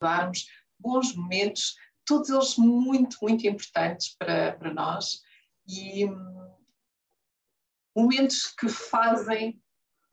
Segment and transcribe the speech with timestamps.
[0.00, 0.46] recordarmos
[0.78, 1.74] bons momentos,
[2.06, 5.20] todos eles muito, muito importantes para, para nós
[5.68, 6.54] e hum,
[7.96, 9.60] momentos que fazem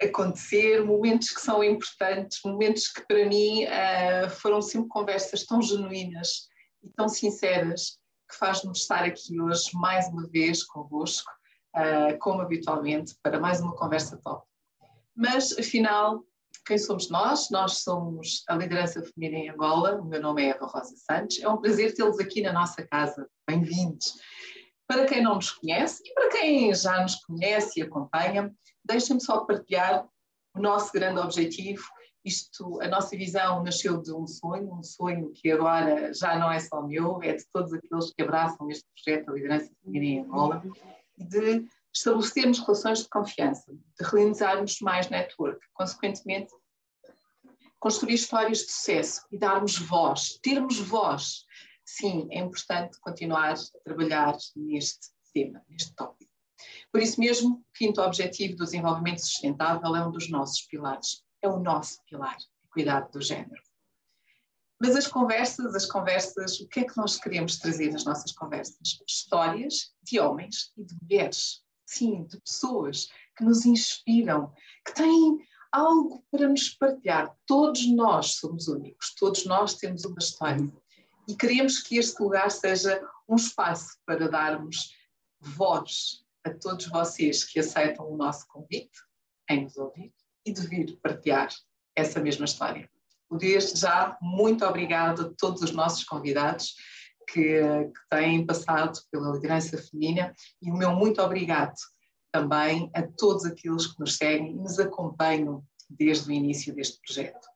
[0.02, 6.48] acontecer, momentos que são importantes, momentos que para mim uh, foram sempre conversas tão genuínas
[6.84, 7.98] e tão sinceras
[8.30, 11.32] que faz-nos estar aqui hoje mais uma vez convosco,
[11.76, 14.46] uh, como habitualmente, para mais uma conversa top.
[15.16, 16.24] Mas afinal,
[16.68, 17.50] quem somos nós?
[17.50, 21.48] Nós somos a liderança feminina em Angola, o meu nome é Eva Rosa Santos, é
[21.48, 24.16] um prazer tê-los aqui na nossa casa, bem-vindos.
[24.86, 29.46] Para quem não nos conhece e para quem já nos conhece e acompanha, deixem-me só
[29.46, 30.06] partilhar
[30.54, 31.84] o nosso grande objetivo.
[32.26, 36.60] Isto, a nossa visão nasceu de um sonho, um sonho que agora já não é
[36.60, 40.62] só meu, é de todos aqueles que abraçam este projeto da liderança feminina em Angola,
[41.18, 41.66] de
[41.96, 46.54] estabelecermos relações de confiança, de realizarmos mais network, consequentemente
[47.88, 51.46] construir histórias de sucesso e darmos voz, termos voz
[51.86, 56.30] sim, é importante continuar a trabalhar neste tema, neste tópico.
[56.92, 61.48] Por isso mesmo, o quinto objetivo do desenvolvimento sustentável é um dos nossos pilares, é
[61.48, 63.64] o nosso pilar, o cuidado do género.
[64.82, 69.00] Mas as conversas, as conversas, o que é que nós queremos trazer nas nossas conversas?
[69.08, 74.52] Histórias de homens e de mulheres, sim, de pessoas que nos inspiram,
[74.86, 75.40] que têm
[75.78, 77.36] algo para nos partilhar.
[77.46, 80.72] Todos nós somos únicos, todos nós temos uma história
[81.28, 84.92] e queremos que este lugar seja um espaço para darmos
[85.40, 88.98] voz a todos vocês que aceitam o nosso convite
[89.50, 90.12] em nos ouvir
[90.46, 91.50] e de vir partilhar
[91.96, 92.90] essa mesma história.
[93.30, 96.74] Desde já, muito obrigada a todos os nossos convidados
[97.28, 101.76] que, que têm passado pela liderança feminina e o meu muito obrigado
[102.40, 107.48] também a todos aqueles que nos seguem e nos acompanham desde o início deste projeto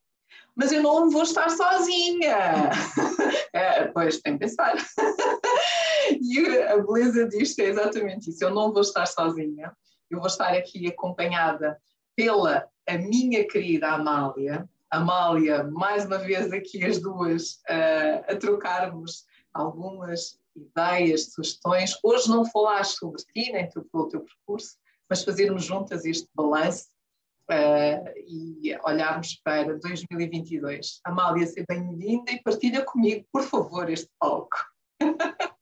[0.55, 2.69] mas eu não vou estar sozinha.
[3.53, 4.73] É, pois, tem que pensar.
[6.21, 8.41] e a beleza disto é exatamente isso.
[8.41, 9.73] Eu não vou estar sozinha.
[10.09, 11.77] Eu vou estar aqui acompanhada
[12.15, 14.69] pela a minha querida Amália.
[14.89, 21.97] Amália, mais uma vez aqui as duas uh, a trocarmos algumas ideias, sugestões.
[22.03, 24.75] Hoje não falaste sobre ti, nem pelo teu percurso,
[25.09, 26.87] mas fazermos juntas este balanço
[27.49, 30.99] uh, e olharmos para 2022.
[31.03, 34.57] Amália, seja bem-vinda e partilha comigo, por favor, este palco.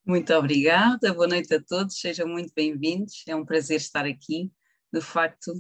[0.06, 4.52] Muito obrigada, boa noite a todos, sejam muito bem-vindos, é um prazer estar aqui.
[4.92, 5.54] De facto,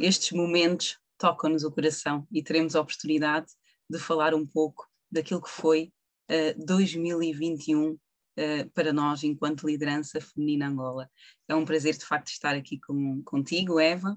[0.00, 3.46] estes momentos tocam-nos o coração e teremos a oportunidade
[3.88, 5.92] de falar um pouco daquilo que foi
[6.30, 7.96] uh, 2021
[8.38, 11.10] uh, para nós enquanto liderança feminina Angola.
[11.48, 14.16] É um prazer de facto estar aqui com, contigo, Eva,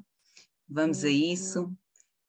[0.69, 1.73] Vamos a isso,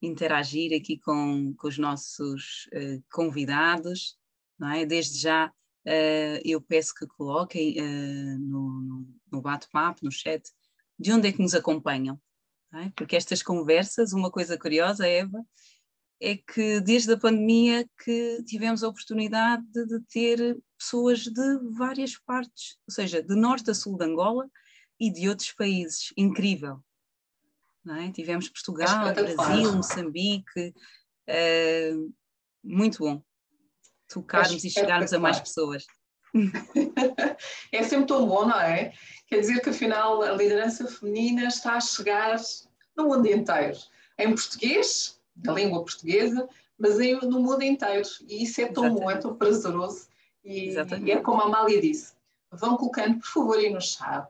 [0.00, 4.16] interagir aqui com, com os nossos uh, convidados,
[4.56, 4.87] não é?
[4.87, 7.76] Desde já uh, eu peço que coloquem
[8.38, 10.49] no, no bate-papo, no chat,
[10.97, 12.20] de onde é que nos acompanham,
[12.75, 12.91] é?
[12.94, 15.44] Porque estas conversas, uma coisa curiosa, Eva,
[16.20, 22.16] é que desde a pandemia que tivemos a oportunidade de, de ter pessoas de várias
[22.16, 24.48] partes, ou seja, de norte a sul de Angola
[24.98, 26.12] e de outros países.
[26.16, 26.82] Incrível,
[27.88, 28.10] é?
[28.10, 30.74] Tivemos Portugal, Brasil, Moçambique,
[31.28, 32.14] uh,
[32.62, 33.22] muito bom
[34.08, 35.86] tocarmos e chegarmos a mais pessoas.
[37.72, 38.92] é sempre tão bom, não é?
[39.26, 42.36] Quer dizer que afinal a liderança feminina está a chegar
[42.96, 43.78] no mundo inteiro,
[44.18, 48.09] em português, na língua portuguesa, mas em, no mundo inteiro.
[48.28, 49.04] E isso é tão Exatamente.
[49.04, 50.09] bom, é tão prazeroso.
[50.44, 52.15] E, e, é como a Amália disse:
[52.50, 54.28] vão colocando, por favor, aí no chat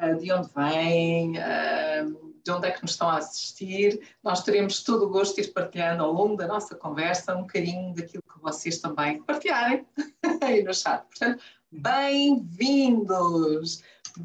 [0.00, 1.36] uh, de onde vêm.
[1.38, 4.00] Uh, de onde é que nos estão a assistir.
[4.22, 7.92] Nós teremos todo o gosto de ir partilhando ao longo da nossa conversa um bocadinho
[7.92, 9.84] daquilo que vocês também partilharem
[10.40, 11.02] aí no chat.
[11.08, 11.42] Portanto,
[11.72, 13.02] bem-vindos!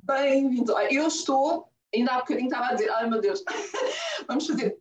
[0.03, 0.75] Bem-vindos!
[0.91, 3.43] Eu estou, ainda há bocadinho estava a dizer, ai meu Deus,
[4.27, 4.79] vamos fazer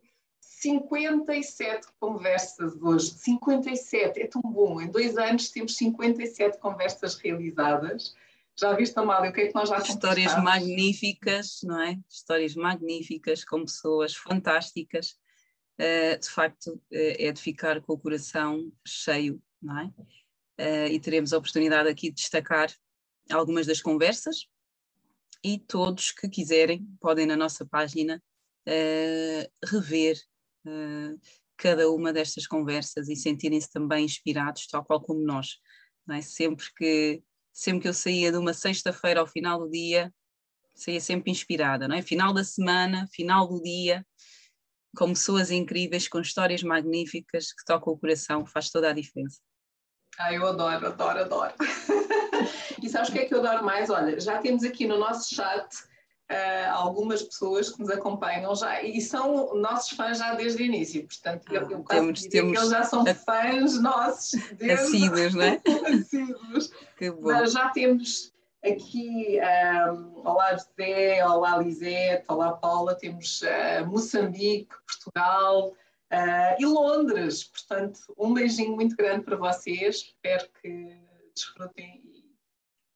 [0.61, 3.13] 57 conversas hoje.
[3.13, 4.79] 57, é tão bom.
[4.79, 8.15] Em dois anos temos 57 conversas realizadas.
[8.59, 11.99] Já viste, Amália, o que é que nós já Histórias magníficas, não é?
[12.11, 15.17] Histórias magníficas, com pessoas fantásticas.
[15.81, 19.85] Uh, de facto, uh, é de ficar com o coração cheio, não é?
[19.87, 22.71] Uh, e teremos a oportunidade aqui de destacar
[23.31, 24.47] algumas das conversas
[25.43, 28.23] e todos que quiserem podem na nossa página
[29.65, 30.17] rever
[31.57, 35.59] cada uma destas conversas e sentirem-se também inspirados, tal qual como nós.
[36.11, 36.21] É?
[36.23, 37.23] Sempre que
[37.53, 40.13] sempre que eu saía de uma sexta-feira ao final do dia,
[40.75, 42.03] saía sempre inspirada, não é?
[42.03, 44.07] Final da semana, final do dia,
[44.97, 49.41] com pessoas incríveis, com histórias magníficas que tocam o coração, faz toda a diferença.
[50.19, 51.55] Ah, eu adoro, adoro, adoro.
[52.83, 53.91] e sabes o que é que eu adoro mais?
[53.91, 55.69] Olha, já temos aqui no nosso chat
[56.31, 61.07] uh, algumas pessoas que nos acompanham já e são nossos fãs já desde o início.
[61.07, 62.53] Portanto, ah, eu, eu temos, temos...
[62.53, 64.41] que eles já são fãs nossos.
[64.53, 64.73] Desde...
[64.73, 65.61] Assíduos, não é?
[66.01, 66.71] Assíduos.
[66.97, 67.29] Que bom.
[67.33, 68.33] Mas já temos
[68.65, 75.73] aqui, um, ah, olá José, olá Lisete, olá Paula, temos uh, Moçambique, Portugal,
[76.13, 77.45] Uh, e Londres.
[77.45, 79.95] Portanto, um beijinho muito grande para vocês.
[79.95, 80.99] Espero que
[81.33, 82.03] desfrutem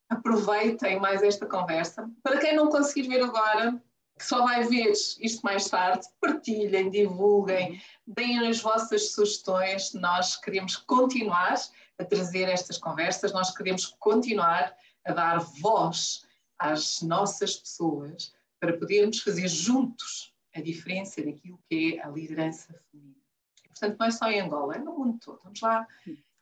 [0.09, 2.09] aproveitem mais esta conversa.
[2.21, 3.81] Para quem não conseguir ver agora,
[4.17, 9.93] que só vai ver isto mais tarde, partilhem, divulguem, deem as vossas sugestões.
[9.93, 11.55] Nós queremos continuar
[11.97, 14.75] a trazer estas conversas, nós queremos continuar
[15.05, 16.25] a dar voz
[16.57, 23.19] às nossas pessoas para podermos fazer juntos a diferença daquilo que é a liderança feminina.
[23.63, 25.39] E, portanto, não é só em Angola, é no mundo todo.
[25.43, 25.85] Vamos lá,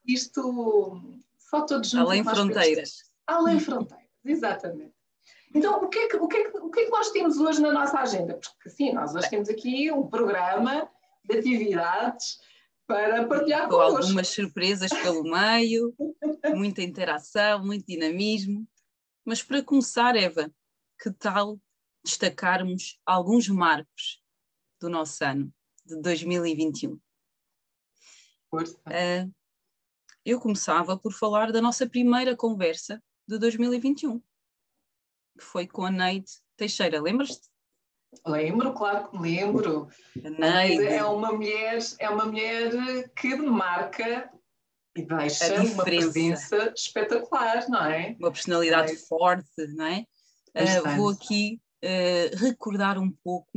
[0.06, 1.02] isto
[1.40, 2.08] só todos juntos.
[2.08, 3.13] Além fronteiras.
[3.28, 4.94] Além fronteiras, exatamente.
[5.56, 7.38] Então, o que, é que, o, que é que, o que é que nós temos
[7.38, 8.40] hoje na nossa agenda?
[8.40, 10.90] Porque, sim, nós hoje temos aqui um programa
[11.24, 12.40] de atividades
[12.88, 15.94] para partilhar com algumas surpresas pelo meio,
[16.54, 18.68] muita interação, muito dinamismo.
[19.24, 20.52] Mas para começar, Eva,
[21.02, 21.60] que tal
[22.04, 24.22] destacarmos alguns marcos
[24.82, 25.54] do nosso ano
[25.86, 27.00] de 2021.
[28.54, 29.34] Uh,
[30.26, 36.32] eu começava por falar da nossa primeira conversa de 2021, que foi com a Neide
[36.58, 37.02] Teixeira.
[37.02, 37.50] Lembras-te?
[38.26, 39.88] Lembro, claro que me lembro.
[40.24, 40.86] A Neide.
[40.86, 44.30] É uma mulher, é uma mulher que marca
[44.96, 48.16] e deixa uma presença espetacular, não é?
[48.20, 48.96] Uma personalidade é.
[48.96, 50.06] forte, não é?
[50.56, 53.50] Uh, vou aqui uh, recordar um pouco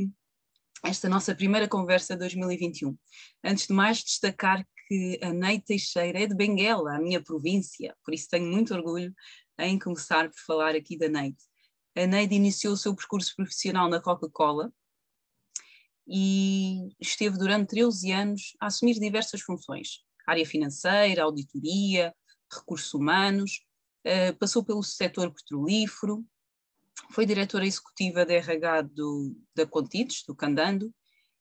[0.83, 2.97] esta nossa primeira conversa de 2021.
[3.43, 8.13] Antes de mais, destacar que a Neide Teixeira é de Benguela, a minha província, por
[8.13, 9.13] isso tenho muito orgulho
[9.59, 11.37] em começar por falar aqui da Neide.
[11.95, 14.71] A Neide iniciou o seu percurso profissional na Coca-Cola
[16.07, 22.13] e esteve durante 13 anos a assumir diversas funções, área financeira, auditoria,
[22.51, 23.65] recursos humanos,
[24.05, 26.25] uh, passou pelo setor petrolífero,
[27.11, 30.93] foi diretora executiva da RH do, da Contidos, do Candando,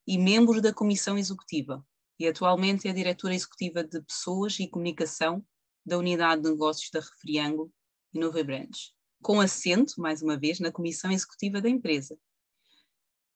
[0.07, 1.85] e membro da comissão executiva.
[2.19, 5.45] E atualmente é diretora executiva de Pessoas e Comunicação
[5.85, 7.73] da Unidade de Negócios da Refriango
[8.17, 8.93] e Brandes,
[9.23, 12.19] com assento, mais uma vez, na comissão executiva da empresa.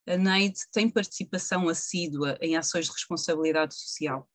[0.07, 4.29] A Neide tem participação assídua em ações de responsabilidade social.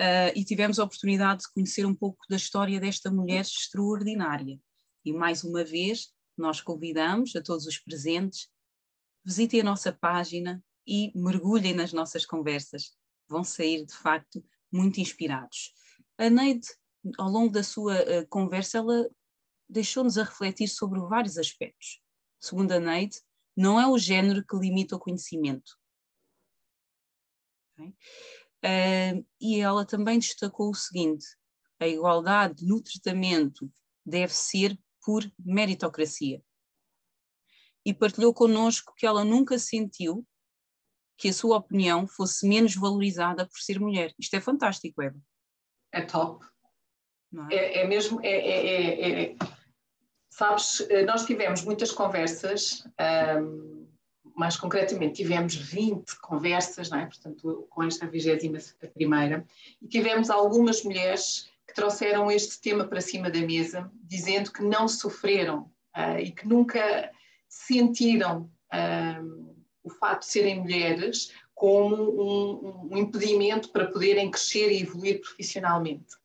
[0.00, 4.58] Uh, e tivemos a oportunidade de conhecer um pouco da história desta mulher extraordinária.
[5.04, 8.48] E mais uma vez, nós convidamos a todos os presentes,
[9.24, 12.92] visitem a nossa página e mergulhem nas nossas conversas.
[13.28, 15.72] Vão sair, de facto, muito inspirados.
[16.18, 16.68] A Neide,
[17.18, 19.08] ao longo da sua uh, conversa, ela
[19.68, 22.00] deixou-nos a refletir sobre vários aspectos.
[22.40, 23.20] Segundo a Neide,
[23.56, 25.78] não é o género que limita o conhecimento.
[27.74, 27.88] Okay?
[28.64, 31.26] Uh, e ela também destacou o seguinte:
[31.80, 33.70] a igualdade no tratamento
[34.04, 36.42] deve ser por meritocracia.
[37.84, 40.24] E partilhou connosco que ela nunca sentiu
[41.16, 44.14] que a sua opinião fosse menos valorizada por ser mulher.
[44.18, 45.20] Isto é fantástico, Eva.
[45.92, 46.44] É top.
[47.50, 47.54] É?
[47.54, 47.86] É, é?
[47.86, 48.20] mesmo.
[48.22, 49.36] É, é, é, é,
[50.28, 52.84] sabes, nós tivemos muitas conversas,
[53.40, 53.86] um,
[54.34, 57.06] mais concretamente, tivemos 20 conversas, não é?
[57.06, 58.58] portanto, com esta 21
[58.94, 59.44] primeira,
[59.80, 64.88] e tivemos algumas mulheres que trouxeram este tema para cima da mesa, dizendo que não
[64.88, 67.10] sofreram uh, e que nunca
[67.48, 74.82] sentiram uh, o fato de serem mulheres como um, um, impedimento para poderem crescer e
[74.82, 76.16] evoluir profissionalmente.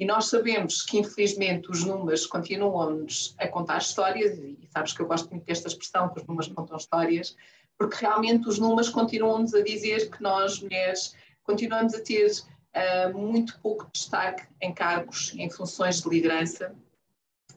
[0.00, 5.06] E nós sabemos que, infelizmente, os números continuam-nos a contar histórias, e sabes que eu
[5.06, 7.36] gosto muito desta expressão, que os números contam histórias,
[7.76, 13.60] porque realmente os números continuam-nos a dizer que nós, mulheres, continuamos a ter uh, muito
[13.60, 16.74] pouco destaque em cargos, em funções de liderança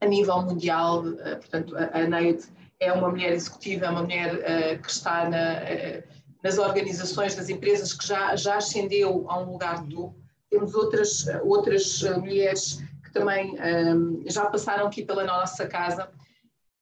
[0.02, 1.00] a nível mundial.
[1.06, 2.44] Uh, portanto, a, a Neide
[2.78, 5.62] é uma mulher executiva, é uma mulher uh, que está na,
[6.44, 10.23] nas organizações das empresas, que já, já ascendeu a um lugar topo.
[10.54, 16.12] Temos outras, outras mulheres que também um, já passaram aqui pela nossa casa.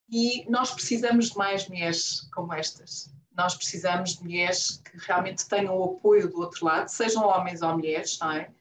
[0.09, 3.09] E nós precisamos de mais mulheres como estas.
[3.33, 7.71] Nós precisamos de mulheres que realmente tenham o apoio do outro lado, sejam homens ou
[7.71, 8.51] mulheres, não é?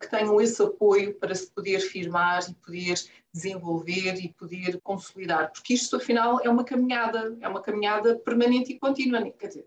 [0.00, 2.94] Que tenham esse apoio para se poder firmar e poder
[3.32, 8.78] desenvolver e poder consolidar, porque isto afinal é uma caminhada, é uma caminhada permanente e
[8.78, 9.66] contínua, quer dizer,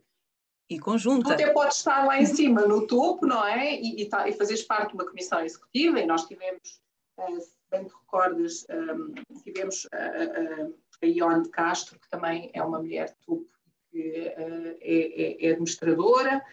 [0.70, 1.30] E conjunta.
[1.30, 3.74] Tu até podes estar lá em cima, no topo, não é?
[3.74, 6.82] E, e, tá, e fazeres parte de uma comissão executiva, e nós tivemos,
[7.18, 12.52] uh, se bem te recordas, um, tivemos uh, uh, a Ione de Castro, que também
[12.54, 13.48] é uma mulher topo,
[13.90, 16.44] que é, é, é, administradora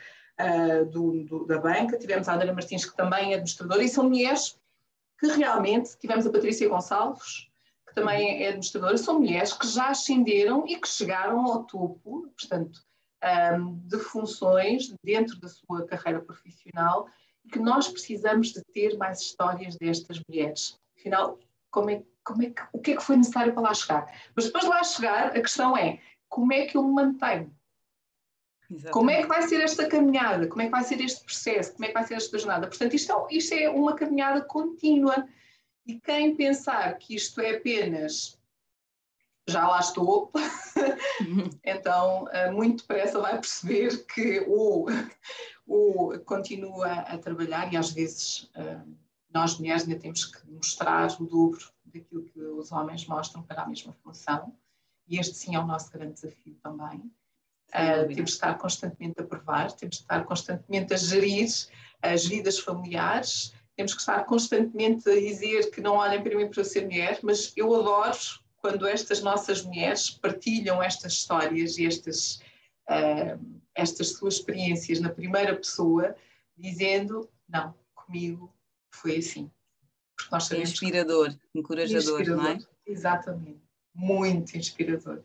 [0.91, 4.59] do, do, da banca, tivemos a Andra Martins, que também é administradora, e são mulheres
[5.19, 7.49] que realmente, tivemos a Patrícia Gonçalves,
[7.89, 12.81] que também é administradora, são mulheres que já ascenderam e que chegaram ao topo, portanto,
[13.25, 17.09] um, de funções dentro da sua carreira profissional
[17.45, 20.79] e que nós precisamos de ter mais histórias destas mulheres.
[20.99, 21.39] Afinal,
[21.71, 24.07] como é, como é que, o que é que foi necessário para lá chegar?
[24.35, 27.55] Mas depois de lá chegar, a questão é como é que eu me mantenho?
[28.71, 28.93] Exatamente.
[28.93, 30.47] Como é que vai ser esta caminhada?
[30.49, 31.75] Como é que vai ser este processo?
[31.75, 32.67] Como é que vai ser esta jornada?
[32.67, 35.29] Portanto, isto é, isto é uma caminhada contínua.
[35.87, 38.39] E quem pensar que isto é apenas
[39.47, 40.33] já lá estou,
[41.63, 44.87] então eh, muito depressa vai perceber que ou,
[45.67, 48.81] ou continua a trabalhar e às vezes eh,
[49.33, 53.67] nós mulheres ainda temos que mostrar o dobro daquilo que os homens mostram para a
[53.67, 54.57] mesma função.
[55.07, 56.99] E este sim é o nosso grande desafio também.
[57.71, 61.49] Uh, temos que estar constantemente a provar, temos que estar constantemente a gerir
[62.01, 66.63] as vidas familiares, temos que estar constantemente a dizer que não olhem para mim para
[66.63, 68.17] ser mulher, mas eu adoro
[68.65, 72.37] quando estas nossas mulheres partilham estas histórias e estas,
[72.89, 76.17] uh, estas suas experiências na primeira pessoa,
[76.57, 78.51] dizendo: Não, comigo
[78.91, 79.51] foi assim.
[80.17, 81.59] Porque nós sabemos inspirador, que...
[81.59, 82.59] encorajador, inspirador, não é?
[82.87, 83.61] Exatamente,
[83.95, 85.23] muito inspirador.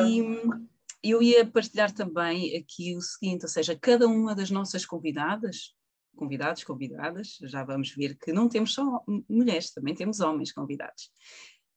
[0.00, 0.66] Um,
[1.04, 5.76] e eu ia partilhar também aqui o seguinte: ou seja, cada uma das nossas convidadas,
[6.16, 11.08] convidados, convidadas, já vamos ver que não temos só mulheres, também temos homens convidados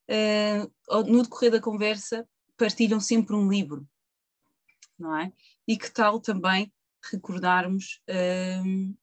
[0.09, 3.87] uh, no decorrer da conversa partilham sempre um livro,
[4.97, 5.31] não é?
[5.67, 6.73] E que tal também
[7.11, 8.97] recordarmos uh,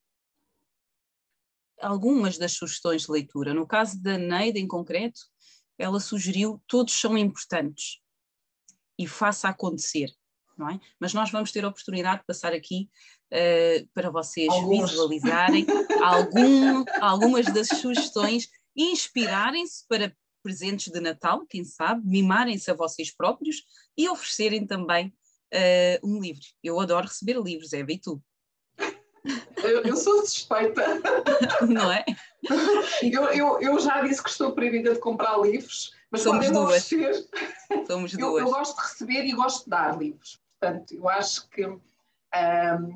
[1.81, 3.55] algumas das sugestões de leitura.
[3.55, 5.21] No caso da Neida, em concreto,
[5.79, 8.01] ela sugeriu todos são importantes
[8.99, 10.11] e faça acontecer,
[10.57, 10.81] não é?
[10.99, 12.91] Mas nós vamos ter a oportunidade de passar aqui
[13.33, 14.91] uh, para vocês Alguns.
[14.91, 15.67] visualizarem
[16.03, 20.15] algum, algumas das sugestões e inspirarem-se para
[20.47, 23.65] presentes de Natal, quem sabe, mimarem-se a vocês próprios
[23.99, 25.12] e oferecerem também
[25.53, 26.45] uh, um livro.
[26.62, 28.23] Eu adoro receber livros, Eva, e tu?
[29.57, 30.85] Eu, eu sou suspeita.
[31.69, 32.05] Não é?
[33.03, 36.93] Eu, eu, eu, já disse que estou proibida de comprar livros, mas Somos duas.
[36.93, 37.29] Oferecer,
[37.88, 38.45] Somos duas.
[38.45, 40.41] Eu, gosto de receber e gosto de dar livros.
[40.61, 41.67] Portanto, eu acho que.
[41.67, 41.81] Um,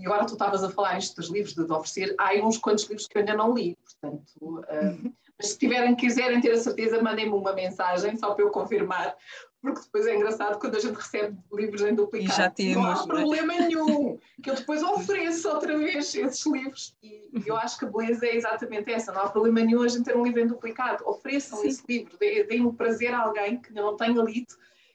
[0.05, 2.15] agora tu estavas a falar isto dos livros, de, de oferecer.
[2.17, 4.33] Há uns quantos livros que eu ainda não li, portanto,
[4.71, 9.17] um, se tiverem, quiserem ter a certeza, mandem-me uma mensagem só para eu confirmar,
[9.61, 12.33] porque depois é engraçado quando a gente recebe livros em duplicado.
[12.33, 13.07] E já temos, não há é?
[13.07, 16.97] problema nenhum, que eu depois ofereço outra vez esses livros.
[17.03, 20.05] E eu acho que a beleza é exatamente essa, não há problema nenhum a gente
[20.05, 21.07] ter um livro em duplicado.
[21.07, 21.69] Ofereçam Sim.
[21.69, 24.55] esse livro, deem o prazer a alguém que não tenha lido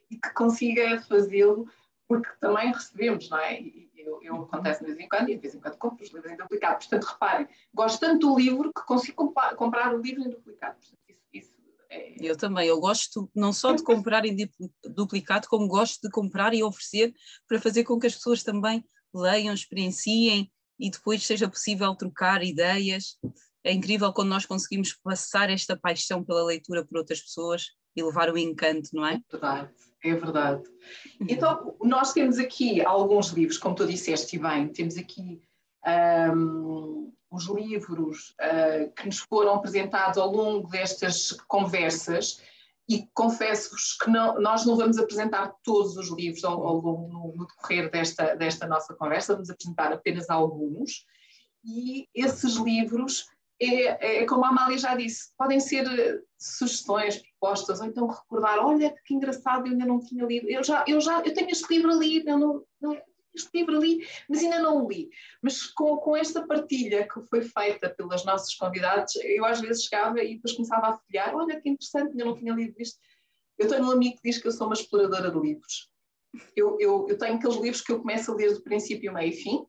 [0.09, 1.67] e que consiga fazê-lo,
[2.07, 3.61] porque também recebemos, não é?
[3.61, 6.12] E, eu, eu acontece de vez em quando e de vez em quando compro os
[6.12, 6.77] livros em duplicado.
[6.77, 10.77] Portanto, reparem, gosto tanto do livro que consigo comprar, o livro em duplicado.
[10.77, 11.55] Portanto, isso, isso
[11.89, 12.15] é...
[12.19, 14.35] Eu também, eu gosto não só de comprar em
[14.85, 17.13] duplicado, como gosto de comprar e oferecer
[17.47, 18.83] para fazer com que as pessoas também
[19.13, 23.17] leiam, experienciem e depois seja possível trocar ideias.
[23.63, 28.29] É incrível quando nós conseguimos passar esta paixão pela leitura por outras pessoas e levar
[28.29, 29.15] o encanto, não é?
[29.15, 29.74] É verdade.
[30.05, 30.63] É verdade.
[31.19, 35.41] Então, nós temos aqui alguns livros, como tu disseste bem, temos aqui
[36.31, 42.39] um, os livros uh, que nos foram apresentados ao longo destas conversas
[42.88, 47.35] e confesso-vos que não, nós não vamos apresentar todos os livros ao, ao longo, no,
[47.35, 51.03] no, decorrer desta, desta nossa conversa, vamos apresentar apenas alguns
[51.63, 53.27] e esses livros
[53.62, 58.59] é, é, como a Amália já disse, podem ser eh, sugestões, propostas, ou então recordar,
[58.59, 61.74] olha que engraçado, eu ainda não tinha lido, eu já, eu já, eu tenho este
[61.74, 63.01] livro ali, eu não, não
[63.35, 65.09] este livro ali, mas ainda não o li.
[65.41, 70.24] Mas com, com esta partilha que foi feita pelas nossas convidados, eu às vezes chegava
[70.24, 72.97] e depois começava a folhear, olha que interessante, ainda não tinha lido isto.
[73.57, 75.89] Eu tenho um amigo que diz que eu sou uma exploradora de livros.
[76.55, 79.35] Eu, eu, eu tenho aqueles livros que eu começo a ler do princípio, meio e
[79.35, 79.65] fim.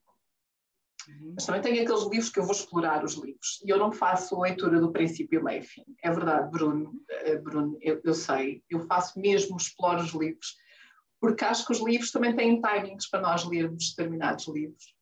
[1.34, 3.60] Mas também tenho aqueles livros que eu vou explorar os livros.
[3.64, 5.84] E eu não faço leitura do princípio, meio fim.
[6.02, 8.62] É verdade, Bruno, uh, Bruno eu, eu, sei.
[8.68, 10.56] Eu faço mesmo, exploro os livros.
[11.20, 14.94] Porque acho que os livros também têm timings para nós lermos determinados livros.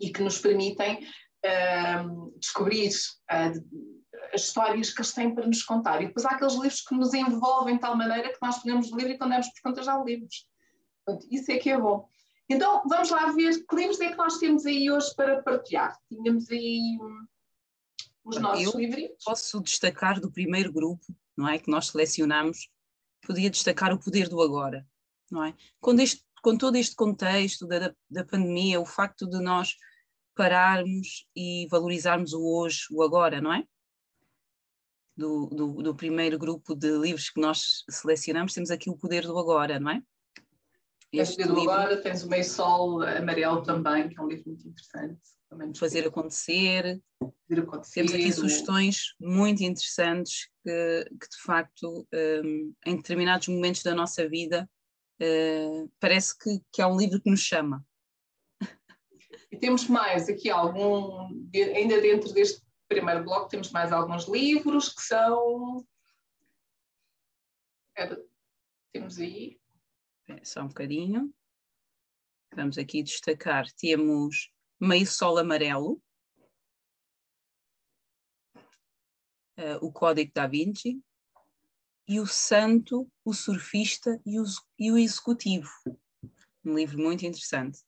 [0.00, 1.04] E que nos permitem
[1.44, 3.94] uh, descobrir uh,
[4.32, 6.02] as histórias que eles têm para nos contar.
[6.02, 9.10] E depois há aqueles livros que nos envolvem de tal maneira que nós podemos ler
[9.10, 10.46] e quando demos por conta já lemos.
[11.04, 12.08] Portanto, isso é que é bom.
[12.48, 15.98] Então, vamos lá ver que livros é que nós temos aí hoje para partilhar.
[16.08, 17.26] Tínhamos aí hum,
[18.24, 19.24] os nossos Eu livrinhos.
[19.24, 21.04] Posso destacar do primeiro grupo,
[21.36, 21.58] não é?
[21.58, 22.68] Que nós selecionamos,
[23.22, 24.86] podia destacar o poder do agora,
[25.30, 25.54] não é?
[25.80, 29.74] Quando este, com todo este contexto da, da pandemia, o facto de nós
[30.34, 33.64] pararmos e valorizarmos o hoje, o agora, não é?
[35.16, 39.38] Do, do, do, primeiro grupo de livros que nós selecionamos, temos aqui o poder do
[39.38, 40.02] agora, não é?
[41.20, 45.20] Este livro, agora tens o Meio Sol Amarelo também, que é um livro muito interessante.
[45.78, 47.00] fazer acontecer.
[47.20, 47.94] fazer acontecer.
[47.94, 54.28] Temos aqui sugestões muito interessantes que, que de facto, um, em determinados momentos da nossa
[54.28, 54.68] vida,
[55.20, 57.84] uh, parece que, que é um livro que nos chama.
[59.52, 65.02] E temos mais aqui algum, ainda dentro deste primeiro bloco, temos mais alguns livros que
[65.02, 65.86] são.
[68.92, 69.60] Temos aí.
[70.42, 71.34] Só um bocadinho.
[72.54, 73.66] Vamos aqui destacar.
[73.72, 76.00] Temos Meio Sol Amarelo,
[79.58, 81.02] uh, o Código da Vinci
[82.06, 84.44] e o Santo, o Surfista e o,
[84.78, 85.70] e o Executivo.
[86.64, 87.80] Um livro muito interessante.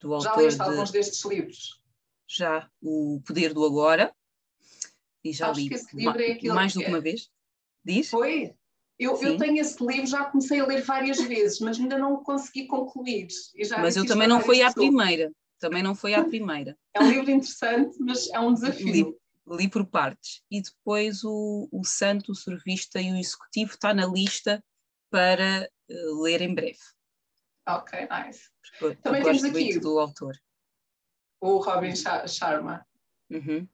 [0.00, 1.80] Do já leste de, alguns destes livros?
[2.26, 4.14] Já, O Poder do Agora.
[5.22, 7.30] E já Acho li é mais do que uma vez.
[7.84, 8.10] Diz?
[8.10, 8.56] Foi?
[9.02, 12.66] Eu, eu, tenho esse livro, já comecei a ler várias vezes, mas ainda não consegui
[12.66, 13.26] concluir.
[13.80, 15.32] mas eu também não fui à primeira.
[15.58, 16.76] Também não foi à primeira.
[16.94, 18.92] É um livro interessante, mas é um desafio.
[18.92, 20.42] Li, li por partes.
[20.50, 24.62] E depois o, o Santo, o Servista e o Executivo está na lista
[25.10, 26.78] para uh, ler em breve.
[27.68, 28.50] Ok, nice.
[28.78, 30.36] Porque também temos aqui do autor.
[31.40, 32.86] O Robin Sharma.
[33.30, 33.68] Uhum.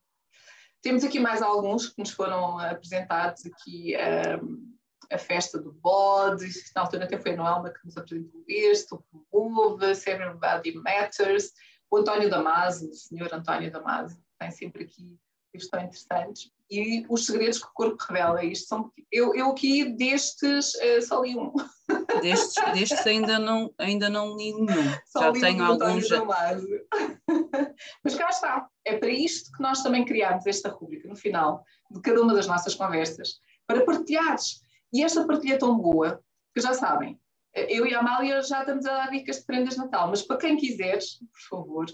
[0.81, 3.95] Temos aqui mais alguns que nos foram apresentados aqui.
[4.43, 4.78] Um,
[5.11, 9.03] a festa do bode, na altura até foi a Noelma que nos apresentou este, o
[9.31, 11.53] Promove, Everybody Matters,
[11.91, 15.19] o António Damasio, o senhor António Damasio, tem sempre aqui
[15.53, 19.97] livros tão interessantes, e os segredos que o corpo revela, isto são, eu, eu aqui
[19.97, 21.53] destes uh, só li um.
[22.21, 26.09] Destes, destes ainda, não, ainda não li nenhum, só já li tenho alguns.
[26.09, 26.23] Já...
[28.03, 32.01] Mas cá está, é para isto que nós também criámos esta rubrica, no final de
[32.01, 34.61] cada uma das nossas conversas, para partilhares
[34.93, 36.23] e esta partilha é tão boa,
[36.55, 37.21] que já sabem,
[37.55, 40.39] eu e a Amália já estamos a dar dicas de prendas de Natal, mas para
[40.39, 41.87] quem quiser, por favor,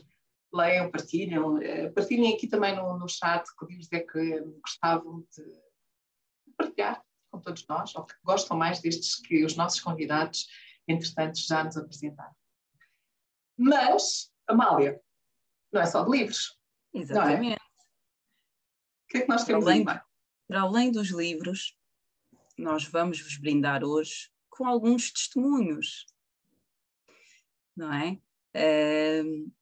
[0.53, 6.53] leiam, partilhem, eh, partilhem aqui também no, no chat que livros é que gostavam de
[6.57, 10.47] partilhar com todos nós, ou que gostam mais destes que os nossos convidados,
[10.87, 12.35] entretanto, já nos apresentaram.
[13.57, 15.01] Mas, Amália,
[15.73, 16.57] não é só de livros.
[16.95, 16.99] É?
[16.99, 17.55] Exatamente.
[17.55, 17.57] É?
[17.57, 19.85] O que é que nós temos para além,
[20.47, 21.77] para além dos livros,
[22.57, 26.07] nós vamos vos brindar hoje com alguns testemunhos,
[27.77, 28.19] não é?
[28.57, 29.53] Uh,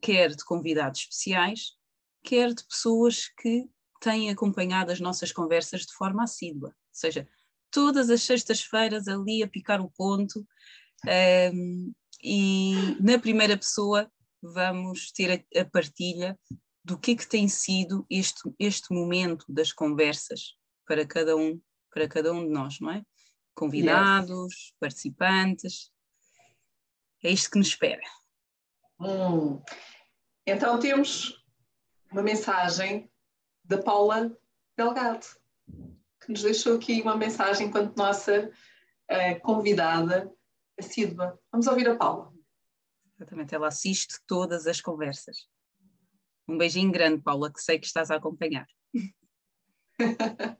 [0.00, 1.72] quer de convidados especiais,
[2.22, 3.66] quer de pessoas que
[4.00, 7.26] têm acompanhado as nossas conversas de forma assídua, ou seja,
[7.70, 10.46] todas as sextas-feiras ali a picar o ponto,
[11.54, 14.10] um, e na primeira pessoa
[14.42, 16.38] vamos ter a, a, partilha
[16.84, 21.60] do que é que tem sido este, este momento das conversas para cada um
[21.90, 23.02] para cada um de nós, não é?
[23.54, 24.74] Convidados, yes.
[24.78, 25.90] participantes.
[27.22, 28.02] É isto que nos espera.
[29.00, 29.60] Hum.
[30.46, 31.44] Então temos
[32.10, 33.10] uma mensagem
[33.64, 34.36] da Paula
[34.76, 35.26] Delgado,
[36.20, 40.32] que nos deixou aqui uma mensagem enquanto nossa uh, convidada
[40.78, 41.38] assídua.
[41.50, 42.32] Vamos ouvir a Paula.
[43.16, 45.48] Exatamente, ela assiste todas as conversas.
[46.46, 48.66] Um beijinho grande, Paula, que sei que estás a acompanhar.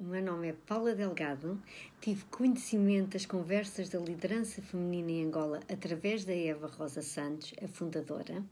[0.00, 1.62] O meu nome é Paula Delgado.
[2.00, 7.68] Tive conhecimento das conversas da liderança feminina em Angola através da Eva Rosa Santos, a
[7.68, 8.42] fundadora.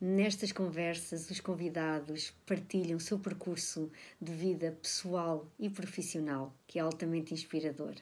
[0.00, 6.82] Nestas conversas, os convidados partilham o seu percurso de vida pessoal e profissional, que é
[6.82, 7.96] altamente inspirador.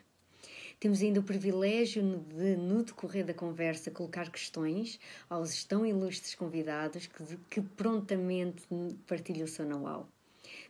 [0.78, 7.08] Temos ainda o privilégio de, no decorrer da conversa, colocar questões aos tão ilustres convidados
[7.08, 8.62] que, que prontamente
[9.08, 10.06] partilham o seu know-how.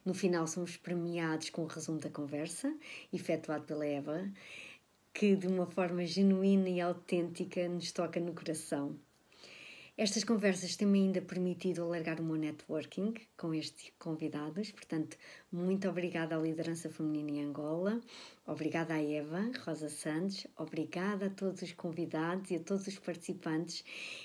[0.05, 2.75] No final, somos premiados com o resumo da conversa,
[3.12, 4.29] efetuado pela Eva,
[5.15, 8.99] que de uma forma genuína e autêntica nos toca no coração.
[9.97, 15.19] Estas conversas têm-me ainda permitido alargar o meu networking com estes convidados, portanto,
[15.53, 18.01] muito obrigada à liderança feminina em Angola,
[18.47, 23.85] obrigada à Eva Rosa Santos, obrigada a todos os convidados e a todos os participantes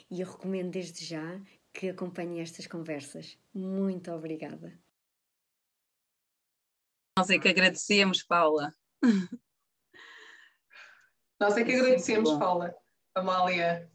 [0.09, 1.39] e eu recomendo desde já
[1.73, 3.37] que acompanhem estas conversas.
[3.53, 4.86] Muito obrigada.
[7.17, 8.71] Nós é que agradecemos, Paula.
[11.39, 12.75] Nós é que é agradecemos, Paula.
[13.15, 13.91] Amália.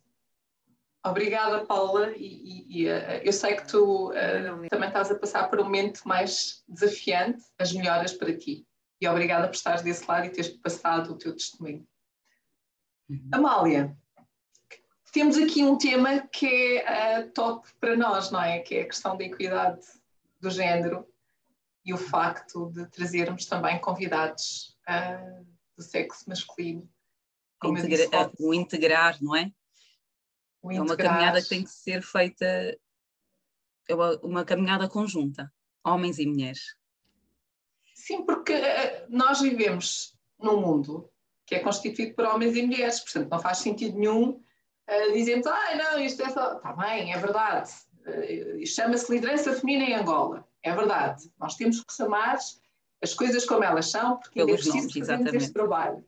[1.06, 2.10] Obrigada, Paula.
[2.16, 5.64] E, e, e uh, eu sei que tu uh, também estás a passar por um
[5.64, 8.66] momento mais desafiante, as melhoras para ti.
[9.00, 11.86] E obrigada por estares desse lado e teres passado o teu testemunho.
[13.08, 13.28] Uhum.
[13.30, 13.96] Amália,
[15.12, 18.58] temos aqui um tema que é uh, top para nós, não é?
[18.58, 19.86] Que é a questão da equidade
[20.40, 21.11] do género
[21.84, 26.88] e o facto de trazermos também convidados uh, do sexo masculino.
[27.64, 29.52] Integra disse, o integrar, não é?
[30.70, 32.44] É uma caminhada que tem que ser feita,
[33.88, 35.52] é uma, uma caminhada conjunta,
[35.84, 36.76] homens e mulheres.
[37.94, 41.08] Sim, porque uh, nós vivemos num mundo
[41.46, 45.74] que é constituído por homens e mulheres, portanto não faz sentido nenhum uh, dizermos, ah,
[45.74, 46.56] não, isto é só.
[46.56, 47.70] Está bem, é verdade.
[48.06, 50.48] Uh, Chama-se liderança feminina em Angola.
[50.62, 51.30] É verdade.
[51.38, 52.38] Nós temos que chamar
[53.02, 56.04] as coisas como elas são, porque é preciso fazer este trabalho.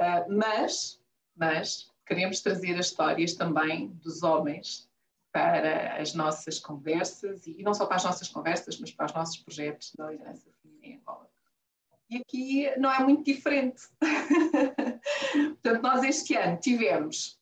[0.00, 1.00] Uh, mas,
[1.36, 4.88] mas queremos trazer as histórias também dos homens
[5.32, 9.36] para as nossas conversas, e não só para as nossas conversas, mas para os nossos
[9.38, 11.28] projetos da liderança feminina em Angola.
[12.08, 13.82] E aqui não é muito diferente.
[15.60, 17.40] Portanto, nós este ano tivemos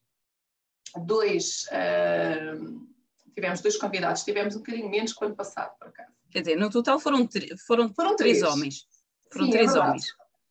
[1.04, 2.88] dois, uh,
[3.34, 6.12] tivemos dois convidados, tivemos um bocadinho menos que o ano passado, por acaso.
[6.30, 7.28] Quer dizer, no total foram,
[7.66, 8.38] foram, foram três.
[8.38, 8.86] três homens.
[9.32, 10.06] Foram Sim, é três é homens.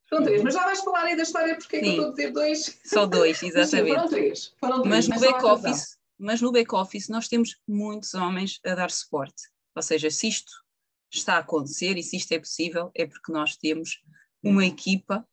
[0.10, 2.10] Foram três, mas já vais falar aí da história porque é que eu estou a
[2.12, 2.80] dizer dois.
[2.86, 3.70] Só dois, exatamente.
[3.88, 4.56] Sim, foram três.
[4.60, 9.44] Foram três mas, no back-office, mas no back-office nós temos muitos homens a dar suporte.
[9.76, 10.52] Ou seja, se isto
[11.10, 14.02] está a acontecer e se isto é possível, é porque nós temos
[14.44, 15.26] uma equipa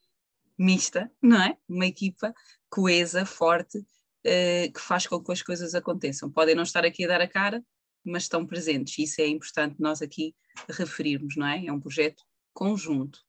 [0.57, 1.57] mista, não é?
[1.69, 2.35] Uma equipa
[2.69, 3.85] coesa, forte,
[4.27, 6.31] uh, que faz com que as coisas aconteçam.
[6.31, 7.63] Podem não estar aqui a dar a cara,
[8.05, 8.99] mas estão presentes.
[8.99, 10.35] Isso é importante nós aqui
[10.69, 11.67] referirmos, não é?
[11.67, 13.21] É um projeto conjunto,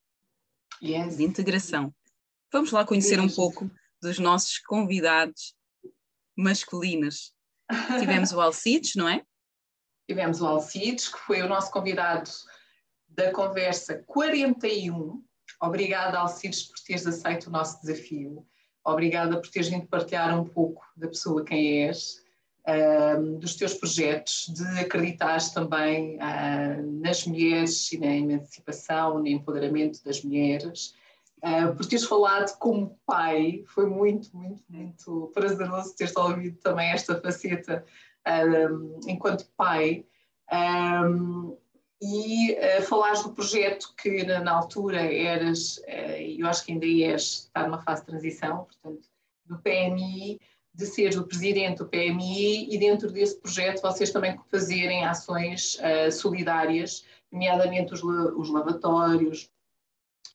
[0.82, 1.16] yes.
[1.16, 1.94] de integração.
[2.52, 3.70] Vamos lá conhecer um pouco
[4.02, 5.54] dos nossos convidados
[6.36, 7.32] masculinos.
[8.00, 9.22] Tivemos o Alcides, não é?
[10.08, 12.28] Tivemos o Alcides, que foi o nosso convidado
[13.08, 15.22] da conversa 41.
[15.62, 18.44] Obrigada, Alcides, por teres aceito o nosso desafio.
[18.84, 22.20] Obrigada por teres vindo partilhar um pouco da pessoa quem és
[23.38, 30.22] dos teus projetos, de acreditar também uh, nas mulheres e na emancipação, no empoderamento das
[30.22, 30.94] mulheres.
[31.42, 37.20] Uh, por teres falado como pai, foi muito, muito, muito prazeroso teres ouvido também esta
[37.20, 37.84] faceta
[39.06, 40.04] enquanto pai.
[40.52, 41.56] Um,
[42.00, 46.86] e uh, falares do projeto que na, na altura eras, uh, eu acho que ainda
[46.86, 49.08] és, está numa fase de transição, portanto,
[49.44, 50.38] do PMI,
[50.72, 56.12] de ser o presidente do PMI e dentro desse projeto vocês também fazerem ações uh,
[56.12, 59.50] solidárias, nomeadamente os, os lavatórios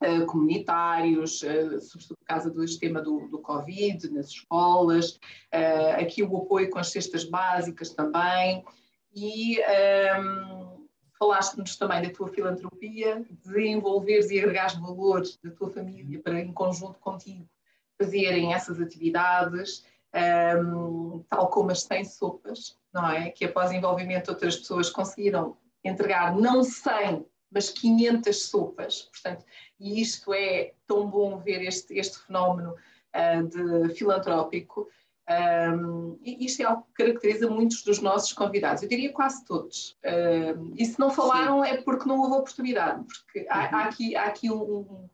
[0.03, 5.19] uh, comunitários, uh, sobretudo por causa do sistema do, do Covid, nas escolas,
[5.97, 8.63] aqui o apoio com as cestas básicas também,
[9.15, 10.64] e um, ehm,
[11.17, 16.51] falaste-nos também da tua filantropia, de envolveres e agregares valores da tua família para, em
[16.51, 17.47] conjunto contigo,
[17.97, 19.83] fazerem essas atividades
[20.15, 23.29] um, tal como as 100 sopas, não é?
[23.29, 29.01] Que após envolvimento outras pessoas conseguiram entregar não 100, mas 500 sopas.
[29.03, 29.45] Portanto,
[29.79, 34.89] e isto é tão bom ver este, este fenómeno uh, de filantrópico.
[35.27, 39.97] Um, e isto é algo que caracteriza muitos dos nossos convidados, eu diria quase todos.
[40.05, 41.69] Um, e se não falaram Sim.
[41.69, 43.47] é porque não houve oportunidade, porque uhum.
[43.49, 45.09] há, há, aqui, há aqui um,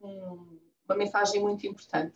[0.00, 2.14] uma mensagem muito importante.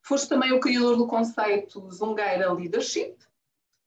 [0.00, 3.16] Foste também o criador do conceito Zungueira Leadership,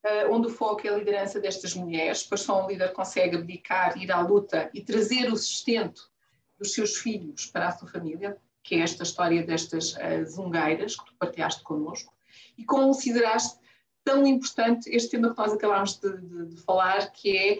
[0.05, 3.97] uh, onde o foco é a liderança destas mulheres, pois só um líder consegue abdicar,
[3.97, 6.11] ir à luta e trazer o sustento
[6.59, 11.05] dos seus filhos para a sua família, que é esta história destas uh, zungueiras que
[11.05, 12.13] tu partilhaste connosco,
[12.57, 13.59] e consideraste
[14.03, 17.59] tão importante este tema que nós acabámos de, de, de falar, que é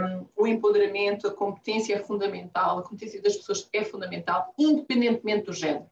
[0.00, 5.52] um, o empoderamento, a competência é fundamental, a competência das pessoas é fundamental, independentemente do
[5.52, 5.90] género.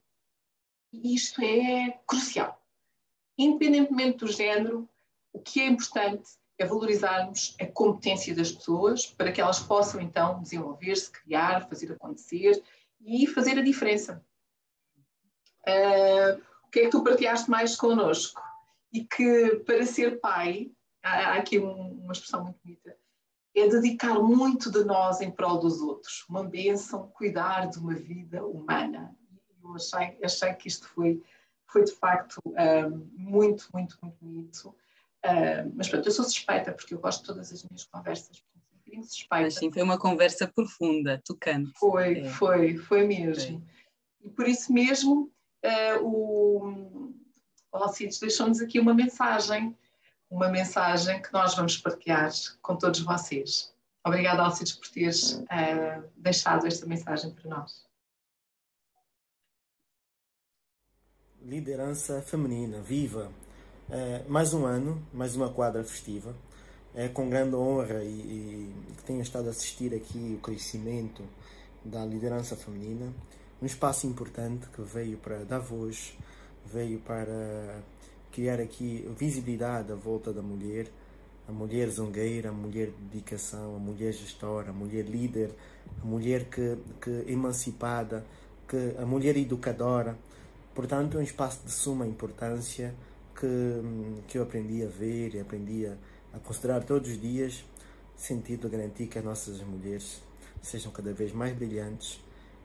[0.93, 2.61] E isto é crucial.
[3.37, 4.89] Independentemente do género,
[5.33, 10.43] o que é importante é valorizarmos a competência das pessoas para que elas possam então
[10.43, 12.63] desenvolver-se, criar, fazer acontecer
[13.01, 14.25] e fazer a diferença.
[15.67, 18.43] Uh, que é que tu partilhaste mais connosco?
[18.93, 20.71] E que para ser pai,
[21.03, 22.97] há, aqui uma expressão muito bonita,
[23.55, 26.25] é dedicar muito de nós em prol dos outros.
[26.29, 29.15] Uma bênção cuidar de uma vida humana
[29.63, 31.23] eu achei, achei que isto foi,
[31.67, 34.75] foi de facto um, muito, muito, muito bonito.
[35.25, 38.43] Um, mas pronto, eu sou suspeita porque eu gosto de todas as minhas conversas.
[38.93, 39.45] Um suspeita.
[39.45, 41.73] Mas sim, foi uma conversa profunda, tocante.
[41.79, 42.25] Foi, é.
[42.29, 43.65] foi, foi mesmo.
[44.23, 45.32] E por isso mesmo
[45.65, 47.13] uh, o,
[47.73, 49.77] Alcides deixou-nos aqui uma mensagem,
[50.31, 53.75] uma mensagem que nós vamos partilhar com todos vocês.
[54.05, 57.87] Obrigada, Alcides, por teres uh, deixado esta mensagem para nós.
[61.41, 63.33] Liderança feminina, viva!
[63.91, 66.35] É, mais um ano, mais uma quadra festiva.
[66.95, 71.23] É com grande honra e, e que tenho estado a assistir aqui o crescimento
[71.85, 73.13] da liderança feminina.
[73.63, 76.19] Um espaço importante que veio para dar voz,
[76.67, 77.81] veio para
[78.33, 80.89] criar aqui visibilidade à volta da mulher,
[81.49, 85.53] a mulher zongueira, a mulher de dedicação, a mulher gestora, a mulher líder,
[86.03, 88.27] a mulher que, que emancipada,
[88.67, 90.19] que, a mulher educadora.
[90.75, 92.93] Portanto, é um espaço de suma importância
[93.39, 95.95] que, que eu aprendi a ver e aprendi a,
[96.35, 97.65] a considerar todos os dias,
[98.17, 100.21] sentido de garantir que as nossas mulheres
[100.61, 102.21] sejam cada vez mais brilhantes,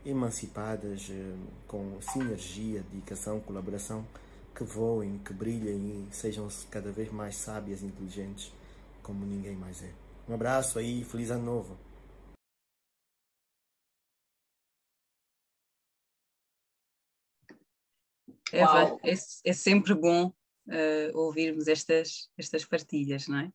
[0.07, 1.35] emancipadas, eh,
[1.67, 4.07] com sinergia, dedicação, colaboração,
[4.55, 8.51] que voem, que brilhem e sejam cada vez mais sábias e inteligentes
[9.03, 9.91] como ninguém mais é.
[10.27, 11.77] Um abraço aí, feliz ano novo!
[18.51, 23.51] Eva, é, é, sempre bom uh, ouvirmos estas, estas partilhas, não é?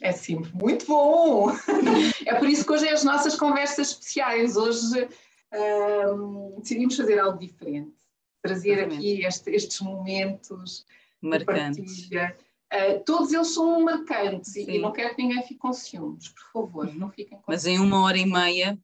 [0.00, 1.50] É sempre muito bom!
[2.26, 4.56] é por isso que hoje é as nossas conversas especiais.
[4.56, 5.08] Hoje
[5.54, 7.94] uh, decidimos fazer algo diferente,
[8.42, 8.98] trazer Exatamente.
[8.98, 10.86] aqui este, estes momentos
[11.20, 12.08] marcantes.
[12.08, 16.52] Uh, todos eles são marcantes e, e, não quero que ninguém fique com ciúmes, por
[16.52, 18.78] favor, não fiquem com Mas em uma hora e meia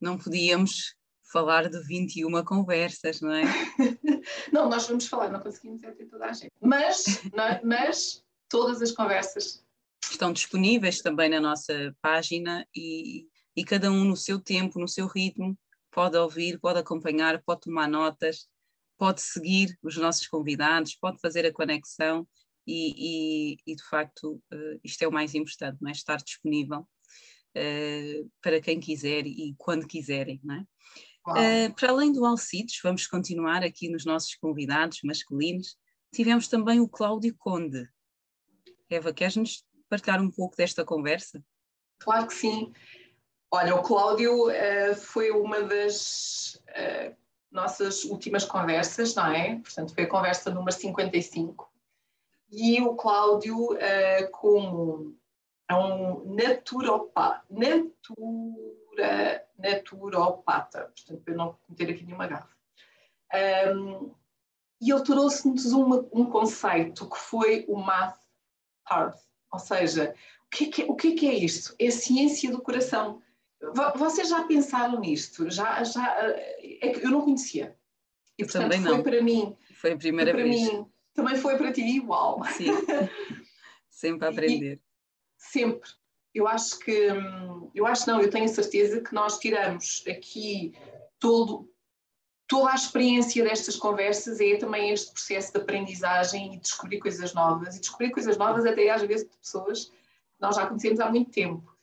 [0.00, 0.94] não podíamos
[1.34, 3.42] falar de 21 conversas, não é?
[4.52, 6.52] não, nós vamos falar, não conseguimos é ter toda a gente.
[6.60, 7.60] Mas, é?
[7.64, 9.64] mas todas as conversas
[10.08, 15.08] estão disponíveis também na nossa página e, e cada um no seu tempo, no seu
[15.08, 15.58] ritmo,
[15.94, 18.48] pode ouvir, pode acompanhar, pode tomar notas,
[18.98, 22.26] pode seguir os nossos convidados, pode fazer a conexão
[22.66, 25.92] e, e, e de facto uh, isto é o mais importante, não é?
[25.92, 30.40] estar disponível uh, para quem quiser e quando quiserem.
[30.42, 31.68] Não é?
[31.68, 35.76] Uh, para além do Alcides, vamos continuar aqui nos nossos convidados masculinos.
[36.12, 37.88] Tivemos também o Cláudio Conde.
[38.90, 41.42] Eva, queres-nos partilhar um pouco desta conversa?
[41.98, 42.72] Claro que sim.
[43.56, 47.14] Olha, o Cláudio uh, foi uma das uh,
[47.52, 49.54] nossas últimas conversas, não é?
[49.60, 51.72] Portanto, foi a conversa número 55.
[52.50, 53.78] E o Cláudio,
[54.32, 55.16] como
[55.68, 57.86] é um naturopata, natura,
[59.56, 62.56] naturopata, portanto, para não cometer aqui nenhuma gafa.
[63.72, 64.12] Um,
[64.80, 68.18] e ele trouxe-nos um conceito que foi o Math
[68.90, 69.16] Heart,
[69.52, 70.12] ou seja,
[70.44, 71.72] o que, é que, o que, é, que é isto?
[71.78, 73.22] É a ciência do coração.
[73.96, 75.50] Vocês já pensaram nisto?
[75.50, 76.06] Já, já,
[76.60, 77.76] é que eu não conhecia.
[78.38, 79.56] E portanto também foi para mim.
[79.74, 80.72] Foi a primeira para vez.
[80.72, 82.42] Mim, também foi para ti, uau!
[82.46, 82.66] Sim,
[83.88, 84.74] sempre a aprender.
[84.76, 84.80] E,
[85.36, 85.88] sempre.
[86.34, 87.08] Eu acho que,
[87.74, 90.74] eu acho não, eu tenho certeza que nós tiramos aqui
[91.20, 91.72] todo,
[92.48, 97.76] toda a experiência destas conversas é também este processo de aprendizagem e descobrir coisas novas,
[97.76, 101.30] e descobrir coisas novas até às vezes de pessoas que nós já conhecemos há muito
[101.30, 101.73] tempo.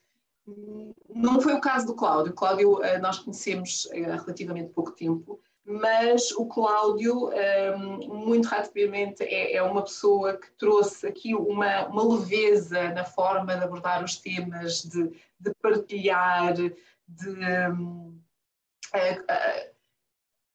[1.13, 2.31] Não foi o caso do Cláudio.
[2.31, 9.23] O Cláudio eh, nós conhecemos há relativamente pouco tempo, mas o Cláudio, um, muito rapidamente,
[9.23, 14.17] é, é, uma pessoa que trouxe aqui uma, uma leveza na forma de abordar os
[14.17, 17.29] temas, de, de partilhar, de,
[17.69, 18.19] um,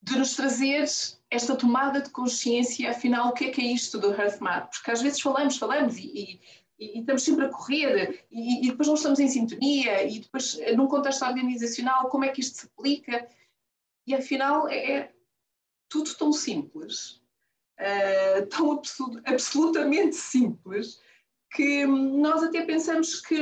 [0.03, 0.85] de nos trazer
[1.31, 4.71] esta tomada de consciência, afinal, o que é que é isto do HearthMath?
[4.71, 6.41] Porque às vezes falamos, falamos e, e,
[6.79, 10.87] e estamos sempre a correr e, e depois não estamos em sintonia e depois, num
[10.87, 13.27] contexto organizacional, como é que isto se aplica?
[14.07, 15.13] E afinal é, é
[15.89, 17.23] tudo tão simples,
[17.81, 18.81] uh, tão
[19.25, 21.01] absolutamente simples,
[21.51, 23.41] que nós até pensamos que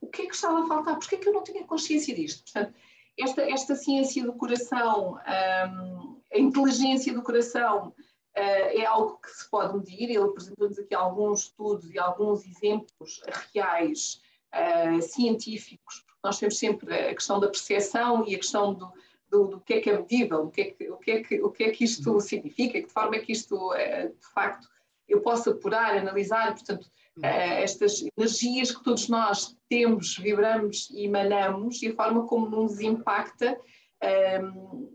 [0.00, 0.98] o que é que estava a faltar?
[0.98, 2.44] Porquê é que eu não tinha consciência disto?
[2.44, 2.74] Portanto,
[3.18, 7.94] esta, esta ciência do coração, um, a inteligência do coração,
[8.34, 10.10] é algo que se pode medir.
[10.10, 14.20] Ele apresentou-nos aqui alguns estudos e alguns exemplos reais,
[14.52, 18.90] uh, científicos, nós temos sempre a questão da percepção e a questão do,
[19.30, 21.42] do, do que é que é medível, o que é que, o que, é que,
[21.42, 22.20] o que, é que isto uhum.
[22.20, 24.66] significa, de forma é que isto, eh, de facto,
[25.06, 26.88] eu posso apurar, analisar, portanto,
[27.22, 32.80] eh, estas energias que todos nós temos, vibramos e emanamos e a forma como nos
[32.80, 33.60] impacta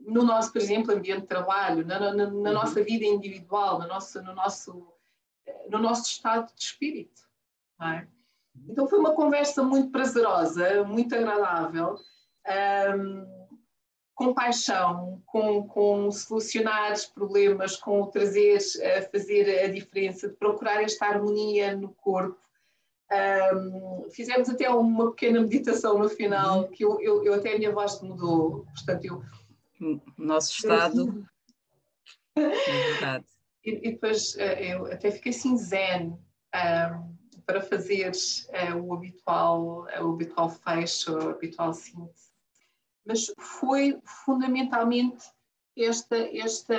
[0.05, 2.53] no nosso, por exemplo, ambiente de trabalho, na, na, na uhum.
[2.53, 4.87] nossa vida individual, no nosso, no, nosso,
[5.45, 7.21] eh, no nosso estado de espírito.
[7.81, 8.07] É?
[8.67, 11.95] Então foi uma conversa muito prazerosa, muito agradável,
[12.95, 13.47] um,
[14.13, 18.57] com paixão, com, com solucionar problemas, com trazer,
[18.97, 22.37] a fazer a diferença, de procurar esta harmonia no corpo.
[23.11, 26.67] Um, fizemos até uma pequena meditação no final, uhum.
[26.69, 29.23] que eu, eu, eu, até a minha voz mudou, portanto eu...
[30.17, 31.25] Nosso estado...
[32.35, 33.21] é.
[33.65, 36.17] E, e, depois eh, eu até fiquei assim zen
[36.55, 42.29] um, para fazer uh, o habitual, o habitual fecho, o habitual síntese
[43.09, 45.25] mas foi fundamentalmente
[45.75, 46.77] esta, esta,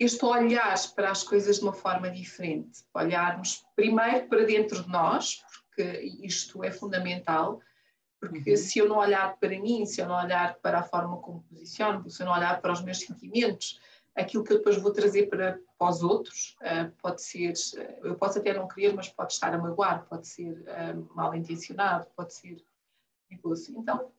[0.00, 2.82] este olhar para as coisas de uma forma diferente.
[2.94, 7.60] Olharmos primeiro para dentro de nós, porque isto é fundamental,
[8.18, 8.56] porque uhum.
[8.56, 12.08] se eu não olhar para mim, se eu não olhar para a forma como posiciono,
[12.08, 13.78] se eu não olhar para os meus sentimentos,
[14.16, 18.14] aquilo que eu depois vou trazer para, para os outros uh, pode ser, uh, eu
[18.14, 22.34] posso até não querer, mas pode estar a magoar, pode ser uh, mal intencionado, pode
[22.34, 22.56] ser
[23.28, 23.72] perigoso.
[23.76, 24.10] Então,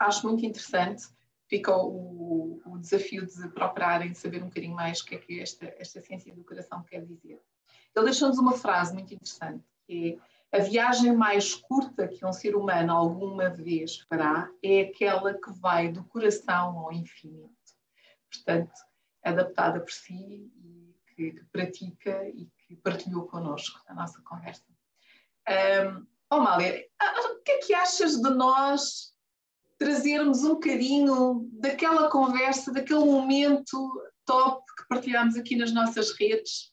[0.00, 1.06] acho muito interessante.
[1.48, 5.74] Fica o, o, desafio de procurarem saber um bocadinho mais o que é que esta,
[5.78, 7.40] esta ciência do coração quer dizer.
[7.96, 10.20] Ele deixou-nos uma frase muito interessante, que
[10.52, 15.50] é a viagem mais curta que um ser humano alguma vez fará é aquela que
[15.52, 17.50] vai do coração ao infinito.
[18.30, 18.72] Portanto,
[19.22, 24.64] adaptada por si e que, que pratica e que partilhou connosco a nossa conversa.
[25.48, 29.14] Um, oh, Mália, o que é que achas de nós
[29.78, 36.72] trazermos um bocadinho daquela conversa, daquele momento top que partilhámos aqui nas nossas redes.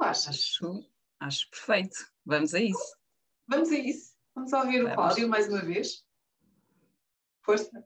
[0.00, 0.84] Acho,
[1.20, 1.96] acho perfeito.
[2.24, 2.96] Vamos a isso.
[3.48, 4.12] Vamos a isso.
[4.34, 4.92] Vamos ouvir Vamos.
[4.92, 6.04] o Cláudio mais uma vez.
[7.44, 7.84] Força.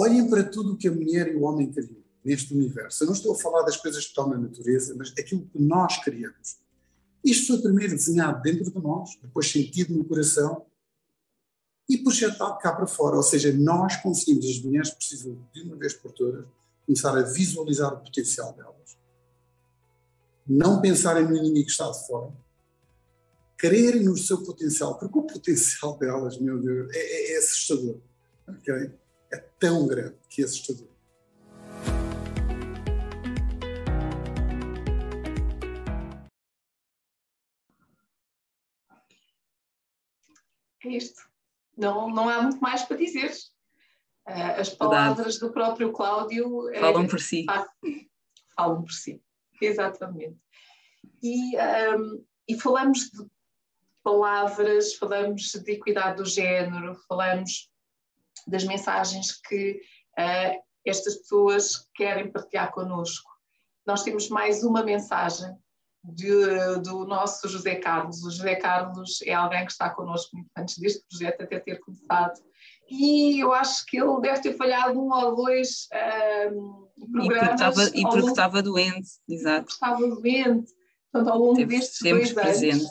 [0.00, 3.04] Olhem para tudo o que a mulher e o homem criam neste universo.
[3.04, 6.02] Eu não estou a falar das coisas que estão na natureza, mas daquilo que nós
[6.02, 6.58] criamos.
[7.22, 10.64] Isto foi primeiro desenhado dentro de nós, depois sentido no coração
[11.86, 13.16] e projetado cá para fora.
[13.16, 16.46] Ou seja, nós conseguimos, as mulheres precisam de uma vez por todas,
[16.86, 18.96] começar a visualizar o potencial delas.
[20.46, 22.32] Não pensarem no inimigo que está de fora.
[23.58, 27.98] Crerem no seu potencial, porque o potencial delas, meu Deus, é, é, é assustador.
[28.48, 28.90] Okay?
[29.32, 30.88] É tão grande que é assustador.
[40.82, 41.20] É isto.
[41.76, 43.30] Não, não há muito mais para dizer.
[44.26, 45.40] Uh, as palavras Verdade.
[45.40, 47.46] do próprio Cláudio eh, falam por si.
[48.54, 49.22] Falam por si,
[49.60, 50.38] exatamente.
[51.22, 53.26] E, um, e falamos de
[54.02, 57.69] palavras, falamos de equidade do género, falamos
[58.46, 59.80] das mensagens que
[60.18, 63.30] uh, estas pessoas querem partilhar connosco.
[63.86, 65.54] Nós temos mais uma mensagem
[66.02, 68.24] de, do nosso José Carlos.
[68.24, 72.40] O José Carlos é alguém que está connosco muito antes deste projeto até ter começado.
[72.88, 77.88] E eu acho que ele deve ter falhado um ou dois uh, programas.
[77.94, 79.66] E porque estava doente, exato.
[79.66, 80.72] Porque estava doente.
[81.12, 82.76] Portanto, ao longo Teve destes dois presente.
[82.76, 82.90] anos,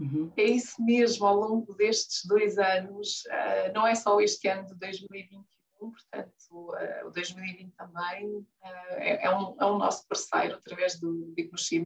[0.00, 0.32] Uhum.
[0.34, 4.74] É isso mesmo, ao longo destes dois anos, uh, não é só este ano de
[4.76, 5.44] 2021,
[5.78, 8.46] portanto, uh, o 2020 também uh,
[8.92, 11.84] é, é, um, é um nosso parceiro através do Bigmoshima.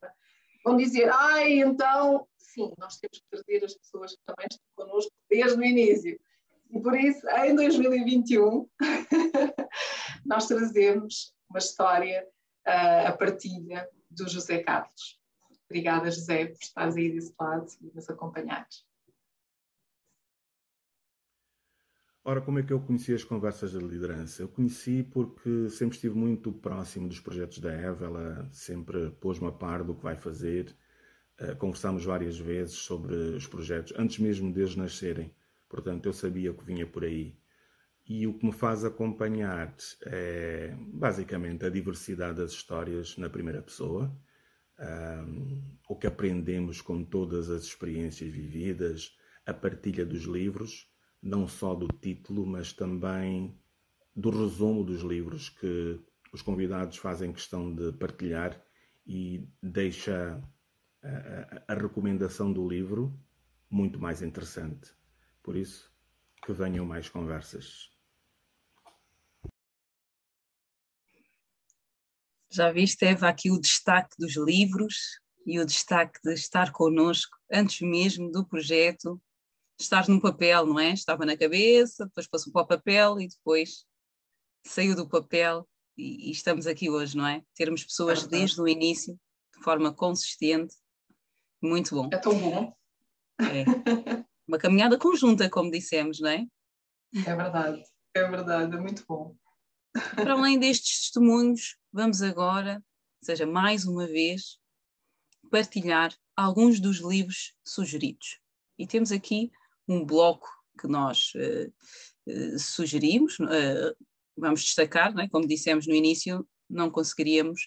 [0.64, 5.12] Vão dizer, ai, então, sim, nós temos que trazer as pessoas que também estão connosco
[5.28, 6.18] desde o início.
[6.70, 8.68] E por isso, em 2021,
[10.24, 12.26] nós trazemos uma história,
[12.64, 15.20] a partilha do José Carlos.
[15.68, 18.84] Obrigada, José, por estares aí desse lado e nos acompanhares.
[22.26, 24.42] Ora, como é que eu conheci as conversas de liderança?
[24.42, 29.52] Eu conheci porque sempre estive muito próximo dos projetos da Eva, ela sempre pôs-me a
[29.52, 30.74] par do que vai fazer.
[31.38, 35.34] Uh, conversámos várias vezes sobre os projetos, antes mesmo deles nascerem.
[35.68, 37.36] Portanto, eu sabia que vinha por aí.
[38.06, 39.74] E o que me faz acompanhar
[40.06, 44.10] é basicamente a diversidade das histórias na primeira pessoa
[45.88, 49.16] o que aprendemos com todas as experiências vividas,
[49.46, 50.90] a partilha dos livros,
[51.22, 53.58] não só do título, mas também
[54.14, 56.00] do resumo dos livros que
[56.32, 58.60] os convidados fazem questão de partilhar
[59.06, 60.42] e deixa
[61.02, 63.16] a, a, a recomendação do livro
[63.70, 64.92] muito mais interessante.
[65.42, 65.92] Por isso,
[66.44, 67.93] que venham mais conversas.
[72.54, 77.80] Já viste, Eva, aqui o destaque dos livros e o destaque de estar connosco antes
[77.80, 79.20] mesmo do projeto,
[79.76, 80.92] estar no papel, não é?
[80.92, 83.84] Estava na cabeça, depois passou para o papel e depois
[84.64, 87.42] saiu do papel e, e, estamos aqui hoje, não é?
[87.56, 89.18] Termos pessoas desde o início,
[89.56, 90.76] de forma consistente,
[91.60, 92.08] muito bom.
[92.12, 92.72] É tão bom.
[93.40, 93.64] É.
[94.46, 96.46] Uma caminhada conjunta, como dissemos, não é?
[97.26, 97.82] É verdade,
[98.14, 99.34] é verdade, é muito bom.
[100.16, 102.84] Para além destes testemunhos, vamos agora,
[103.22, 104.58] seja mais uma vez,
[105.50, 108.40] partilhar alguns dos livros sugeridos.
[108.76, 109.52] E temos aqui
[109.86, 110.48] um bloco
[110.80, 111.72] que nós uh,
[112.26, 113.96] uh, sugerimos, uh,
[114.36, 115.28] vamos destacar, é?
[115.28, 117.60] como dissemos no início, não conseguiríamos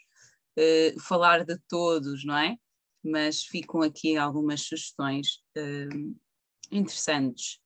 [1.02, 2.58] falar de todos, não é?
[3.04, 5.44] Mas ficam aqui algumas sugestões
[6.72, 7.60] interessantes.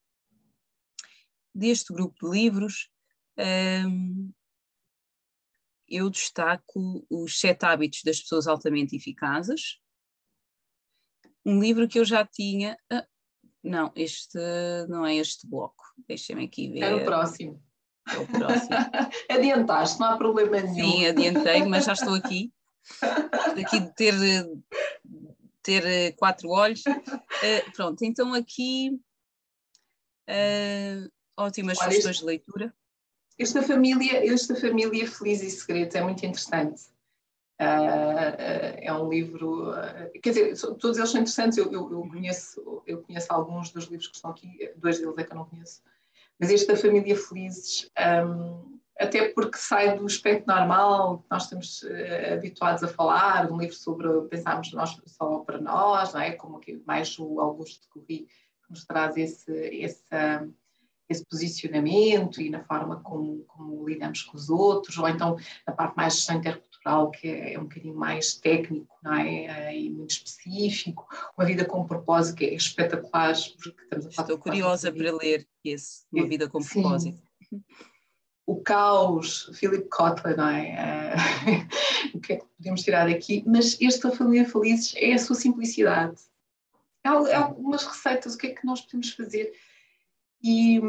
[1.56, 2.90] Deste grupo de livros,
[5.92, 9.80] eu destaco os Sete Hábitos das Pessoas Altamente Eficazes,
[11.46, 12.78] um livro que eu já tinha.
[12.90, 13.06] Ah,
[13.64, 14.40] não, este
[14.88, 15.84] não é este bloco.
[16.08, 16.84] Deixem-me aqui ver.
[16.84, 17.62] É o próximo.
[18.12, 18.76] É o próximo.
[19.30, 20.92] Adiantaste, não há problema nenhum.
[20.92, 22.52] Sim, adiantei, mas já estou aqui.
[23.56, 24.14] Daqui de ter,
[25.62, 26.82] ter quatro olhos.
[26.88, 29.00] Uh, pronto, então aqui
[30.30, 32.76] uh, ótimas Olha, sugestões de leitura.
[33.38, 36.84] Esta família, esta família Feliz e Segredo é muito interessante.
[37.60, 38.34] Uh,
[38.82, 41.58] é um livro, uh, quer dizer, todos eles são interessantes.
[41.58, 45.24] Eu, eu, eu, conheço, eu conheço alguns dos livros que estão aqui, dois deles é
[45.24, 45.82] que eu não conheço.
[46.40, 47.88] Mas este da Família Felizes,
[48.26, 53.60] um, até porque sai do espectro normal, que nós estamos uh, habituados a falar, um
[53.60, 56.32] livro sobre pensarmos nós só para nós, não é?
[56.32, 58.28] Como aqui mais o Augusto Corri
[58.72, 60.04] nos traz esse, esse,
[61.12, 65.96] esse posicionamento e na forma como, como, lidamos com os outros, ou então a parte
[65.96, 69.46] mais intercultural, que é, é um bocadinho mais técnico não é?
[69.46, 69.78] é?
[69.78, 71.08] e muito específico,
[71.38, 73.34] uma vida com propósito, que é espetacular.
[73.62, 76.82] Porque estamos a Estou curiosa para ler esse, Uma Vida com Sim.
[76.82, 77.22] Propósito.
[78.46, 81.16] O caos, Philip Kotler, não é?
[82.14, 83.44] o que é que podemos tirar daqui?
[83.46, 86.20] Mas esta família Felizes é a sua simplicidade.
[87.04, 89.54] Há, há algumas receitas, o que é que nós podemos fazer?
[90.44, 90.80] E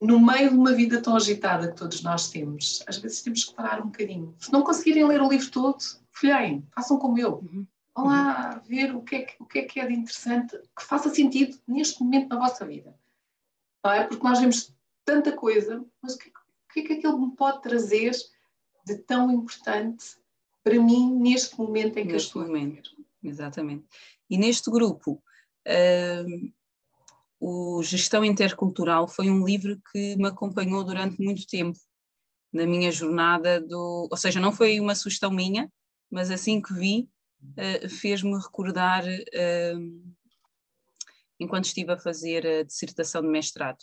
[0.00, 3.54] no meio de uma vida tão agitada que todos nós temos, às vezes temos que
[3.54, 4.34] parar um bocadinho.
[4.38, 5.78] Se não conseguirem ler o livro todo,
[6.10, 7.36] folheiem, façam como eu.
[7.36, 7.66] Uhum.
[7.94, 10.82] Vão lá ver o que, é que, o que é que é de interessante, que
[10.82, 12.94] faça sentido neste momento na vossa vida.
[13.84, 14.06] Não é?
[14.06, 17.62] Porque nós vemos tanta coisa, mas o que, o que é que aquilo me pode
[17.62, 18.12] trazer
[18.84, 20.16] de tão importante
[20.64, 22.90] para mim neste momento em que neste eu estou momento.
[23.22, 23.84] Exatamente.
[24.28, 25.22] E neste grupo,
[25.66, 26.52] uh,
[27.44, 31.76] o Gestão Intercultural foi um livro que me acompanhou durante muito tempo
[32.52, 35.68] na minha jornada do, ou seja, não foi uma sugestão minha,
[36.08, 37.08] mas assim que vi
[37.42, 40.14] uh, fez-me recordar uh,
[41.40, 43.82] enquanto estive a fazer a dissertação de mestrado.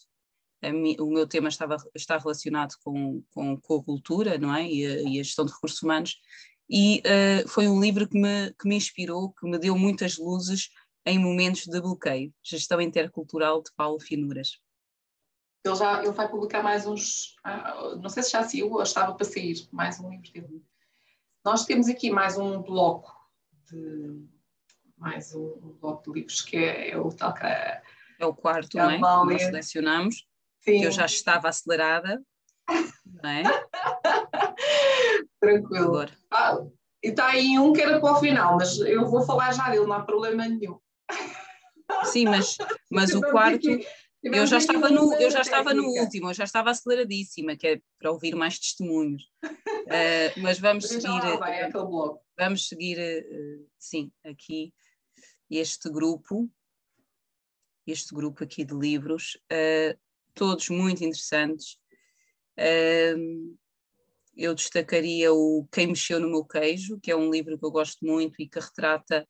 [0.97, 4.65] O meu tema estava, está relacionado com, com, com a cultura não é?
[4.65, 6.15] e, a, e a gestão de recursos humanos,
[6.69, 10.69] e uh, foi um livro que me, que me inspirou, que me deu muitas luzes
[11.05, 12.33] em momentos de bloqueio.
[12.43, 14.59] Gestão Intercultural de Paulo Finuras.
[15.65, 19.13] Ele, já, ele vai publicar mais uns, ah, não sei se já saiu ou estava
[19.13, 20.63] para sair, mais um livro dele.
[21.43, 23.13] Nós temos aqui mais um bloco
[23.69, 24.25] de
[24.97, 27.81] mais um, bloco de livros que é, é o tal que é,
[28.19, 28.95] é o quarto, não é?
[28.95, 30.27] Que nós selecionamos.
[30.59, 30.79] Sim.
[30.79, 32.21] Que eu já estava acelerada,
[33.05, 33.43] não é?
[35.39, 36.05] Tranquilo.
[36.29, 36.57] Ah,
[37.01, 39.85] e está aí um que era para o final, mas eu vou falar já dele,
[39.85, 40.77] não há problema nenhum.
[42.05, 42.57] Sim, mas,
[42.89, 43.67] mas o quarto.
[44.21, 47.81] Eu já, estava no, eu já estava no último, eu já estava aceleradíssima, que é
[47.97, 49.23] para ouvir mais testemunhos.
[49.89, 51.39] Uh, mas vamos seguir.
[51.39, 51.71] Vai,
[52.37, 54.71] vamos seguir, uh, sim, aqui
[55.49, 56.47] este grupo,
[57.87, 59.99] este grupo aqui de livros, uh,
[60.35, 61.79] todos muito interessantes.
[64.37, 68.05] eu destacaria o Quem Mexeu no Meu Queijo, que é um livro que eu gosto
[68.05, 69.27] muito e que retrata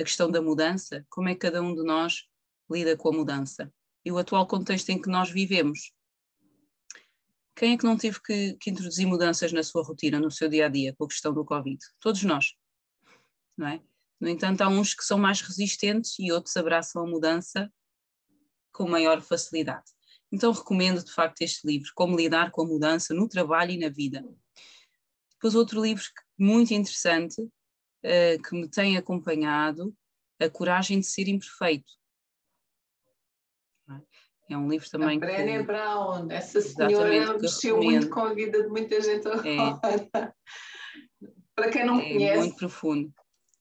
[0.00, 2.26] a questão da mudança, como é que cada um de nós
[2.70, 3.72] lida com a mudança
[4.04, 5.92] e o atual contexto em que nós vivemos.
[7.54, 10.66] Quem é que não teve que, que introduzir mudanças na sua rotina, no seu dia
[10.66, 11.78] a dia, com a questão do Covid?
[12.00, 12.54] Todos nós,
[13.56, 13.82] não é?
[14.18, 17.70] No entanto, há uns que são mais resistentes e outros abraçam a mudança
[18.72, 19.84] com maior facilidade.
[20.30, 23.90] Então, recomendo de facto este livro, Como Lidar com a Mudança no Trabalho e na
[23.90, 24.24] Vida.
[25.32, 26.04] Depois, outro livro
[26.38, 27.46] muito interessante,
[28.04, 29.94] uh, que me tem acompanhado,
[30.40, 31.92] A Coragem de Ser Imperfeito.
[34.50, 35.16] É um livro também.
[35.16, 40.32] A Brené que, Brown, essa senhora mexeu muito com a vida de muita gente é,
[41.54, 42.38] Para quem não é conhece.
[42.38, 43.12] muito profundo.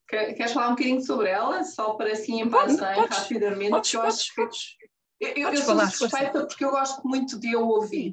[0.08, 1.64] Queres falar um bocadinho sobre ela?
[1.64, 3.70] Só para assim passar rapidamente.
[3.70, 4.78] Podes, podes, podes.
[5.22, 8.12] Eu, eu, eu sou suspeita porque eu gosto muito de eu ouvir.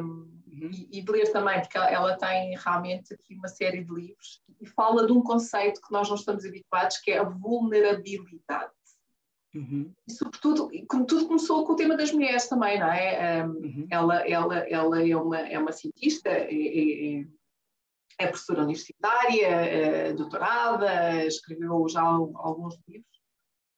[0.00, 0.70] Um, uhum.
[0.72, 4.66] e, e, de ler também, porque ela tem realmente aqui uma série de livros e
[4.66, 8.72] fala de um conceito que nós não estamos habituados, que é a vulnerabilidade.
[9.54, 9.92] Uhum.
[10.06, 13.44] E sobretudo, como tudo começou com o tema das mulheres também, não é?
[13.44, 13.86] Um, uhum.
[13.90, 17.26] ela, ela, ela é uma, é uma cientista, é, é,
[18.18, 23.08] é professora universitária, é doutorada, escreveu já alguns livros,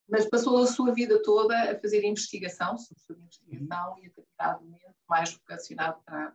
[0.09, 4.05] mas passou a sua vida toda a fazer investigação, sobretudo investigação, uhum.
[4.05, 6.35] e a momento mais vocacionado para,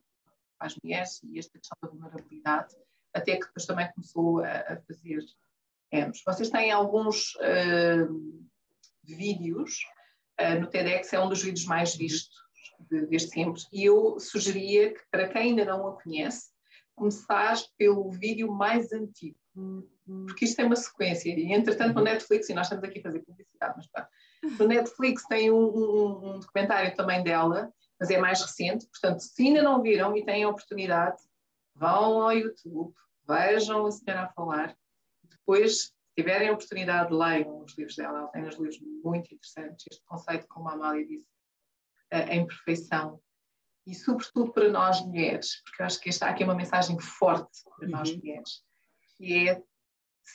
[0.58, 2.76] para, as mulheres e esta questão da vulnerabilidade,
[3.14, 5.26] até que depois também começou a, a fazer
[5.92, 6.22] EMS.
[6.26, 8.44] Vocês têm alguns uh,
[9.04, 9.80] vídeos
[10.40, 12.36] uh, no TEDx, é um dos vídeos mais vistos
[12.90, 16.52] de, desde sempre, e eu sugeria que, para quem ainda não a conhece,
[16.96, 19.38] começar pelo vídeo mais antigo
[20.28, 21.30] porque isto é uma sequência.
[21.30, 22.06] E entretanto, no uhum.
[22.06, 24.08] Netflix, e nós estamos aqui a fazer publicidade, mas pá,
[24.60, 28.88] no Netflix tem um, um, um, documentário também dela, mas é mais recente.
[28.88, 31.22] Portanto, se ainda não viram e têm a oportunidade,
[31.74, 32.94] vão ao YouTube,
[33.28, 34.78] vejam a senhora a falar.
[35.24, 38.20] Depois, se tiverem a oportunidade, leiam os livros dela.
[38.20, 39.86] Ela tem uns livros muito interessantes.
[39.90, 41.28] Este conceito, como a Amália disse,
[42.12, 43.22] a imperfeição.
[43.86, 47.60] E, sobretudo, para nós mulheres, porque eu acho que esta aqui é uma mensagem forte
[47.78, 48.18] para nós uhum.
[48.18, 48.64] mulheres
[49.18, 49.62] que é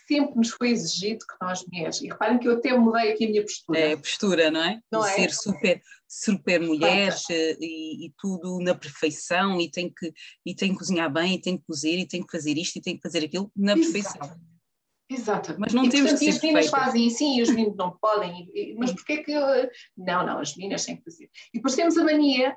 [0.07, 3.29] sempre nos foi exigido que nós mulheres, e reparem que eu até mudei aqui a
[3.29, 3.79] minha postura.
[3.79, 4.81] É, a postura, não é?
[4.91, 5.15] Não de é?
[5.15, 10.13] ser super, super mulher eh, e, e, tudo na perfeição, e tem, que,
[10.45, 12.83] e tem que cozinhar bem, e tem que cozer, e tem que fazer isto, e
[12.83, 14.21] tem que fazer aquilo na perfeição.
[15.11, 15.61] Exatamente.
[15.61, 17.99] Mas não e, temos portanto, que ser as meninas fazem assim e os meninos não
[18.01, 18.49] podem.
[18.55, 19.33] E, mas porquê que.
[19.97, 21.29] Não, não, as meninas têm que fazer.
[21.53, 22.57] E depois temos a mania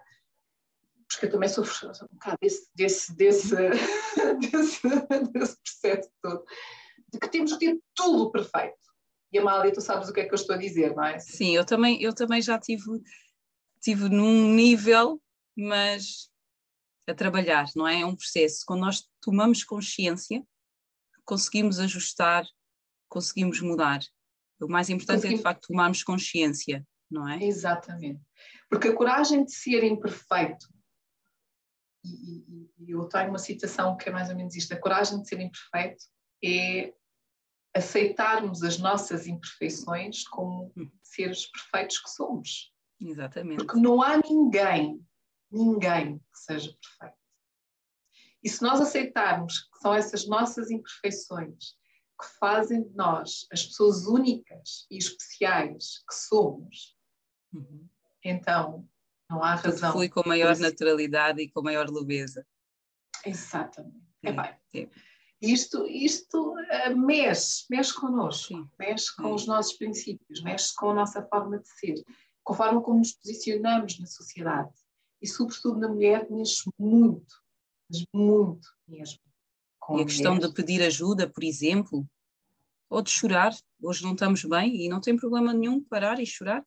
[1.13, 3.55] porque eu também sou um bocado desse, desse, desse,
[4.39, 4.81] desse,
[5.31, 6.43] desse processo todo,
[7.14, 8.78] de que temos que ter tudo perfeito.
[9.32, 11.20] E Amália, tu sabes o que é que eu estou a dizer, não é?
[11.20, 13.01] Sim, eu também, eu também já tive,
[13.82, 15.22] tive num nível,
[15.55, 16.30] mas
[17.07, 18.01] a trabalhar, não é?
[18.01, 18.64] É um processo.
[18.66, 20.43] Quando nós tomamos consciência,
[21.26, 22.45] conseguimos ajustar,
[23.07, 23.99] conseguimos mudar.
[24.61, 27.43] O mais importante é, de facto, tomarmos consciência, não é?
[27.43, 28.22] Exatamente.
[28.70, 30.68] Porque a coragem de ser imperfeito
[32.05, 35.28] e, e, eu tenho uma citação que é mais ou menos isto: a coragem de
[35.28, 36.03] ser imperfeito
[36.43, 36.93] é
[37.76, 40.71] aceitarmos as nossas imperfeições como
[41.01, 42.74] seres perfeitos que somos.
[43.01, 43.65] Exatamente.
[43.65, 45.05] Porque não há ninguém,
[45.51, 47.24] ninguém que seja perfeito.
[48.43, 51.76] E se nós aceitarmos que são essas nossas imperfeições
[52.19, 56.97] que fazem de nós as pessoas únicas e especiais que somos,
[57.53, 57.88] uhum.
[58.24, 58.88] então
[59.30, 59.71] não há razão.
[59.71, 62.45] Tudo flui com maior naturalidade e com maior leveza.
[63.26, 64.03] Exatamente.
[64.21, 64.84] É, bem.
[64.84, 64.89] É.
[65.43, 68.69] Isto, isto uh, mexe, mexe connosco, Sim.
[68.79, 72.01] mexe com os nossos princípios, mexe com a nossa forma de ser,
[72.41, 74.71] com a forma como nos posicionamos na sociedade.
[75.21, 77.35] E, sobretudo, na mulher, mexe muito,
[77.89, 79.19] mas muito mesmo.
[79.89, 82.07] e a, a questão de pedir ajuda, por exemplo,
[82.89, 83.53] ou de chorar.
[83.81, 86.65] Hoje não estamos bem e não tem problema nenhum parar e chorar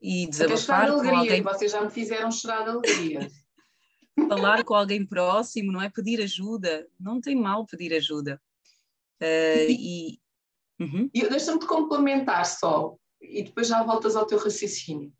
[0.00, 1.42] e desabafar com alguém.
[1.42, 3.30] Vocês já me fizeram chorar de alegria.
[4.28, 5.90] Falar com alguém próximo, não é?
[5.90, 6.86] Pedir ajuda.
[6.98, 8.40] Não tem mal pedir ajuda.
[9.20, 10.20] Uh, e
[10.80, 11.10] uhum.
[11.12, 15.12] deixa-me te complementar só, e depois já voltas ao teu raciocínio.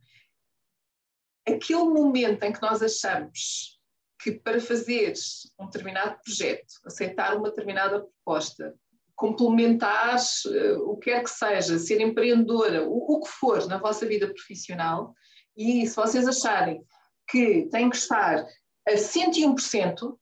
[1.46, 3.78] Aquele momento em que nós achamos
[4.18, 5.12] que para fazer
[5.58, 8.74] um determinado projeto, aceitar uma determinada proposta,
[9.14, 14.06] complementar uh, o que quer que seja, ser empreendedora, o, o, que for na vossa
[14.06, 15.14] vida profissional,
[15.56, 16.82] e se vocês acharem
[17.28, 18.44] que têm que estar
[18.86, 20.16] a 101%,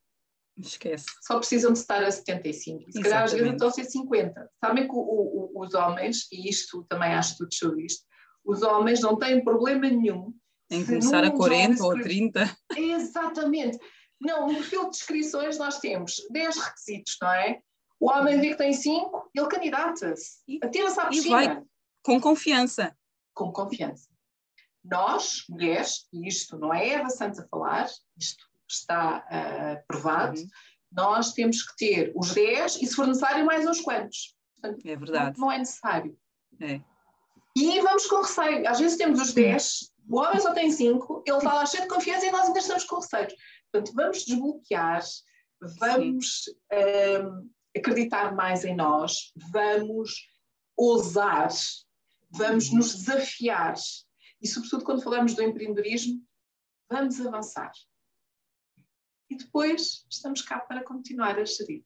[0.59, 1.07] Esquece.
[1.23, 2.85] Só precisam de estar a 75.
[2.87, 4.51] E se calhar às vezes estão a ser 50.
[4.63, 8.05] Sabem que o, o, os homens, e isto também há estudos sobre isto,
[8.45, 10.35] os homens não têm problema nenhum
[10.71, 12.57] em começar a 40 ou a 30.
[12.77, 13.79] Exatamente.
[14.21, 17.61] Não, no perfil de descrições nós temos 10 requisitos, não é?
[17.99, 21.43] O homem vê que tem cinco, ele candidata-se, atira-se à piscina.
[21.43, 21.63] E vai
[22.03, 22.97] com confiança.
[23.35, 24.09] Com confiança.
[24.85, 27.89] Nós, mulheres, e isto não é Eva Santos a falar,
[28.19, 28.45] isto
[28.75, 30.47] está uh, provado, uhum.
[30.91, 34.37] nós temos que ter os 10 e, se for necessário, mais uns quantos.
[34.61, 35.41] Portanto, é verdade.
[35.41, 36.17] Não, é necessário.
[36.61, 36.81] É.
[37.57, 38.69] E vamos com receio.
[38.69, 41.89] Às vezes temos os 10, o homem só tem 5, ele está lá cheio de
[41.89, 43.35] confiança e nós ainda estamos com receios.
[43.71, 45.03] Portanto, vamos desbloquear,
[45.79, 46.45] vamos
[47.77, 50.29] acreditar mais em nós, vamos
[50.77, 51.49] ousar,
[52.31, 53.75] vamos nos desafiar.
[54.41, 56.21] E, sobretudo, quando falamos do empreendedorismo,
[56.91, 57.73] vamos avançar.
[59.33, 61.83] E depois estamos cá para continuar a gerir.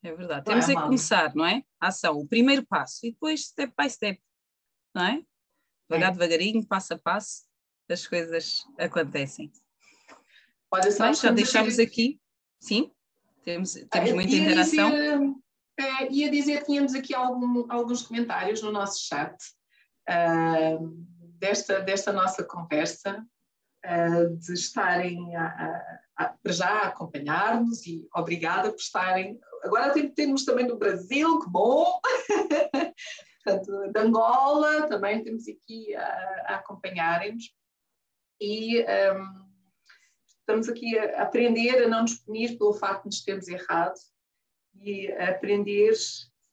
[0.00, 0.46] É verdade.
[0.46, 1.64] Não Temos é, que começar, não é?
[1.80, 4.22] A ação, o primeiro passo, e depois step by step,
[4.94, 5.24] não é?
[5.90, 6.12] Devagar, é.
[6.12, 7.42] devagarinho, passo a passo,
[7.90, 9.50] as coisas acontecem.
[10.70, 12.20] Olha, Bem, já deixámos aqui,
[12.60, 12.92] sim,
[13.42, 14.90] temos, temos muita interação.
[14.90, 19.34] Dizer, uh, ia dizer que tínhamos aqui algum, alguns comentários no nosso chat
[20.08, 20.86] uh,
[21.40, 23.26] desta, desta nossa conversa,
[23.84, 26.00] uh, de estarem a, a, a,
[26.42, 29.38] para já acompanhar-nos e obrigada por estarem.
[29.62, 32.00] Agora temos também do Brasil, que bom!
[33.44, 36.04] Portanto, de Angola também temos aqui a,
[36.48, 37.54] a acompanharem-nos.
[38.40, 39.48] E um,
[40.26, 43.98] estamos aqui a aprender a não nos punir pelo facto de nos termos errado
[44.80, 45.94] e a aprender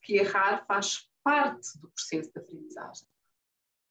[0.01, 3.07] que errar faz parte do processo de aprendizagem.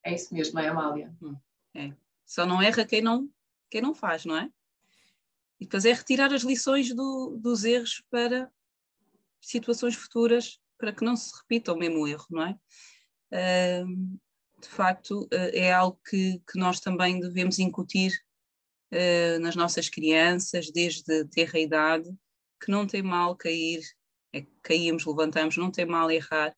[0.03, 1.13] É isso mesmo, é Amália?
[1.21, 1.35] Hum,
[1.75, 1.93] é.
[2.25, 3.29] Só não erra quem não,
[3.69, 4.49] quem não faz, não é?
[5.59, 8.51] E depois é retirar as lições do, dos erros para
[9.41, 12.59] situações futuras, para que não se repita o mesmo erro, não é?
[13.31, 14.19] Uh,
[14.61, 18.11] de facto, uh, é algo que, que nós também devemos incutir
[18.91, 22.09] uh, nas nossas crianças, desde ter a idade,
[22.63, 23.81] que não tem mal cair,
[24.33, 26.51] é, caímos, levantamos, não tem mal errar.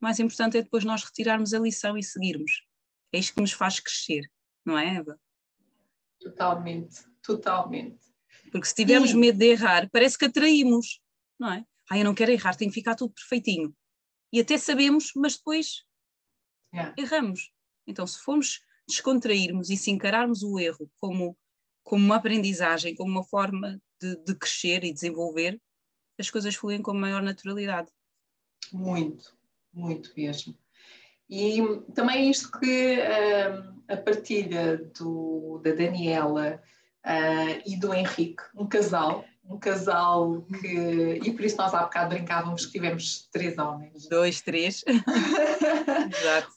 [0.00, 2.64] O mais importante é depois nós retirarmos a lição e seguirmos.
[3.12, 4.22] É isto que nos faz crescer,
[4.64, 5.18] não é, Eva?
[6.20, 7.98] Totalmente, totalmente.
[8.52, 9.16] Porque se tivermos e...
[9.16, 11.00] medo de errar, parece que atraímos,
[11.38, 11.64] não é?
[11.90, 13.74] Ah, eu não quero errar, tem que ficar tudo perfeitinho.
[14.32, 15.84] E até sabemos, mas depois
[16.72, 16.94] yeah.
[16.96, 17.52] erramos.
[17.86, 21.36] Então, se formos descontrairmos e se encararmos o erro como,
[21.84, 25.60] como uma aprendizagem, como uma forma de, de crescer e desenvolver,
[26.18, 27.90] as coisas fluem com maior naturalidade.
[28.72, 29.36] Muito,
[29.72, 30.56] muito mesmo.
[31.28, 31.58] E
[31.94, 36.62] também isto que uh, a partilha do, da Daniela
[37.06, 41.20] uh, e do Henrique, um casal, um casal que.
[41.22, 44.08] E por isso nós há bocado brincávamos que tivemos três homens.
[44.08, 44.84] Dois, três.
[46.10, 46.52] Exato.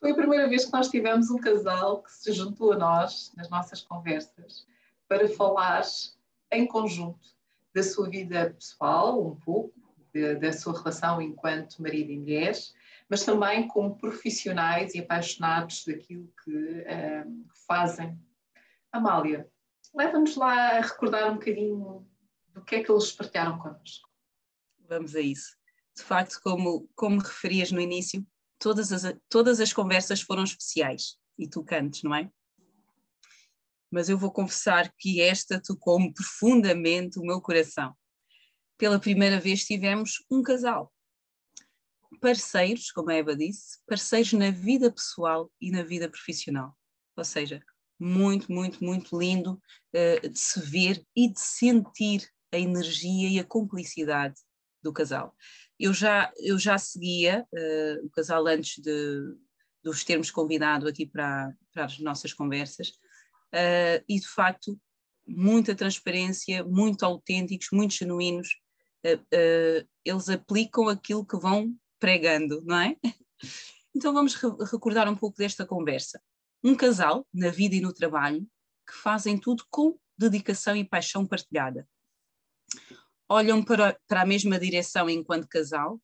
[0.00, 3.48] Foi a primeira vez que nós tivemos um casal que se juntou a nós nas
[3.48, 4.66] nossas conversas
[5.08, 5.82] para falar
[6.52, 7.34] em conjunto
[7.74, 9.74] da sua vida pessoal, um pouco,
[10.12, 12.54] de, da sua relação enquanto marido e mulher,
[13.08, 18.18] mas também como profissionais e apaixonados daquilo que um, fazem.
[18.90, 19.46] Amália,
[19.96, 22.06] leva-nos lá a recordar um bocadinho
[22.52, 24.08] do que é que eles partilharam connosco.
[24.86, 25.56] Vamos a isso.
[25.96, 28.24] De facto, como, como referias no início,
[28.58, 32.30] todas as, todas as conversas foram especiais e tocantes, não é?
[33.90, 37.96] Mas eu vou confessar que esta tocou-me profundamente o meu coração.
[38.76, 40.92] Pela primeira vez tivemos um casal.
[42.20, 46.76] Parceiros, como a Eva disse, parceiros na vida pessoal e na vida profissional.
[47.16, 47.62] Ou seja,
[47.98, 49.60] muito, muito, muito lindo
[49.94, 54.36] uh, de se ver e de sentir a energia e a cumplicidade
[54.82, 55.34] do casal.
[55.78, 58.92] Eu já, eu já seguia uh, o casal antes de,
[59.82, 64.78] de os termos convidado aqui para, para as nossas conversas uh, e, de facto,
[65.26, 68.60] muita transparência, muito autênticos, muito genuínos.
[70.04, 72.96] Eles aplicam aquilo que vão pregando, não é?
[73.94, 76.20] Então vamos re recordar um pouco desta conversa.
[76.62, 78.46] Um casal, na vida e no trabalho,
[78.86, 81.86] que fazem tudo com dedicação e paixão partilhada
[83.28, 86.00] olham para, para a mesma direção enquanto casal.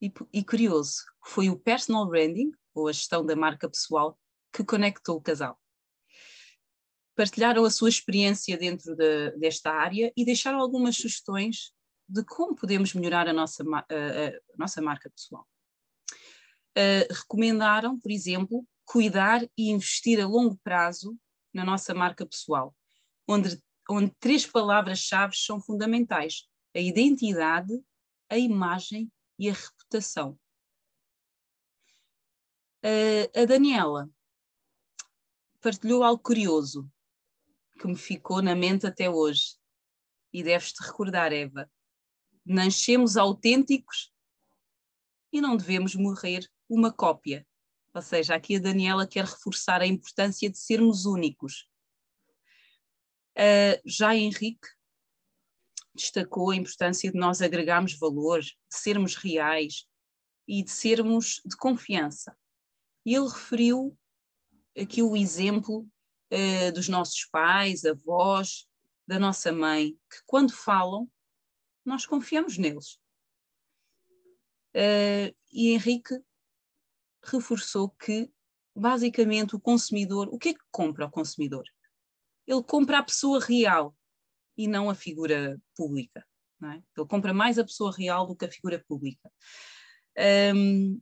[0.00, 4.18] E, e curioso, foi o personal branding, ou a gestão da marca pessoal,
[4.52, 5.58] que conectou o casal.
[7.16, 11.72] Partilharam a sua experiência dentro de, desta área e deixaram algumas sugestões
[12.08, 15.46] de como podemos melhorar a nossa, a, a nossa marca pessoal.
[16.76, 21.18] Uh, recomendaram, por exemplo, cuidar e investir a longo prazo
[21.52, 22.74] na nossa marca pessoal,
[23.26, 27.72] onde onde três palavras-chave são fundamentais: a identidade,
[28.30, 30.38] a imagem e a reputação.
[32.84, 34.10] Uh, a Daniela
[35.60, 36.90] partilhou algo curioso
[37.80, 39.56] que me ficou na mente até hoje.
[40.32, 41.70] E deves-te recordar, Eva:
[42.44, 44.12] nascemos autênticos
[45.32, 47.46] e não devemos morrer uma cópia.
[47.94, 51.68] Ou seja, aqui a Daniela quer reforçar a importância de sermos únicos,
[53.36, 54.68] Uh, já Henrique
[55.92, 59.86] destacou a importância de nós agregarmos valor, de sermos reais
[60.46, 62.36] e de sermos de confiança.
[63.04, 63.98] Ele referiu
[64.80, 65.80] aqui o exemplo
[66.32, 68.68] uh, dos nossos pais, avós,
[69.06, 71.10] da nossa mãe, que quando falam,
[71.84, 73.00] nós confiamos neles.
[74.76, 76.14] Uh, e Henrique
[77.30, 78.30] reforçou que,
[78.74, 81.64] basicamente, o consumidor, o que é que compra o consumidor?
[82.46, 83.96] ele compra a pessoa real
[84.56, 86.24] e não a figura pública.
[86.62, 86.76] É?
[86.96, 89.30] Ele compra mais a pessoa real do que a figura pública.
[90.54, 91.00] Um,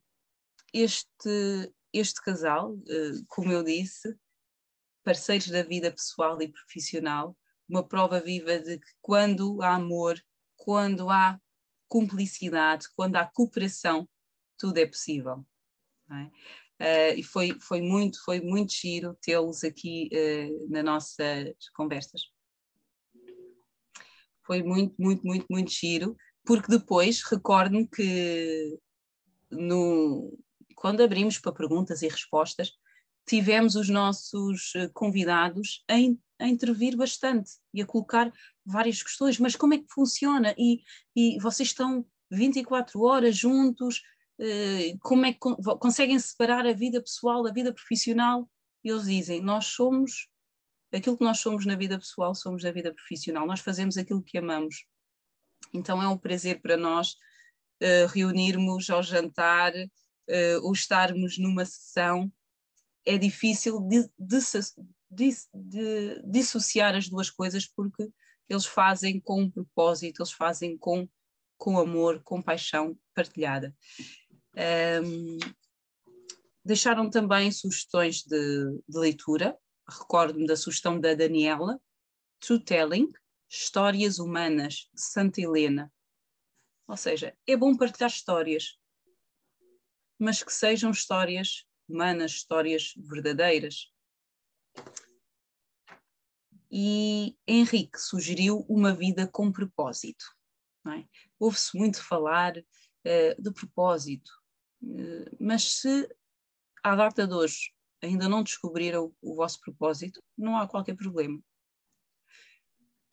[0.73, 4.17] este, este casal, uh, como eu disse,
[5.05, 7.37] parceiros da vida pessoal e profissional,
[7.69, 10.19] uma prova viva de que quando há amor,
[10.57, 11.39] quando há
[11.89, 14.09] cumplicidade, quando há cooperação,
[14.59, 15.47] tudo é possível.
[16.11, 17.15] É?
[17.15, 22.23] Uh, e foi, foi muito, foi muito giro tê-los aqui uh, nas nossas conversas.
[24.45, 28.77] Foi muito, muito, muito, muito giro, porque depois recordo-me que
[29.51, 30.37] no,
[30.75, 32.73] quando abrimos para perguntas e respostas,
[33.27, 38.33] tivemos os nossos eh, convidados a, in, a, intervir bastante e a colocar
[38.65, 40.55] várias questões, mas como é que funciona?
[40.59, 40.81] E,
[41.15, 44.12] e vocês estão 24 horas juntos, eh,
[45.01, 45.39] como é que
[45.79, 48.49] conseguem separar a vida pessoal da vida profissional?
[48.85, 50.29] E eles dizem, nós somos
[50.93, 54.39] aquilo que nós somos na vida pessoal, somos na vida profissional, nós fazemos aquilo que
[54.39, 54.85] amamos.
[55.73, 57.13] Então é um prazer para nós
[57.83, 62.31] uh, reunirmos ao jantar, uh, ou estarmos numa sessão,
[63.05, 68.11] é difícil de, de, de, dissociar as duas coisas porque
[68.49, 71.09] eles fazem com um propósito, eles fazem com,
[71.57, 73.75] com amor, com paixão partilhada.
[74.55, 75.39] Um,
[76.65, 81.81] deixaram também sugestões de, de leitura, recordo-me da sugestão da Daniela,
[82.41, 83.11] True Telling,
[83.49, 85.93] Histórias Humanas, de Santa Helena.
[86.89, 88.79] Ou seja, é bom partilhar histórias,
[90.19, 93.93] mas que sejam histórias humanas, histórias verdadeiras.
[96.71, 100.25] E Henrique sugeriu uma vida com propósito.
[100.87, 101.05] É?
[101.39, 104.33] Ouve-se muito falar uh, de propósito,
[105.39, 106.09] mas se
[106.83, 107.73] à data de hoje
[108.03, 111.39] ainda não descobriram o vosso propósito, não há qualquer problema.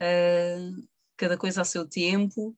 [0.01, 2.57] Uh, cada coisa a seu tempo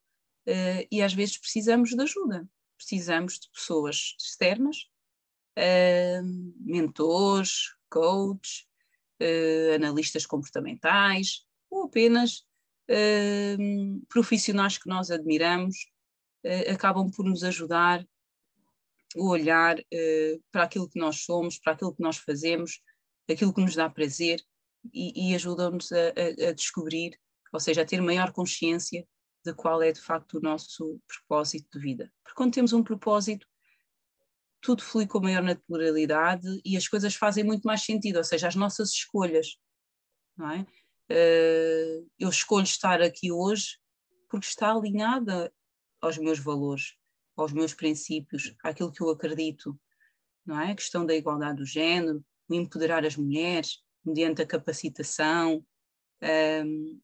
[0.91, 2.47] e às vezes precisamos de ajuda
[2.82, 4.78] precisamos de pessoas externas,
[5.57, 8.66] uh, mentores, coaches,
[9.22, 12.39] uh, analistas comportamentais, ou apenas
[12.89, 15.89] uh, profissionais que nós admiramos,
[16.74, 18.03] acabam por nos ajudar
[19.16, 19.78] a olhar
[20.51, 22.82] para aquilo que nós somos, para aquilo que nós fazemos,
[23.30, 24.41] aquilo que nos dá prazer
[24.93, 27.20] e, e ajudam-nos a, a, a descobrir,
[27.53, 29.07] ou seja, a ter maior consciência
[29.43, 32.14] de qual é de facto o nosso propósito de vida.
[32.24, 33.47] Porque quando temos um propósito,
[34.62, 38.55] tudo flui com maior naturalidade e as coisas fazem muito mais sentido, ou seja, as
[38.55, 39.57] nossas escolhas.
[40.38, 40.62] Não é?
[41.12, 43.80] Uh, eu escolho estar aqui hoje
[44.30, 45.51] porque está alinhada
[45.99, 46.95] aos meus valores,
[47.42, 49.80] aos meus princípios, àquilo que eu acredito,
[50.46, 50.72] não é?
[50.72, 55.64] A questão da igualdade do género, o empoderar as mulheres mediante a capacitação,
[56.66, 57.00] um,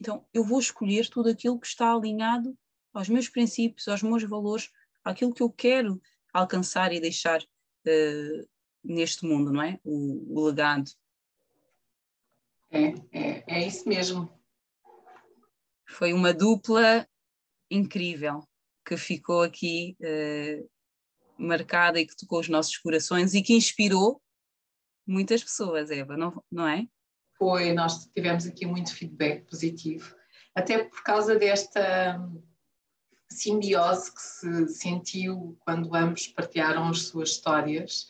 [0.00, 2.56] então, eu vou escolher tudo aquilo que está alinhado
[2.92, 4.70] aos meus princípios, aos meus valores,
[5.04, 6.00] àquilo que eu quero
[6.32, 8.48] alcançar e deixar uh,
[8.82, 9.78] neste mundo, não é?
[9.84, 10.88] O, o legado.
[12.70, 14.32] É, é, é isso mesmo.
[15.88, 17.08] Foi uma dupla
[17.70, 18.47] incrível
[18.88, 20.68] que ficou aqui uh,
[21.36, 24.20] marcada e que tocou os nossos corações e que inspirou
[25.06, 26.86] muitas pessoas, Eva, não, não é?
[27.38, 30.14] foi, nós tivemos aqui muito feedback positivo,
[30.54, 32.20] até por causa desta
[33.30, 38.08] simbiose que se sentiu quando ambos partilharam as suas histórias,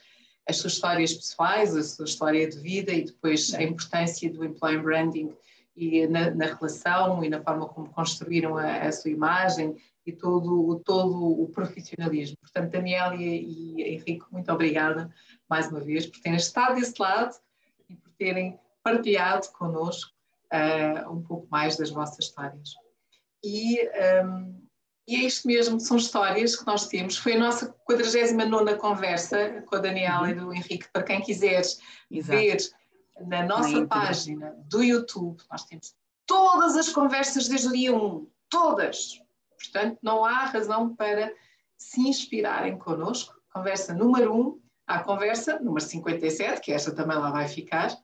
[0.49, 4.83] as suas histórias pessoais, a sua história de vida e depois a importância do employer
[4.83, 5.37] branding
[5.77, 9.77] e na, na, relação e na forma como construíram a, a, sua imagem
[10.09, 12.39] e todo, todo o profissionalismo.
[12.41, 15.15] Portanto, Daniela e, e Henrique, muito obrigada
[15.49, 17.37] mais uma vez por terem estado desse lado
[17.89, 20.11] e por terem partilhado connosco
[20.53, 22.75] uh, um pouco mais das vossas histórias.
[23.45, 23.83] E,
[24.25, 24.63] um,
[25.07, 27.19] e é isto mesmo, são histórias que nós temos.
[27.19, 30.29] Foi a nossa 49 conversa com a Daniela uhum.
[30.29, 30.89] e do Henrique.
[30.91, 31.81] Para quem quiseres
[32.11, 32.39] Exato.
[32.39, 32.57] ver
[33.27, 35.95] na nossa página do YouTube, nós temos
[36.27, 39.21] todas as conversas desde o dia 1, todas.
[39.59, 41.33] Portanto, não há razão para
[41.77, 43.35] se inspirarem connosco.
[43.53, 47.97] Conversa número 1, a conversa número 57, que esta também lá vai ficar,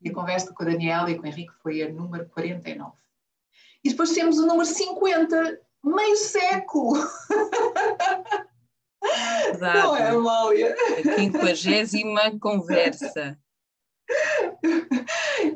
[0.00, 2.92] e a conversa com a Daniela e com o Henrique foi a número 49.
[3.84, 6.96] E depois temos o número 50, meio século.
[9.50, 9.78] Exato.
[9.78, 10.76] Não é, Amália?
[10.98, 13.38] A quinquagésima conversa.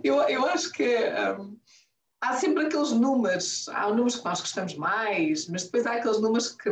[0.03, 0.97] Eu, eu acho que
[1.39, 1.57] um,
[2.21, 6.49] há sempre aqueles números, há números que nós gostamos mais, mas depois há aqueles números
[6.49, 6.71] que,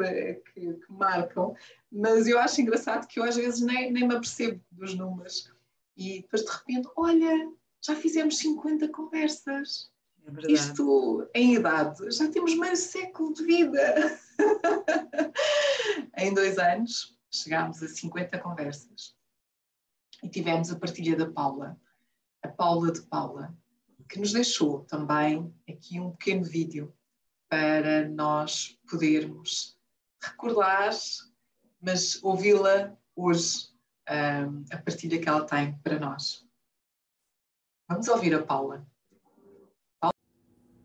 [0.52, 1.54] que, que marcam.
[1.90, 5.52] Mas eu acho engraçado que eu às vezes nem, nem me apercebo dos números.
[5.96, 9.90] E depois de repente, olha, já fizemos 50 conversas.
[10.26, 14.18] É Isto em idade, já temos meio século de vida.
[16.16, 19.14] em dois anos chegámos a 50 conversas.
[20.22, 21.78] E tivemos a partilha da Paula,
[22.42, 23.54] a Paula de Paula,
[24.14, 26.94] que nos deixou também aqui um pequeno vídeo
[27.48, 29.76] para nós podermos
[30.22, 30.92] recordar,
[31.82, 33.70] mas ouvi-la hoje,
[34.08, 36.46] um, a partilha que ela tem para nós.
[37.88, 38.86] Vamos ouvir a Paula.
[39.98, 40.14] Paula.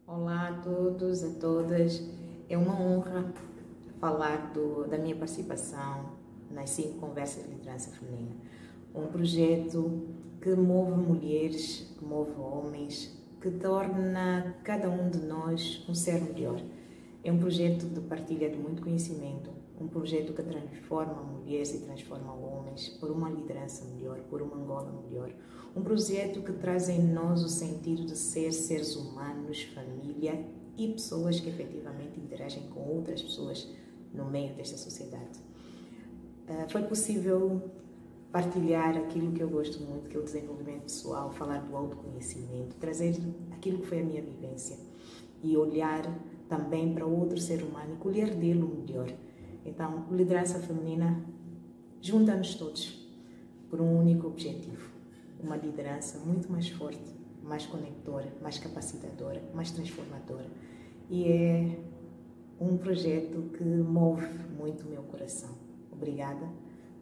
[0.08, 2.02] Olá a todos, a todas.
[2.50, 3.32] É uma honra
[4.00, 6.18] falar do, da minha participação
[6.50, 8.36] nas cinco conversas de liderança feminina.
[8.92, 15.96] Um projeto que move mulheres, que move homens, que torna cada um de nós um
[15.96, 16.62] ser melhor.
[17.24, 22.34] É um projeto de partilha de muito conhecimento, um projeto que transforma mulheres e transforma
[22.34, 25.32] homens por uma liderança melhor, por uma Angola melhor.
[25.76, 30.46] Um projeto que traz em nós o sentido de ser seres humanos, família
[30.78, 33.68] e pessoas que efetivamente interagem com outras pessoas
[34.14, 35.40] no meio desta sociedade.
[36.48, 37.62] Ah, foi possível
[38.32, 43.16] partilhar aquilo que eu gosto muito, que é o desenvolvimento pessoal, falar do autoconhecimento, trazer
[43.52, 44.78] aquilo que foi a minha vivência
[45.42, 46.04] e olhar
[46.48, 49.12] também para outro ser humano e colher dele o melhor.
[49.66, 51.24] Então, liderança feminina
[52.02, 53.08] junta-nos todos
[53.70, 54.90] por um único objetivo:
[55.42, 60.50] uma liderança muito mais forte, mais conectora, mais capacitadora, mais transformadora.
[61.10, 61.80] E é
[62.60, 65.50] um projeto que move muito o meu coração.
[65.92, 66.48] Obrigada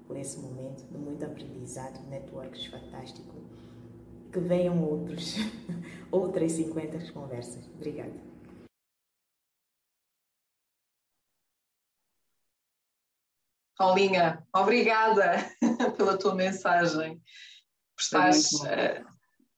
[0.07, 3.35] por esse momento de muito aprendizado, networks fantástico.
[4.31, 5.35] Que venham outros,
[6.09, 7.67] outras 50 conversas.
[7.75, 8.27] Obrigada.
[13.77, 15.35] Paulinha, obrigada
[15.97, 17.21] pela tua mensagem,
[17.95, 19.05] por estares, uh,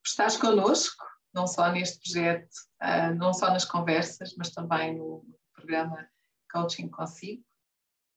[0.06, 2.50] estares connosco, não só neste projeto,
[2.84, 5.26] uh, não só nas conversas, mas também no
[5.56, 6.06] programa
[6.52, 7.49] Coaching Consigo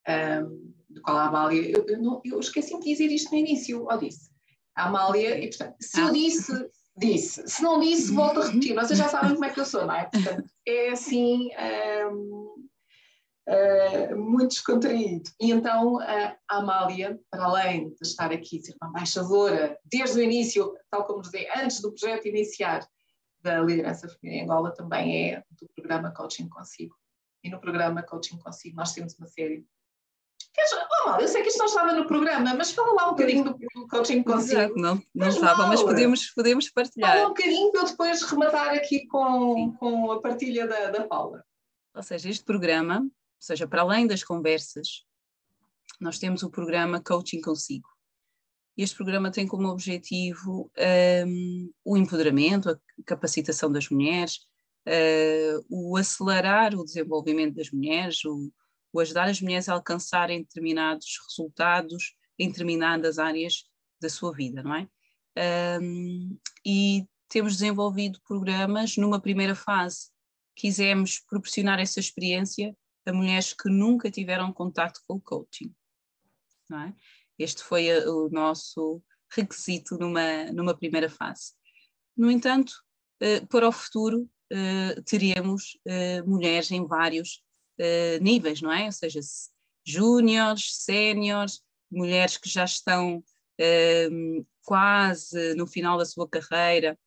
[0.09, 3.87] um, do qual a Amália, eu, eu, não, eu esqueci de dizer isto no início,
[3.91, 4.31] ou disse,
[4.77, 6.13] a Amália, e portanto, se eu ah.
[6.13, 9.65] disse, disse, se não disse, volto a repetir, vocês já sabem como é que eu
[9.65, 10.05] sou, não é?
[10.05, 11.51] Portanto, é assim,
[12.11, 12.69] um,
[13.49, 15.31] uh, muito descontraído.
[15.41, 20.75] E então a Amália, para além de estar aqui, ser uma embaixadora, desde o início,
[20.91, 22.87] tal como dizia, antes do projeto iniciar
[23.41, 26.95] da liderança feminina em Angola, também é do programa Coaching Consigo.
[27.43, 29.67] E no programa Coaching Consigo nós temos uma série
[31.07, 33.88] Oh, eu sei que isto não estava no programa, mas fala lá um bocadinho do
[33.88, 34.61] coaching consigo.
[34.61, 37.12] Exato, não, não estava, mas podemos, podemos partilhar.
[37.12, 41.45] Fala um bocadinho para eu depois rematar aqui com, com a partilha da, da Paula.
[41.95, 45.05] Ou seja, este programa, ou seja, para além das conversas,
[46.01, 47.88] nós temos o programa Coaching Consigo.
[48.76, 50.70] Este programa tem como objetivo
[51.26, 54.38] um, o empoderamento, a capacitação das mulheres,
[54.88, 58.51] uh, o acelerar o desenvolvimento das mulheres, o,
[58.93, 63.64] o ajudar as mulheres a alcançarem determinados resultados em determinadas áreas
[64.01, 64.88] da sua vida, não é?
[65.80, 70.11] Um, e temos desenvolvido programas numa primeira fase.
[70.55, 72.76] Quisemos proporcionar essa experiência
[73.07, 75.74] a mulheres que nunca tiveram contato com o coaching.
[76.70, 76.93] É?
[77.38, 81.53] Este foi a, o nosso requisito numa, numa primeira fase.
[82.16, 82.72] No entanto,
[83.22, 85.78] uh, para o futuro, uh, teremos
[86.26, 87.43] mulheres em vários
[87.83, 88.87] uh, níveis, não é?
[88.87, 89.20] Ou seja,
[89.85, 91.61] júniores, séniores,
[91.91, 96.99] mulheres que já estão uh, quase no final da sua carreira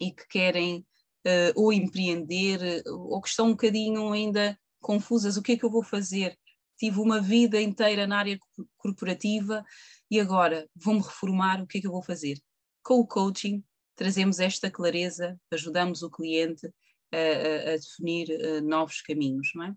[0.00, 0.86] e que querem
[1.26, 5.70] uh, ou empreender ou que estão um bocadinho ainda confusas, o que é que eu
[5.70, 6.38] vou fazer?
[6.78, 8.38] Tive uma vida inteira na área
[8.76, 9.64] corporativa
[10.10, 12.38] e agora vou-me reformar, o que é que eu vou fazer?
[12.82, 13.64] Com o coaching
[13.96, 16.66] trazemos esta clareza, ajudamos o cliente
[17.12, 19.74] a, a, a definir uh, novos caminhos, não é?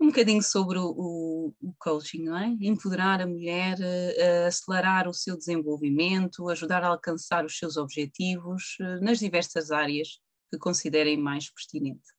[0.00, 2.46] Um bocadinho sobre o, o, coaching, não é?
[2.60, 9.04] Empoderar a mulher, uh, acelerar o seu desenvolvimento, ajudar a alcançar os seus objetivos uh,
[9.04, 10.20] nas diversas áreas
[10.50, 12.14] que considerem mais pertinente.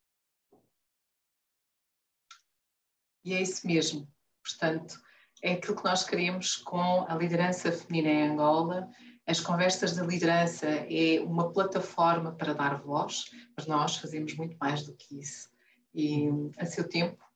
[3.24, 4.08] E é isso mesmo.
[4.44, 5.00] Portanto,
[5.42, 8.90] é aquilo que nós queremos com a liderança feminina em Angola.
[9.26, 13.26] As conversas da liderança é uma plataforma para dar voz,
[13.56, 15.50] mas nós fazemos muito mais do que isso.
[15.94, 16.28] E
[16.58, 17.29] a seu tempo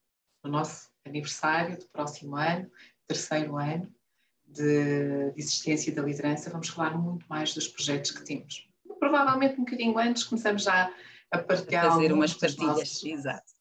[0.43, 2.69] no nosso aniversário do próximo ano,
[3.07, 3.91] terceiro ano
[4.45, 8.69] de, de, existência da liderança, vamos falar muito mais dos projetos que temos.
[8.99, 10.93] Provavelmente um bocadinho antes começamos já
[11.31, 11.85] a partilhar.
[11.85, 13.03] A fazer umas partilhas, nossos...
[13.03, 13.51] exato.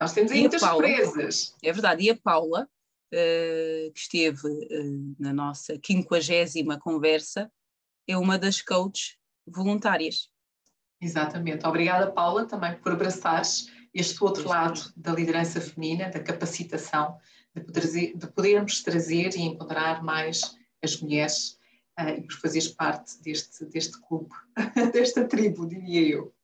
[0.00, 1.56] Nós temos aí muitas Paula, surpresas.
[1.62, 7.50] É verdade, e a Paula, uh, que esteve uh, na nossa quinquagésima conversa,
[8.06, 9.16] é uma das coaches
[9.46, 10.28] voluntárias.
[11.00, 11.66] Exatamente.
[11.66, 17.18] Obrigada, Paula, também por abraçares este outro lado da liderança feminina, da capacitação,
[17.54, 21.58] de, poder, de podermos trazer e empoderar mais as mulheres
[22.00, 24.30] uh, e por fazeres parte deste, deste clube,
[24.92, 26.34] desta tribo, diria eu.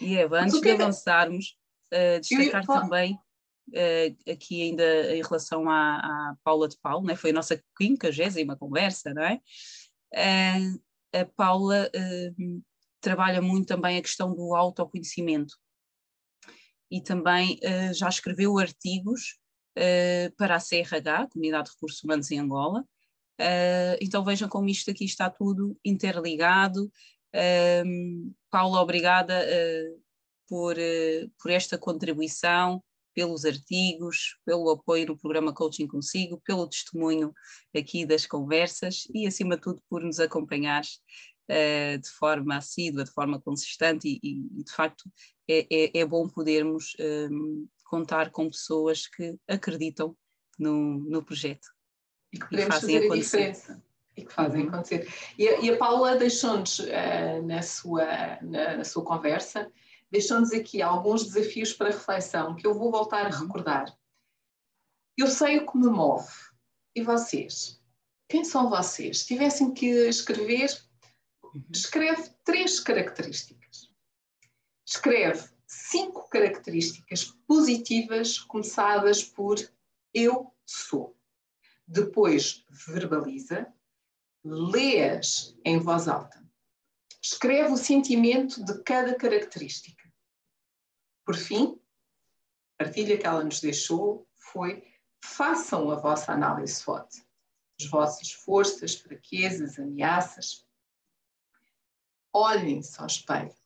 [0.00, 1.56] E Eva, antes de é avançarmos,
[1.92, 7.14] uh, destacar eu, também uh, aqui ainda em relação à, à Paula de Paulo, né?
[7.14, 9.40] foi a nossa quinquagésima conversa, não é?
[11.12, 11.90] A Paula
[13.00, 15.56] trabalha muito também a questão do autoconhecimento
[16.90, 17.58] e também
[17.94, 19.38] já escreveu artigos
[20.36, 22.84] para a CRH, Comunidade de Recursos Humanos em Angola,
[24.00, 26.90] então vejam como isto aqui está tudo interligado.
[27.84, 30.02] Um, Paula, obrigada uh,
[30.48, 32.82] por, uh, por esta contribuição,
[33.14, 37.32] pelos artigos, pelo apoio no programa Coaching Consigo, pelo testemunho
[37.76, 41.00] aqui das conversas e, acima de tudo, por nos acompanhares
[41.50, 45.10] uh, de forma assídua, de forma consistente e, e de facto,
[45.48, 46.96] é, é, é bom podermos
[47.30, 50.16] um, contar com pessoas que acreditam
[50.58, 51.68] no, no projeto.
[52.32, 53.82] E que podemos e fazer a diferença
[54.16, 54.68] e que fazem uhum.
[54.68, 55.12] acontecer.
[55.38, 58.06] E a, e a Paula deixou-nos uh, na, sua,
[58.42, 59.70] na, na, sua conversa,
[60.10, 63.46] deixou-nos aqui alguns desafios para reflexão que eu vou voltar a uhum.
[63.46, 63.94] recordar.
[65.16, 66.28] Eu sei o que me move.
[66.94, 67.82] E vocês?
[68.28, 69.20] Quem são vocês?
[69.20, 70.70] Se tivessem que escrever,
[71.56, 71.64] uhum.
[71.72, 73.92] escreve três características.
[74.84, 79.56] Escreve cinco características positivas começadas por
[80.14, 81.16] eu sou.
[81.86, 83.72] Depois verbaliza
[84.44, 86.44] leas em voz alta.
[87.22, 90.04] Escreve o sentimento de cada característica.
[91.24, 91.80] Por fim,
[92.78, 94.84] a partilha que ela nos deixou foi:
[95.20, 97.24] façam a vossa análise SWOT,
[97.80, 100.65] as vossas forças, fraquezas, ameaças.
[102.38, 103.56] Olhem-se ao espelho,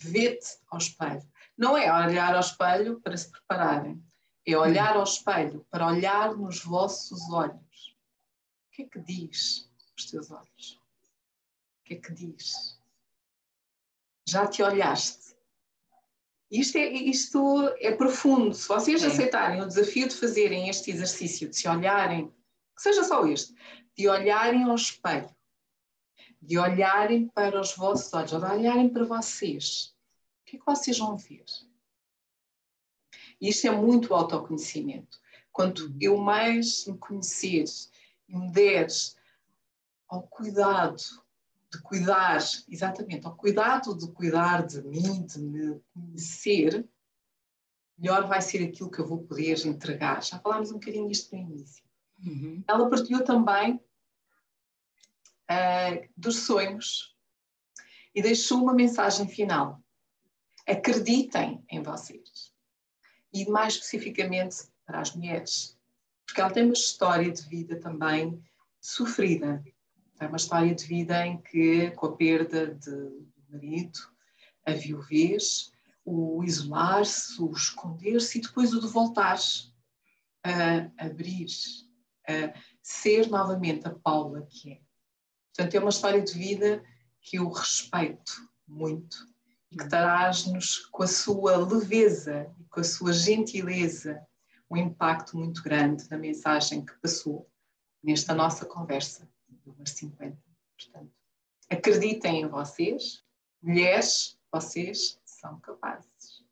[0.00, 1.22] vê-te ao espelho.
[1.56, 4.02] Não é olhar ao espelho para se prepararem,
[4.44, 7.96] é olhar ao espelho para olhar nos vossos olhos.
[8.66, 10.72] O que é que diz os teus olhos?
[10.72, 12.80] O que é que diz?
[14.26, 15.36] Já te olhaste?
[16.50, 18.52] Isto é, isto é profundo.
[18.56, 19.06] Se vocês é.
[19.06, 22.26] aceitarem o desafio de fazerem este exercício, de se olharem,
[22.74, 23.54] que seja só este,
[23.96, 25.30] de olharem ao espelho,
[26.40, 29.94] de olharem para os vossos olhos, de olharem para vocês,
[30.42, 31.44] o que é que vocês vão ver?
[33.40, 35.18] E isto é muito autoconhecimento.
[35.52, 37.64] Quanto eu mais me conhecer
[38.28, 39.16] e me deres
[40.08, 41.02] ao cuidado
[41.72, 42.38] de cuidar,
[42.68, 46.88] exatamente, ao cuidado de cuidar de mim, de me conhecer,
[47.96, 50.22] melhor vai ser aquilo que eu vou poder entregar.
[50.22, 51.84] Já falámos um bocadinho disto no início.
[52.24, 52.64] Uhum.
[52.66, 53.80] Ela partilhou também
[55.50, 57.16] uh, dos sonhos
[58.14, 59.82] e deixou uma mensagem final.
[60.66, 62.52] Acreditem em vocês.
[63.32, 65.78] E mais especificamente para as mulheres.
[66.26, 68.42] Porque ela tem uma história de vida também
[68.80, 69.62] sofrida
[70.20, 73.98] é uma história de vida em que, com a perda de, do marido,
[74.66, 75.72] a viuvez,
[76.04, 79.38] o isolar-se, o esconder-se e depois o de voltar
[80.44, 81.46] a abrir,
[82.28, 84.89] a ser novamente a Paula que é.
[85.54, 86.82] Portanto, é uma história de vida
[87.20, 88.32] que eu respeito
[88.66, 89.26] muito
[89.70, 94.20] e que traz-nos com a sua leveza e com a sua gentileza
[94.70, 97.50] um impacto muito grande na mensagem que passou
[98.02, 99.28] nesta nossa conversa
[99.66, 100.38] número 50.
[100.76, 101.12] Portanto,
[101.68, 103.24] acreditem em vocês,
[103.62, 106.44] mulheres, vocês são capazes.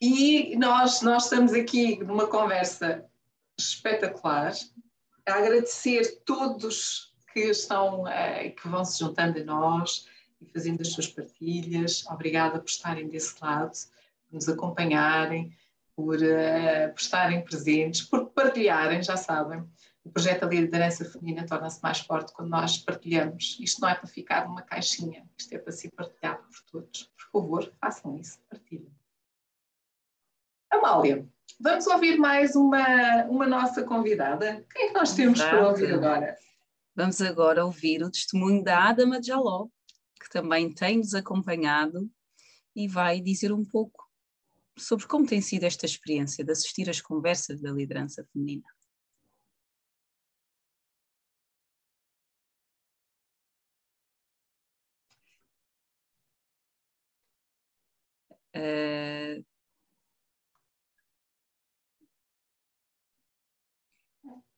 [0.00, 3.04] E nós, nós estamos aqui numa conversa
[3.58, 4.52] espetacular,
[5.28, 10.06] a agradecer todos que estão, uh, que vão se juntando a nós
[10.40, 12.04] e fazendo as suas partilhas.
[12.06, 15.56] Obrigada por estarem desse lado, por nos acompanharem,
[15.94, 19.64] por, uh, por estarem presentes, por partilharem, já sabem
[20.08, 23.58] o projeto da liderança feminina torna-se mais forte quando nós partilhamos.
[23.60, 27.02] Isto não é para ficar numa caixinha, isto é para ser partilhado por todos.
[27.14, 28.90] Por favor, façam isso, partilhem.
[30.70, 31.28] Amália,
[31.60, 34.64] vamos ouvir mais uma, uma nossa convidada.
[34.72, 35.56] Quem é que nós temos Exato.
[35.56, 36.36] para ouvir agora?
[36.94, 39.68] Vamos agora ouvir o testemunho da Adama Jaló,
[40.20, 42.10] que também tem nos acompanhado
[42.74, 44.08] e vai dizer um pouco
[44.76, 48.64] sobre como tem sido esta experiência de assistir às conversas da liderança feminina.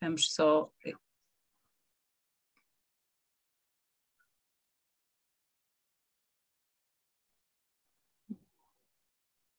[0.01, 0.72] Vamos só.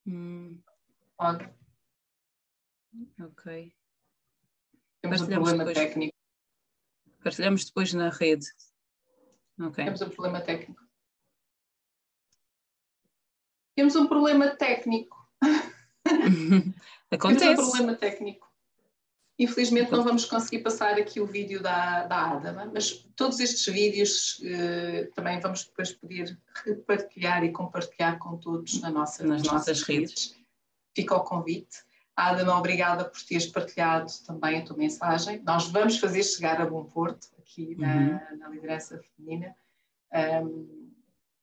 [0.06, 0.60] Hum.
[1.18, 1.48] Ok.
[3.20, 3.74] Ok.
[5.00, 5.78] Temos um problema depois.
[5.78, 6.16] técnico.
[7.22, 8.46] Partilhamos depois na rede.
[9.58, 9.84] Okay.
[9.84, 10.82] Temos um problema técnico.
[13.76, 15.16] Temos um problema técnico.
[17.10, 17.46] Acontece.
[17.54, 18.51] Temos um problema técnico.
[19.42, 24.40] Infelizmente não vamos conseguir passar aqui o vídeo da, da Adama, mas todos estes vídeos
[24.44, 29.82] eh, também vamos depois poder repartilhar e compartilhar com todos na nossa, nas, nas nossas,
[29.82, 30.26] redes.
[30.26, 30.36] redes.
[30.94, 31.78] Fica o convite.
[32.14, 35.42] Adama, obrigada por teres partilhado também a tua mensagem.
[35.44, 38.38] Nós vamos fazer chegar a Bom Porto, aqui na, uhum.
[38.38, 39.56] na liderança feminina,
[40.44, 40.92] um,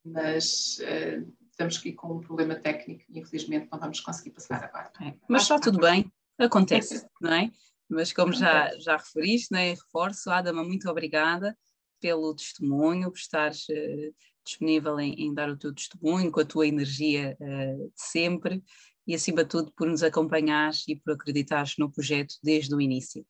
[0.02, 4.90] mas uh, estamos aqui com um problema técnico e infelizmente não vamos conseguir passar agora.
[5.02, 7.50] É, mas está tudo bem, acontece, não é?
[7.90, 11.58] Mas como já, já referiste, né, reforço, Adama, muito obrigada
[12.00, 14.14] pelo testemunho, por estares uh,
[14.44, 18.62] disponível em, em, dar o teu testemunho, com a tua energia uh, de sempre
[19.06, 23.26] e, acima de tudo, por nos acompanhares e por acreditares no projeto desde o início.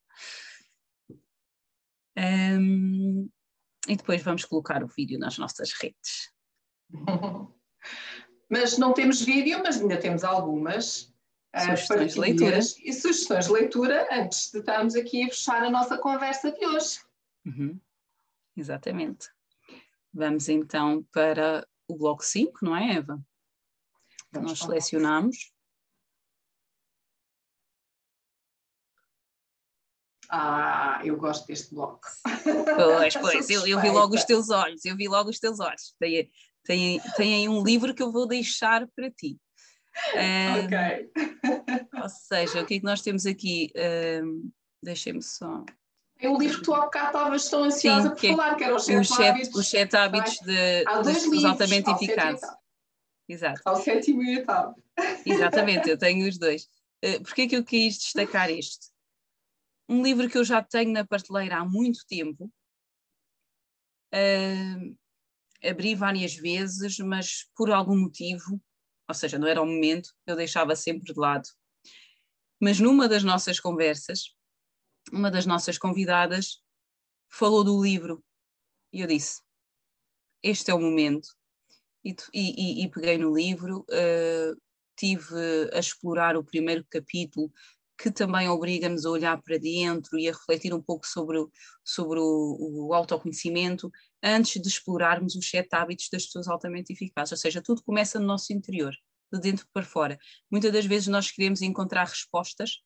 [2.18, 3.28] Um,
[3.88, 6.30] e depois vamos colocar o vídeo nas nossas redes.
[8.50, 11.10] mas não temos vídeo, mas ainda temos algumas
[11.56, 12.58] sugestões de leitura.
[12.58, 17.00] E sugestões de leitura antes de estarmos aqui a fechar a nossa conversa de hoje.
[17.44, 17.80] Uhum.
[18.56, 19.28] Exatamente.
[20.12, 23.20] Vamos então para o bloco 5, não é, Eva?
[24.32, 25.52] Vamos Nós selecionamos.
[30.32, 32.06] Ah, eu gosto deste bloco.
[32.76, 35.94] Pois, pois, eu, eu, vi logo os teus olhos, eu vi logo os teus olhos.
[35.98, 36.30] Tem,
[36.64, 39.36] tem, tem aí um livro que eu vou deixar para ti.
[40.14, 41.12] Um, ok.
[42.02, 43.72] Ou seja, o que é que nós temos aqui?
[44.22, 44.50] Um,
[44.82, 45.64] Deixem-me só.
[46.18, 48.64] É o livro que tu há bocado estavas tão ansiosa Sim, por é falar, que
[48.64, 49.54] era os sete, sete hábitos.
[49.54, 50.84] Os sete hábitos de,
[51.30, 52.48] dos altamente eficazes.
[53.28, 53.60] Exato.
[53.64, 54.74] Ao sétimo e oitavo.
[55.24, 56.64] Exatamente, eu tenho os dois.
[57.04, 58.88] Uh, Porquê é que eu quis destacar este?
[59.88, 62.52] Um livro que eu já tenho na prateleira há muito tempo.
[64.12, 64.96] Uh,
[65.62, 68.60] abri várias vezes, mas por algum motivo,
[69.10, 71.48] ou seja, não era o momento, eu deixava sempre de lado.
[72.60, 74.36] Mas numa das nossas conversas,
[75.12, 76.62] uma das nossas convidadas
[77.28, 78.24] falou do livro
[78.92, 79.42] e eu disse:
[80.42, 81.28] Este é o momento.
[82.04, 84.60] E, e, e peguei no livro, uh,
[84.96, 85.34] tive
[85.72, 87.52] a explorar o primeiro capítulo,
[88.00, 91.38] que também obriga-nos a olhar para dentro e a refletir um pouco sobre,
[91.84, 93.90] sobre o, o autoconhecimento
[94.22, 97.32] antes de explorarmos os sete hábitos das pessoas altamente eficazes.
[97.32, 98.94] Ou seja, tudo começa no nosso interior,
[99.30, 100.18] de dentro para fora.
[100.50, 102.82] Muitas das vezes nós queremos encontrar respostas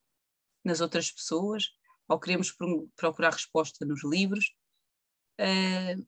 [0.65, 1.63] nas outras pessoas,
[2.09, 2.53] ou queremos
[2.97, 4.53] procurar resposta nos livros,
[5.39, 6.05] uh,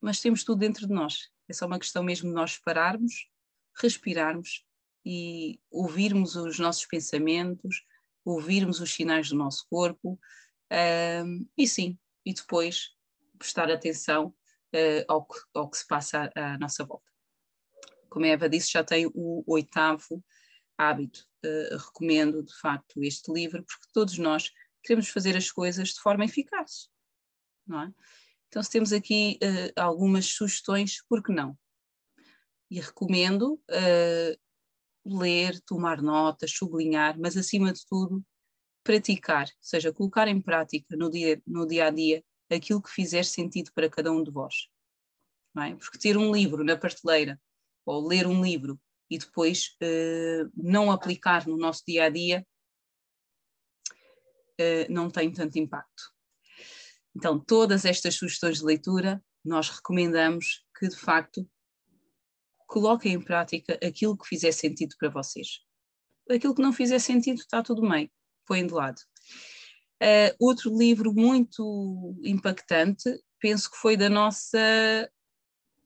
[0.00, 1.28] mas temos tudo dentro de nós.
[1.48, 3.28] É só uma questão mesmo de nós pararmos,
[3.82, 4.64] respirarmos
[5.04, 7.82] e ouvirmos os nossos pensamentos,
[8.24, 10.18] ouvirmos os sinais do nosso corpo
[11.56, 12.94] e sim, e depois
[13.38, 14.34] prestar atenção
[14.74, 17.10] uh, ao, que, ao, que, se passa à, nossa volta.
[18.08, 20.24] Como a Eva disse, já tem o oitavo
[20.76, 21.26] hábito.
[21.44, 24.50] Uh, recomendo de facto este livro porque todos nós
[24.82, 26.88] queremos fazer as coisas de forma eficaz,
[27.66, 27.92] não é?
[28.48, 31.58] Então, se temos aqui uh, algumas sugestões, por que não?
[32.70, 33.60] E recomendo
[35.04, 38.24] ler, tomar notas, sublinhar, mas acima de tudo,
[38.82, 43.24] praticar, ou seja, colocar em prática no dia, no dia a dia aquilo que fizer
[43.24, 44.68] sentido para cada um de vós.
[45.58, 45.74] É?
[45.76, 47.40] Porque ter um livro na prateleira
[47.86, 52.46] ou ler um livro e depois uh, não aplicar no nosso dia a dia
[54.60, 56.12] uh, não tem tanto impacto.
[57.16, 61.48] Então, todas estas sugestões de leitura, nós recomendamos que de facto
[62.74, 65.60] coloquem em prática aquilo que fizer sentido para vocês.
[66.28, 68.10] Aquilo que não fizer sentido está tudo bem,
[68.44, 69.00] põem de lado.
[70.02, 74.58] Uh, outro livro muito impactante, penso que foi da nossa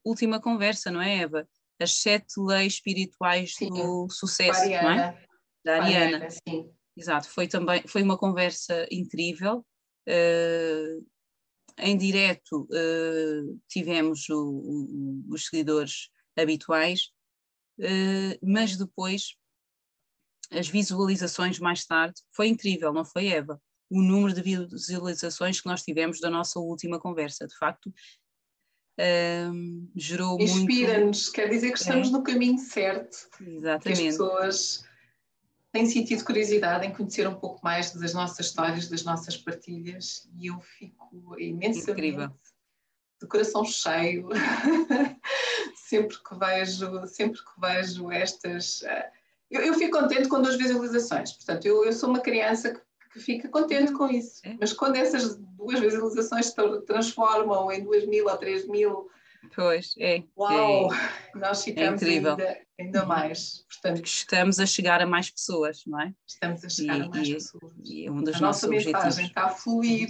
[0.02, 1.46] última conversa, não é, Eva?
[1.78, 3.68] As Sete Leis Espirituais sim.
[3.68, 5.24] do Sucesso, não é?
[5.62, 6.16] Da Ariana.
[6.16, 6.70] Ariana sim.
[6.96, 9.64] Exato, foi também foi uma conversa incrível.
[10.08, 11.06] Uh,
[11.80, 16.08] em direto uh, tivemos o, o, os seguidores
[16.38, 17.10] habituais,
[17.80, 19.36] uh, mas depois
[20.50, 23.60] as visualizações mais tarde foi incrível, não foi, Eva?
[23.90, 27.92] O número de visualizações que nós tivemos da nossa última conversa, de facto,
[28.98, 30.72] uh, gerou Inspira muito.
[30.72, 32.10] Inspira-nos, quer dizer que estamos é.
[32.10, 33.28] no caminho certo.
[33.40, 33.82] Exatamente.
[33.82, 34.84] Que as pessoas
[35.72, 40.48] têm sentido curiosidade em conhecer um pouco mais das nossas histórias, das nossas partilhas, e
[40.48, 42.30] eu fico imensamente Incrível.
[43.20, 44.28] de coração cheio
[45.74, 48.82] sempre que vejo, sempre que vejo estas.
[48.82, 49.18] Uh,
[49.50, 51.32] eu, eu, fico contente com duas visualizações.
[51.32, 52.80] Portanto, eu, eu sou uma criança que,
[53.12, 54.40] que, fica contente com isso.
[54.44, 54.56] É.
[54.60, 56.54] Mas quando essas duas visualizações se
[56.86, 59.08] transformam em duas mil ou três mil,
[59.54, 60.22] pois é.
[60.36, 60.92] Uau!
[60.92, 63.64] É, nós ficamos é ainda, ainda mais.
[63.68, 66.12] Portanto, estamos a chegar a mais pessoas, não é?
[66.26, 67.72] Estamos a chegar e, a mais e, pessoas.
[67.84, 69.04] E é um dos a nossos nossa objetivos.
[69.04, 70.08] mensagem está a fluir.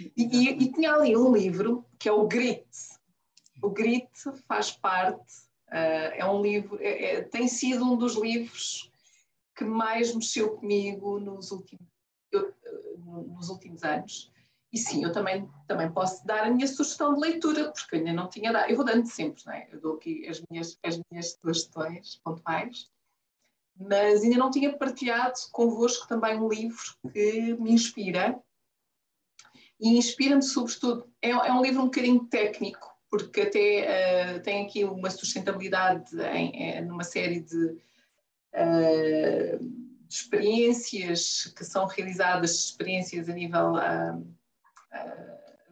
[0.00, 2.64] E, e, e, tinha ali um livro que é o Grit.
[3.60, 4.08] O Grit
[4.46, 5.32] faz parte,
[5.68, 8.90] uh, é um livro, é, é, tem sido um dos livros
[9.56, 11.86] que mais mexeu comigo nos últimos,
[12.30, 12.54] eu,
[13.04, 14.30] nos últimos anos.
[14.72, 18.28] E sim, eu também, também posso dar a minha sugestão de leitura, porque ainda não
[18.28, 18.70] tinha dado.
[18.70, 19.66] Eu vou dando sempre, não é?
[19.72, 22.90] Eu dou aqui as minhas, as minhas sugestões pontuais,
[23.74, 26.82] mas ainda não tinha partilhado convosco também um livro
[27.12, 28.38] que me inspira.
[29.80, 34.84] E inspira-me, sobretudo, é, é, um livro um bocadinho técnico, porque até uh, tem aqui
[34.84, 37.76] uma sustentabilidade em, em, numa série de
[38.54, 44.18] uh, de experiências que são realizadas, experiências a nível uh,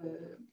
[0.02, 0.46] uh,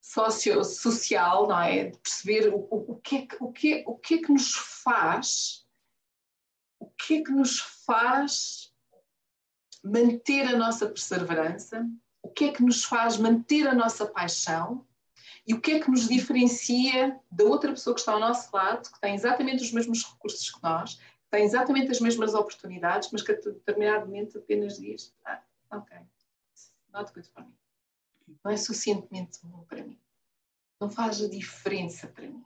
[0.00, 1.86] socio, social, não é?
[1.86, 5.66] De perceber o, o, que é que, o, que o que é que nos faz,
[6.78, 8.72] o que é que nos faz
[9.82, 11.84] manter a nossa perseverança,
[12.22, 14.86] o que é que nos faz manter a nossa paixão
[15.46, 18.90] e o que é que nos diferencia da outra pessoa que está ao nosso lado,
[18.90, 21.00] que tem exatamente os mesmos recursos que nós,
[21.30, 25.98] tem exatamente as mesmas oportunidades, mas que a determinado momento apenas diz: ah, ok,
[26.92, 27.54] not good for me.
[28.44, 29.98] Não é suficientemente bom para mim.
[30.80, 32.44] Não faz a diferença para mim.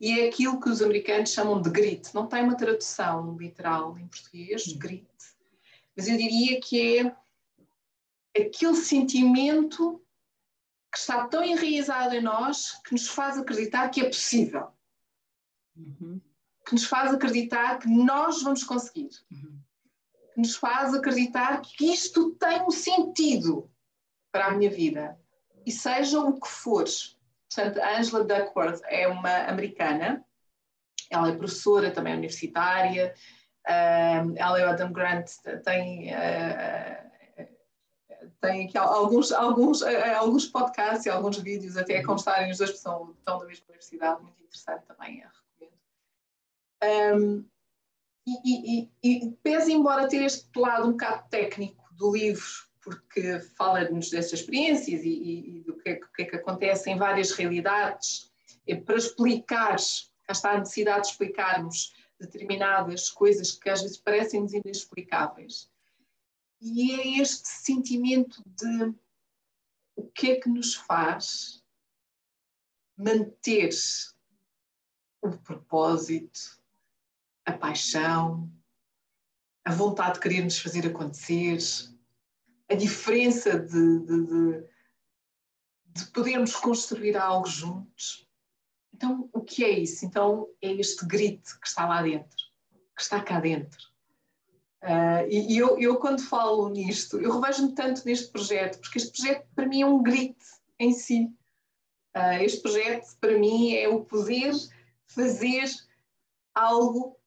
[0.00, 2.14] E é aquilo que os americanos chamam de grit.
[2.14, 5.08] Não tem uma tradução literal em português, grit.
[5.96, 7.16] Mas eu diria que é
[8.40, 10.00] aquele sentimento
[10.90, 14.68] que está tão enraizado em nós que nos faz acreditar que é possível.
[15.76, 16.20] Uhum.
[16.66, 19.10] Que nos faz acreditar que nós vamos conseguir.
[19.30, 19.60] Uhum.
[20.34, 23.70] Que nos faz acreditar que isto tem um sentido
[24.32, 25.18] para a minha vida.
[25.64, 26.84] E seja o que for.
[27.52, 30.24] Portanto, a Angela Duckworth é uma americana,
[31.10, 33.14] ela é professora também universitária,
[33.66, 35.30] uh, ela e o Adam Grant
[35.64, 37.07] têm uh,
[38.40, 42.58] tem aqui alguns, alguns, eh, eh, alguns podcasts e alguns vídeos, até a constarem os
[42.58, 45.78] dois que são, estão da mesma universidade, muito interessante também, recomendo.
[47.16, 47.44] Um,
[48.26, 52.46] e, e, e, pese embora ter este lado um bocado técnico do livro,
[52.80, 57.32] porque fala-nos dessas experiências e, e do que é, que é, que acontece em várias
[57.32, 58.30] realidades,
[58.66, 59.76] é para explicar,
[60.24, 65.70] cá está a necessidade de explicarmos determinadas coisas que às vezes parecem-nos inexplicáveis
[66.60, 68.94] e é este sentimento de
[69.96, 71.64] o que é que nos faz
[72.96, 73.70] manter
[75.22, 76.60] o propósito,
[77.44, 78.50] a paixão,
[79.64, 81.58] a vontade de querer nos fazer acontecer,
[82.68, 84.68] a diferença de, de, de,
[85.86, 88.28] de podermos construir algo juntos.
[88.92, 90.04] Então, o que é isso?
[90.04, 92.36] Então, é este grito que está lá dentro,
[92.96, 93.78] que está cá dentro.
[94.82, 99.10] Uh, e, e eu, eu, quando falo nisto, eu revejo-me tanto neste projeto, porque este
[99.10, 100.44] projeto para mim é um grito
[100.78, 101.24] em si.
[102.16, 104.52] Uh, este projeto para mim é o poder
[105.06, 105.68] fazer
[106.54, 107.18] algo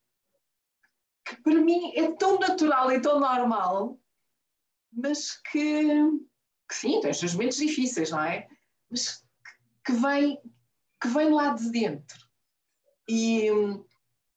[1.26, 4.00] que para mim é tão natural e tão normal,
[4.92, 5.84] mas que,
[6.68, 8.48] que sim, tem os seus momentos difíceis, não é?
[8.90, 9.24] Mas
[9.86, 10.42] que, vem,
[11.00, 12.28] que vem lá de dentro.
[13.08, 13.50] E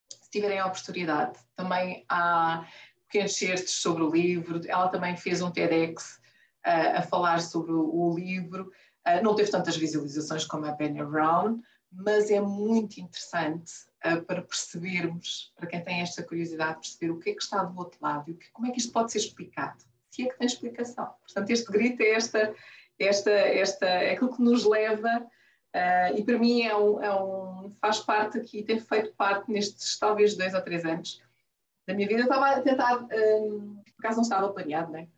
[0.09, 2.67] se tiverem a oportunidade, também há
[3.15, 4.61] pequenos sobre o livro.
[4.67, 6.21] Ela também fez um TEDx
[6.67, 8.73] uh, a falar sobre o, o livro.
[9.07, 11.61] Uh, não teve tantas visualizações como a Penny Brown,
[11.93, 13.73] mas é muito interessante
[14.05, 17.79] uh, para percebermos, para quem tem esta curiosidade, perceber o que é que está do
[17.79, 19.85] outro lado e como é que isto pode ser explicado.
[20.11, 21.13] Se é que tem explicação.
[21.23, 22.55] Portanto, este grito é esta,
[22.99, 25.27] esta, esta, é aquilo que nos leva
[25.75, 29.99] Uh, e para mim é um, é um, faz parte aqui, tem feito parte nestes
[29.99, 31.21] talvez dois ou três anos,
[31.87, 35.09] da minha vida, eu estava a tentar, um, por acaso não estava planeado, né?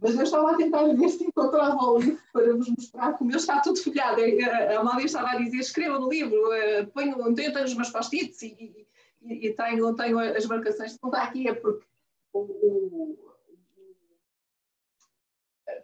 [0.00, 3.36] Mas eu estava a tentar ver se encontrava o livro para vos mostrar como ele
[3.36, 4.20] está tudo folhado.
[4.20, 7.90] A Amália estava a dizer: escreva no livro, uh, ponho, então eu tenho os meus
[7.90, 8.86] post-its e,
[9.20, 10.96] e, e, tenho, tenho as marcações.
[11.02, 11.84] Não está aqui, é porque
[12.32, 12.38] o.
[12.40, 13.32] o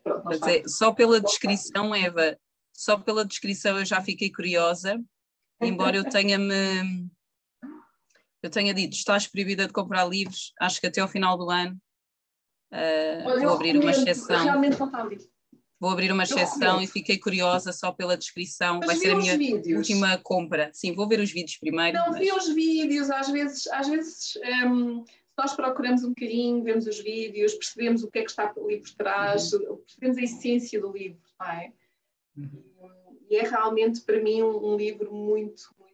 [0.05, 2.39] Pronto, é, só pela descrição, Eva,
[2.73, 5.03] só pela descrição eu já fiquei curiosa,
[5.61, 7.11] embora eu tenha-me
[8.43, 11.77] eu tenha dito, estás proibida de comprar livros, acho que até ao final do ano
[12.73, 14.45] uh, vou abrir uma exceção.
[14.45, 14.77] Realmente.
[15.81, 18.79] Vou abrir uma exceção e fiquei curiosa só pela descrição.
[18.79, 19.79] Mas Vai ser a minha vídeos.
[19.79, 20.71] última compra.
[20.73, 21.97] Sim, vou ver os vídeos primeiro.
[21.97, 22.19] Não, mas...
[22.19, 24.37] vi os vídeos, às vezes, às vezes
[24.67, 25.05] um,
[25.39, 28.91] nós procuramos um bocadinho, vemos os vídeos, percebemos o que é que está ali por
[28.91, 29.77] trás, uhum.
[29.77, 31.73] percebemos a essência do livro, não é?
[32.37, 32.65] Uhum.
[33.31, 35.88] E é realmente para mim um, um livro muito, muito,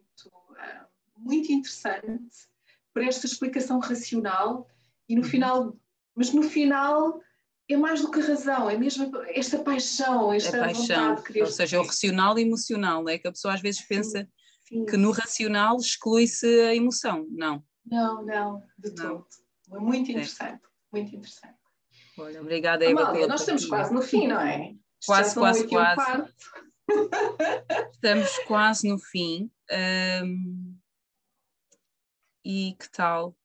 [1.25, 2.49] muito interessante
[2.93, 4.69] por esta explicação racional
[5.09, 5.29] e no uhum.
[5.29, 5.77] final,
[6.15, 7.21] mas no final
[7.69, 11.41] é mais do que a razão, é mesmo esta paixão, esta a paixão, vontade de
[11.41, 14.29] Ou seja, o racional e emocional, é que a pessoa às vezes pensa
[14.69, 14.87] sim, sim.
[14.87, 17.27] que no racional exclui-se a emoção.
[17.31, 17.65] Não.
[17.87, 19.25] Não, não, de não.
[19.69, 19.83] todo.
[19.83, 20.13] Muito é.
[20.13, 20.69] interessante, é.
[20.93, 21.55] muito interessante.
[22.19, 23.01] Olha, obrigada, Eva.
[23.01, 24.75] Amália, nós estamos quase no fim, não é?
[25.05, 26.33] Quase, quase, quase.
[27.93, 29.51] estamos quase no fim.
[30.23, 30.74] Um,
[32.45, 33.37] e que tal,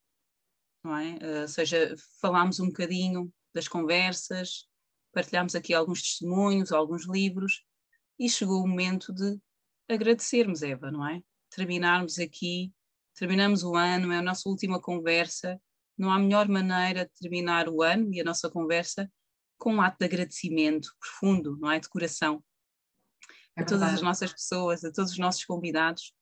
[0.83, 1.17] não é?
[1.17, 4.67] Uh, ou seja, falámos um bocadinho das conversas,
[5.13, 7.63] partilhámos aqui alguns testemunhos, alguns livros,
[8.17, 9.39] e chegou o momento de
[9.87, 11.21] agradecermos, Eva, não é?
[11.49, 12.71] Terminarmos aqui,
[13.15, 15.59] terminamos o ano, é a nossa última conversa,
[15.97, 19.11] não há melhor maneira de terminar o ano e a nossa conversa
[19.57, 21.79] com um ato de agradecimento profundo, não é?
[21.79, 22.43] De coração.
[23.57, 26.13] É a todas as nossas pessoas, a todos os nossos convidados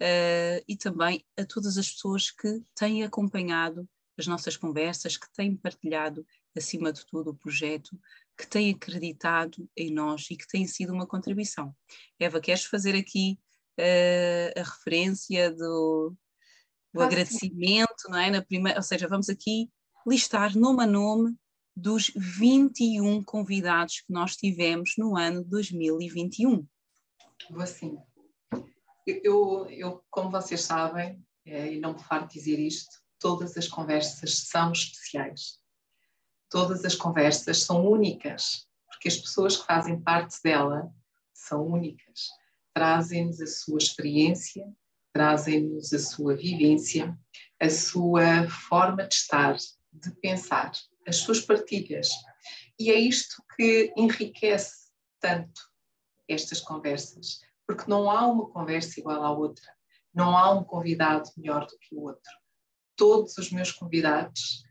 [0.00, 3.88] uh, e também a todas as pessoas que têm acompanhado
[4.18, 6.26] as nossas conversas, que têm partilhado
[6.56, 7.98] acima de tudo, o projeto,
[8.36, 11.74] que tem acreditado em nós e que tem sido uma contribuição.
[12.18, 13.38] Eva, queres fazer aqui
[13.78, 16.14] uh, a referência do,
[16.92, 18.30] do agradecimento, não é?
[18.30, 19.70] Na primeira, ou seja, vamos aqui
[20.06, 21.36] listar nome a nome
[21.76, 26.66] dos 21 convidados que nós tivemos no ano 2021.
[27.50, 27.96] Vou assim.
[29.24, 34.46] Eu, eu como vocês sabem, é, e não me farto dizer isto, todas as conversas
[34.48, 35.58] são especiais
[36.48, 40.92] todas as conversas são únicas, porque as pessoas que fazem parte dela
[41.32, 42.28] são únicas.
[42.74, 44.64] Trazem-nos a sua experiência,
[45.12, 47.16] trazem-nos a sua vivência,
[47.60, 49.56] a sua forma de estar,
[49.92, 50.72] de pensar,
[51.06, 52.08] as suas partilhas.
[52.78, 54.88] E é isto que enriquece
[55.20, 55.60] tanto
[56.28, 59.70] estas conversas, porque não há uma conversa igual à outra,
[60.14, 62.32] não há um convidado melhor do que o outro.
[62.96, 64.64] Todos os meus convidados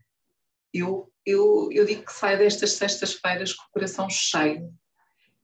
[0.74, 4.74] eu, eu, eu digo que saio destas sextas-feiras com o coração cheio.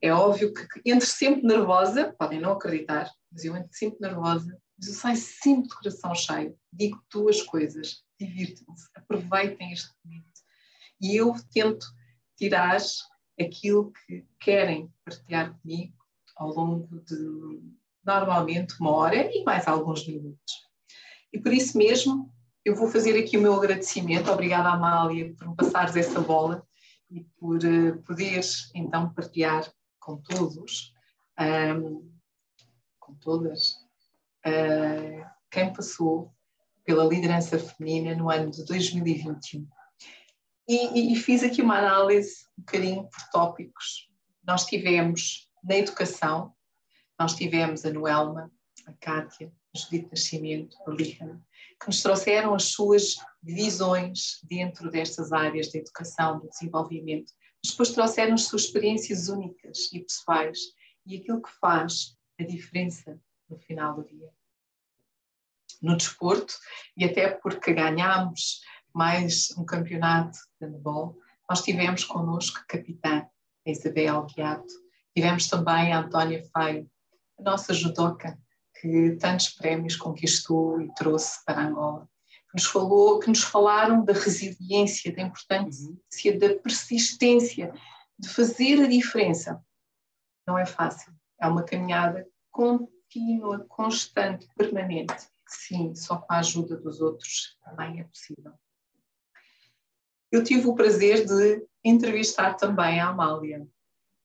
[0.02, 4.88] É óbvio que entro sempre nervosa, podem não acreditar, mas eu entro sempre nervosa, mas
[4.88, 6.58] eu saio sempre de coração cheio.
[6.72, 10.40] Digo duas coisas: divirtam-se, aproveitem este momento.
[11.00, 11.86] E eu tento
[12.36, 12.78] tirar
[13.40, 16.03] aquilo que querem partilhar comigo
[16.36, 17.62] ao longo de
[18.04, 20.64] normalmente uma hora e mais alguns minutos.
[21.32, 22.32] E por isso mesmo
[22.64, 24.30] eu vou fazer aqui o meu agradecimento.
[24.30, 26.66] Obrigada, Amália, por me passares essa bola
[27.10, 29.70] e por uh, poderes então partilhar
[30.00, 30.92] com todos,
[31.38, 32.10] um,
[32.98, 33.74] com todas,
[34.46, 36.32] uh, quem passou
[36.84, 39.66] pela liderança feminina no ano de 2021.
[40.66, 44.08] E, e, fiz aqui uma análise um bocadinho por tópicos.
[44.46, 46.54] Nós tivemos na educação,
[47.18, 48.52] nós tivemos a Noelma,
[48.86, 51.42] a Cátia, a Judite Nascimento, a Líhana,
[51.80, 57.32] que nos trouxeram as suas visões dentro destas áreas da educação, do desenvolvimento,
[57.62, 60.58] mas depois trouxeram as suas experiências únicas e pessoais
[61.06, 63.18] e aquilo que faz a diferença
[63.48, 64.30] no final do dia.
[65.80, 66.54] No desporto,
[66.96, 68.60] e até porque ganhámos
[68.92, 71.18] mais um campeonato de handball,
[71.48, 73.26] nós tivemos connosco a capitã,
[73.66, 74.83] Isabel Guiato,
[75.14, 76.90] tivemos também a Antónia Feio,
[77.38, 78.38] a nossa judoca,
[78.80, 82.08] que tantos prémios conquistou e trouxe para Angola,
[82.50, 86.38] que nos falou, que nos falaram da resiliência, da importância uhum.
[86.38, 87.72] da persistência,
[88.18, 89.62] de fazer a diferença.
[90.46, 95.14] Não é fácil, é uma caminhada contínua, constante, permanente.
[95.46, 98.52] Sim, só com a ajuda dos outros também é possível.
[100.30, 103.66] Eu tive o prazer de entrevistar também a Amália.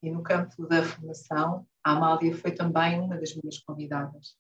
[0.01, 4.37] E no campo da formação, a Amália foi também uma das minhas convidadas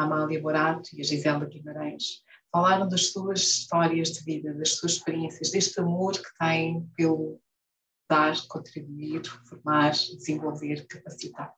[0.00, 4.92] a Amália Borato e a Gisela Guimarães, falaram das suas histórias de vida, das suas
[4.92, 7.38] experiências, deste amor que têm pelo
[8.08, 11.54] dar, contribuir, formar, desenvolver, capacitar.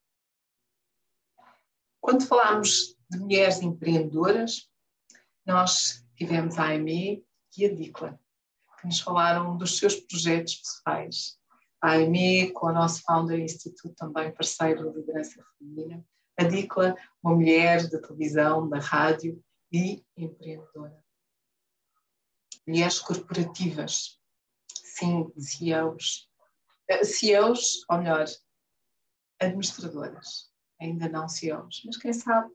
[2.01, 4.69] Quando falámos de mulheres empreendedoras,
[5.47, 7.24] nós tivemos a AME
[7.56, 8.20] e a DICLA,
[8.81, 11.39] que nos falaram dos seus projetos pessoais.
[11.82, 16.04] A AME, com o nosso Founder Institute, também parceiro da liderança feminina,
[16.38, 19.42] a Dicla, uma mulher da televisão, da rádio
[19.72, 21.02] e empreendedora.
[22.64, 24.20] Mulheres corporativas,
[24.72, 26.30] sim, CEOs.
[26.88, 28.26] Eh, CEOs, ou melhor,
[29.40, 32.54] administradoras, ainda não CEOs, mas quem sabe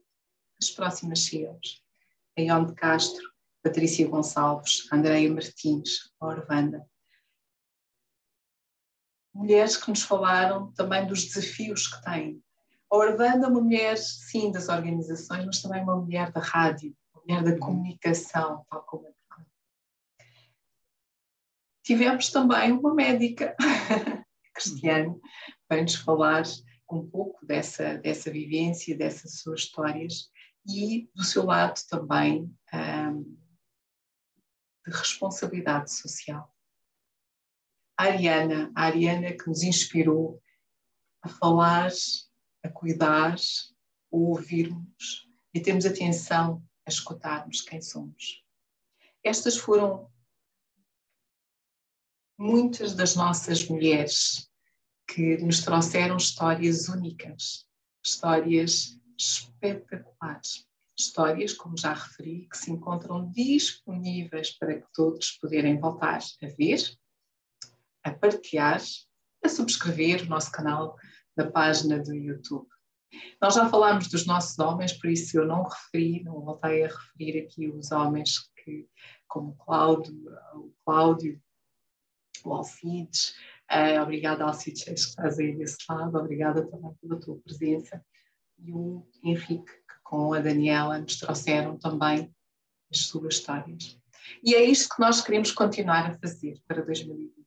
[0.60, 1.84] as próximas CEOs.
[2.38, 3.22] A Ione de Castro,
[3.62, 6.88] Patrícia Gonçalves, Andreia Martins, Orvanda.
[9.38, 12.42] Mulheres que nos falaram também dos desafios que têm.
[12.90, 17.22] A Orvanda é uma mulher, sim, das organizações, mas também uma mulher da rádio, uma
[17.22, 17.60] mulher da uhum.
[17.60, 19.44] comunicação, tal como a
[21.84, 23.54] Tivemos também uma médica,
[24.52, 25.20] Cristiano,
[25.68, 26.42] para nos falar
[26.90, 30.32] um pouco dessa, dessa vivência, dessas suas histórias
[30.66, 33.38] e do seu lado também um,
[34.84, 36.52] de responsabilidade social.
[37.98, 40.40] A Ariana, a Ariana que nos inspirou
[41.20, 41.90] a falar,
[42.62, 48.44] a cuidar, a ouvirmos e termos atenção a escutarmos quem somos.
[49.24, 50.08] Estas foram
[52.38, 54.48] muitas das nossas mulheres
[55.04, 57.66] que nos trouxeram histórias únicas,
[58.04, 60.68] histórias espetaculares.
[60.96, 66.78] Histórias, como já referi, que se encontram disponíveis para que todos poderem voltar a ver,
[68.08, 68.80] a partilhar,
[69.44, 70.96] a subscrever o nosso canal
[71.36, 72.66] na página do YouTube.
[73.40, 77.40] Nós já falámos dos nossos homens, por isso eu não referi, não voltei a referir
[77.40, 78.86] aqui os homens que,
[79.26, 80.14] como Cláudio,
[80.54, 81.40] o Cláudio
[82.44, 83.34] o Alcides.
[83.70, 86.16] Uh, obrigada, Alcides, que estás aí desse lado.
[86.18, 88.04] Obrigada também pela tua presença.
[88.58, 92.34] E o Henrique, que com a Daniela nos trouxeram também
[92.90, 93.98] as suas histórias.
[94.42, 96.82] E é isto que nós queremos continuar a fazer para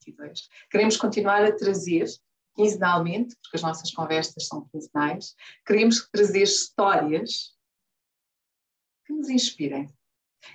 [0.06, 0.50] 2022.
[0.70, 2.06] Queremos continuar a trazer
[2.56, 7.56] quinzenalmente, porque as nossas conversas são quinzenais, queremos trazer histórias
[9.06, 9.88] que nos inspirem.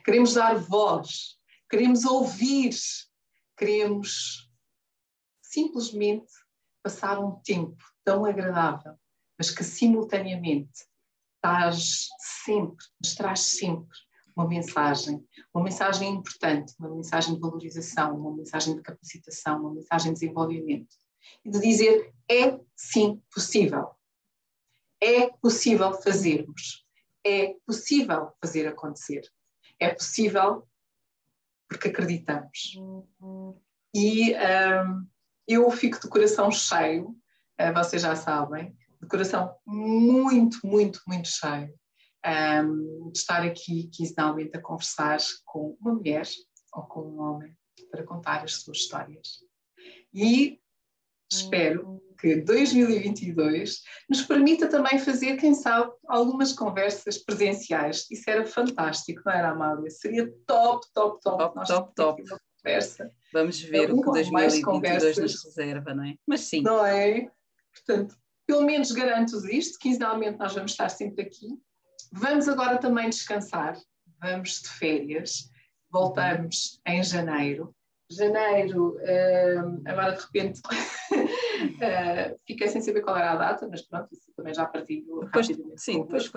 [0.04, 1.38] Queremos dar voz,
[1.70, 2.74] queremos ouvir
[3.56, 4.50] queremos
[5.42, 6.30] simplesmente
[6.82, 8.94] passar um tempo tão agradável,
[9.38, 10.86] mas que simultaneamente
[11.40, 12.08] traz
[12.44, 13.98] sempre, nos traz sempre
[14.36, 20.12] uma mensagem, uma mensagem importante, uma mensagem de valorização, uma mensagem de capacitação, uma mensagem
[20.12, 20.94] de desenvolvimento.
[21.44, 23.90] E de dizer, é sim possível.
[25.00, 26.84] É possível fazermos.
[27.24, 29.22] É possível fazer acontecer.
[29.80, 30.68] É possível
[31.68, 32.78] porque acreditamos.
[33.94, 35.06] E um,
[35.48, 37.08] eu fico de coração cheio,
[37.60, 41.74] uh, vocês já sabem, de coração muito, muito, muito cheio,
[42.26, 46.26] um, de estar aqui quinzenalmente a conversar com uma mulher
[46.72, 47.56] ou com um homem
[47.90, 49.44] para contar as suas histórias.
[50.12, 50.60] E
[51.30, 58.06] espero que 2022 nos permita também fazer, quem sabe, algumas conversas presenciais.
[58.10, 59.90] Isso era fantástico, não era, Amália?
[59.90, 61.38] Seria top, top, top.
[61.38, 62.22] Top, Nós top, top.
[62.62, 63.12] Conversa.
[63.32, 66.16] Vamos ver o que 2022 nos reserva, não é?
[66.26, 66.62] Mas sim.
[66.62, 67.30] Não é?
[67.72, 68.16] Portanto,
[68.46, 71.60] pelo menos garanto-vos isto, quinzenalmente nós vamos estar sempre aqui.
[72.12, 73.76] Vamos agora também descansar,
[74.20, 75.50] vamos de férias,
[75.90, 77.74] voltamos em janeiro.
[78.10, 80.60] Janeiro, hum, agora de repente
[81.56, 85.46] Uh, fiquei sem saber qual era a data, mas pronto, isso também já partilho depois,
[85.76, 86.30] Sim, depois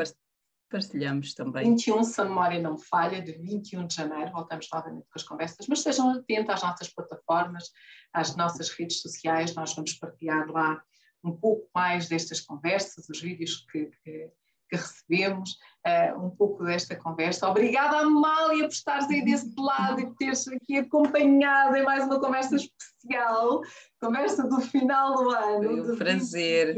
[0.69, 1.69] partilhamos também.
[1.69, 5.67] 21, se a memória não falha, de 21 de janeiro, voltamos novamente com as conversas,
[5.67, 7.71] mas estejam atentos às nossas plataformas,
[8.13, 10.81] às nossas redes sociais, nós vamos partilhar lá
[11.23, 14.31] um pouco mais destas conversas, os vídeos que, que
[14.69, 17.49] que recebemos uh, um pouco desta conversa.
[17.49, 22.19] Obrigada, Amália, por estares aí desse lado e por teres aqui acompanhado em mais uma
[22.19, 23.61] conversa especial,
[23.99, 25.63] conversa do final do ano.
[25.63, 26.77] Foi um prazer.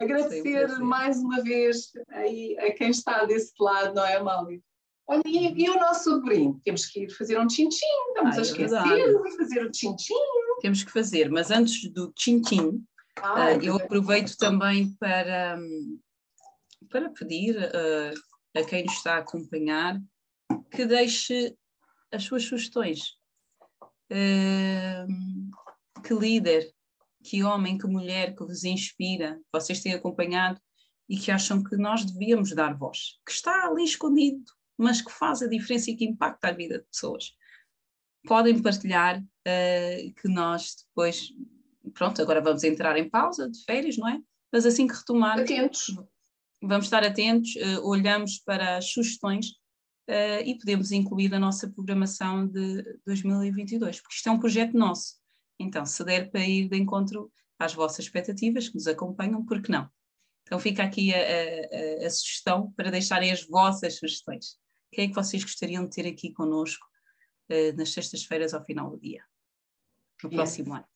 [0.00, 0.78] Agradecer um prazer.
[0.80, 4.60] mais uma vez aí a quem está desse lado, não é, Amália?
[5.08, 6.60] Olha, e, e, o nosso sobrinho?
[6.62, 10.14] Temos que ir fazer um tchim-tchim, estamos a é esquecer de fazer o tchim-tchim.
[10.60, 12.84] Temos que fazer, mas antes do tchim-tchim,
[13.22, 15.98] ah, uh, eu aproveito também para, um,
[16.88, 20.00] para pedir uh, a quem nos está a acompanhar
[20.70, 21.56] que deixe
[22.12, 23.16] as suas sugestões.
[24.10, 25.06] Uh,
[26.02, 26.72] que líder,
[27.22, 30.60] que homem, que mulher que vos inspira, vocês têm acompanhado
[31.08, 34.44] e que acham que nós devíamos dar voz, que está ali escondido,
[34.76, 37.32] mas que faz a diferença e que impacta a vida de pessoas.
[38.26, 41.30] Podem partilhar uh, que nós depois,
[41.94, 44.20] pronto, agora vamos entrar em pausa de férias, não é?
[44.52, 45.40] Mas assim que retomar.
[45.40, 45.94] Atentos
[46.62, 49.50] vamos estar atentos, uh, olhamos para as sugestões
[50.08, 55.14] uh, e podemos incluir na nossa programação de 2022, porque isto é um projeto nosso.
[55.58, 59.70] Então, se der para ir de encontro às vossas expectativas, que nos acompanham, por que
[59.70, 59.88] não?
[60.48, 64.56] Então fica aqui a, a, a sugestão para deixarem as vossas sugestões.
[64.90, 66.86] Quem é que vocês gostariam de ter aqui conosco
[67.50, 69.22] uh, nas sextas-feiras ao final do dia,
[70.24, 70.86] no próximo ano?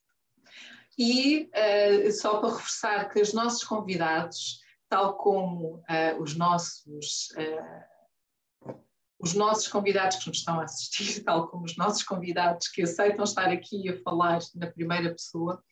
[0.98, 4.61] E uh, só para reforçar que os nossos convidados
[4.92, 8.72] tal como uh, os nossos uh,
[9.18, 13.24] os nossos convidados que nos estão a assistir, tal como os nossos convidados que aceitam
[13.24, 15.64] estar aqui a falar na primeira pessoa,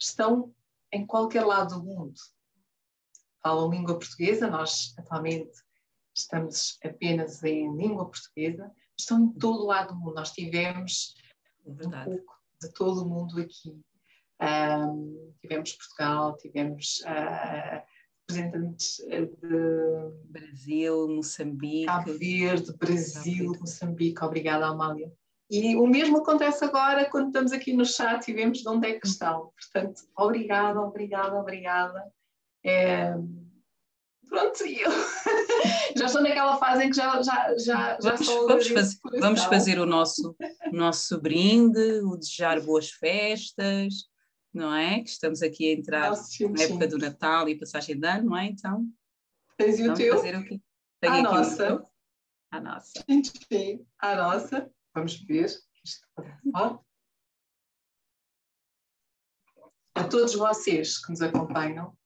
[0.00, 0.54] estão
[0.92, 2.14] em qualquer lado do mundo.
[3.42, 5.50] Falam língua portuguesa, nós atualmente
[6.14, 10.14] estamos apenas em língua portuguesa, estão em todo lado do mundo.
[10.14, 11.16] Nós tivemos
[11.66, 13.82] é um pouco de todo o mundo aqui.
[14.40, 17.93] Um, tivemos Portugal, tivemos uh,
[18.28, 24.24] representantes de Brasil, Moçambique, Cabo Verde, Brasil, Moçambique.
[24.24, 25.12] Obrigada, Amália.
[25.50, 28.98] E o mesmo acontece agora quando estamos aqui no chat e vemos de onde é
[28.98, 29.52] que estão.
[29.60, 32.12] Portanto, obrigada, obrigada, obrigada.
[32.64, 33.14] É...
[34.26, 34.90] Pronto, eu
[35.96, 39.78] já estou naquela fase em que já, já, já, já vamos, vamos, fazer, vamos fazer
[39.78, 40.34] o nosso,
[40.72, 44.08] nosso brinde, o desejar boas festas,
[44.54, 45.02] não é?
[45.02, 48.36] Que estamos aqui a entrar Nossa, na época do Natal e passagem de ano, não
[48.36, 48.46] é?
[48.46, 48.88] Então,
[49.56, 50.16] Tens o teu?
[50.16, 50.60] Fazer o quê?
[51.00, 51.82] Tenho a nossa.
[52.50, 53.04] A nossa.
[53.08, 54.70] Sim, sim, a nossa.
[54.94, 55.50] Vamos ver.
[59.94, 61.96] A todos vocês que nos acompanham,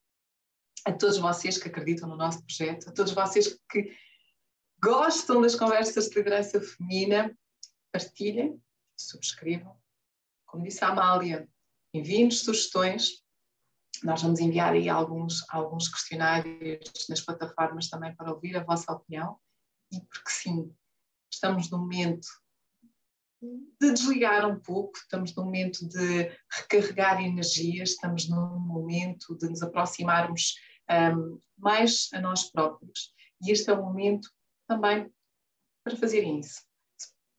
[0.84, 3.94] a todos vocês que acreditam no nosso projeto, a todos vocês que
[4.82, 7.36] gostam das conversas de liderança feminina,
[7.92, 8.62] partilhem,
[8.96, 9.78] subscrevam.
[10.46, 11.48] Como disse a Amália,
[11.98, 13.22] enviem-nos sugestões.
[14.02, 19.38] Nós vamos enviar aí alguns, alguns questionários nas plataformas também para ouvir a vossa opinião.
[19.92, 20.72] E porque sim,
[21.32, 22.26] estamos num momento
[23.80, 29.62] de desligar um pouco, estamos num momento de recarregar energias, estamos num momento de nos
[29.62, 30.54] aproximarmos
[30.90, 33.12] um, mais a nós próprios.
[33.42, 34.28] E este é o momento
[34.66, 35.12] também
[35.84, 36.62] para fazer isso.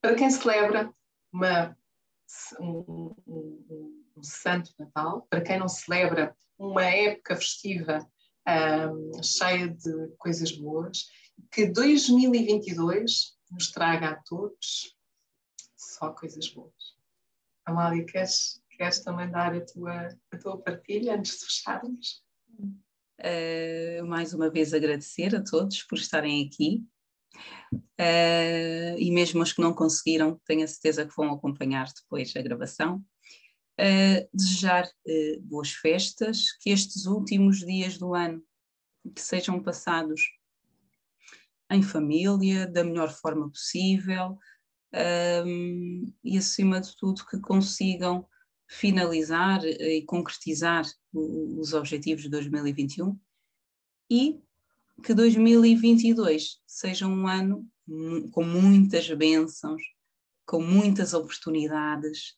[0.02, 0.94] Para quem celebra
[1.32, 1.78] uma,
[2.60, 8.06] um, um, um Santo Natal, para quem não celebra uma época festiva
[8.48, 11.08] um, cheia de coisas boas,
[11.52, 14.96] que 2022 nos traga a todos
[15.76, 16.98] só coisas boas.
[17.66, 22.24] Amália, queres, queres também dar a tua, a tua partilha antes de fecharmos?
[23.20, 26.86] Uh, mais uma vez agradecer a todos por estarem aqui
[28.00, 32.42] uh, e mesmo os que não conseguiram, tenho a certeza que vão acompanhar depois a
[32.42, 33.04] gravação.
[33.80, 34.92] Uh, desejar
[35.44, 38.44] boas festas, que estes últimos dias do ano
[39.16, 40.22] que sejam passados
[41.72, 44.38] em família, da melhor forma possível,
[45.46, 48.28] um, e, acima de tudo, que consigam
[48.68, 53.20] finalizar e concretizar os objetivos de 2021
[54.10, 54.40] e
[55.04, 57.68] que 2022 seja um ano
[58.32, 59.82] com muitas bênçãos,
[60.46, 62.36] com muitas oportunidades,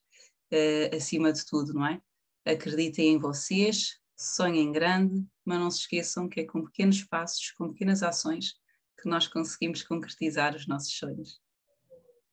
[0.51, 2.01] uh, acima de tudo, não é?
[2.45, 7.69] Acreditem em vocês, sonhem grande, mas não se esqueçam que é com pequenos passos, com
[7.69, 8.55] pequenas ações,
[9.01, 11.41] que nós conseguimos concretizar os nossos sonhos.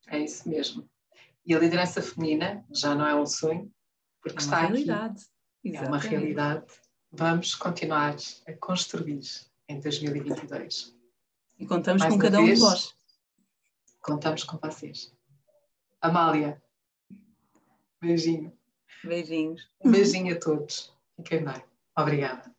[0.06, 0.88] É isso mesmo.
[1.44, 3.72] E a liderança feminina já não é um sonho,
[4.20, 5.24] porque é está realidade.
[5.64, 5.76] aqui.
[5.76, 6.66] É uma realidade.
[7.10, 8.16] Vamos continuar
[8.46, 9.20] a construir
[9.68, 10.94] em 2022.
[11.58, 12.94] E contamos Mais com cada vez, um de vós.
[14.00, 15.12] Contamos com vocês.
[16.00, 16.62] Amália,
[18.00, 18.52] beijinho.
[19.04, 19.68] Beijinhos.
[19.84, 20.94] Um beijinho a todos.
[21.16, 21.62] Fiquem bem.
[21.96, 22.57] Obrigada.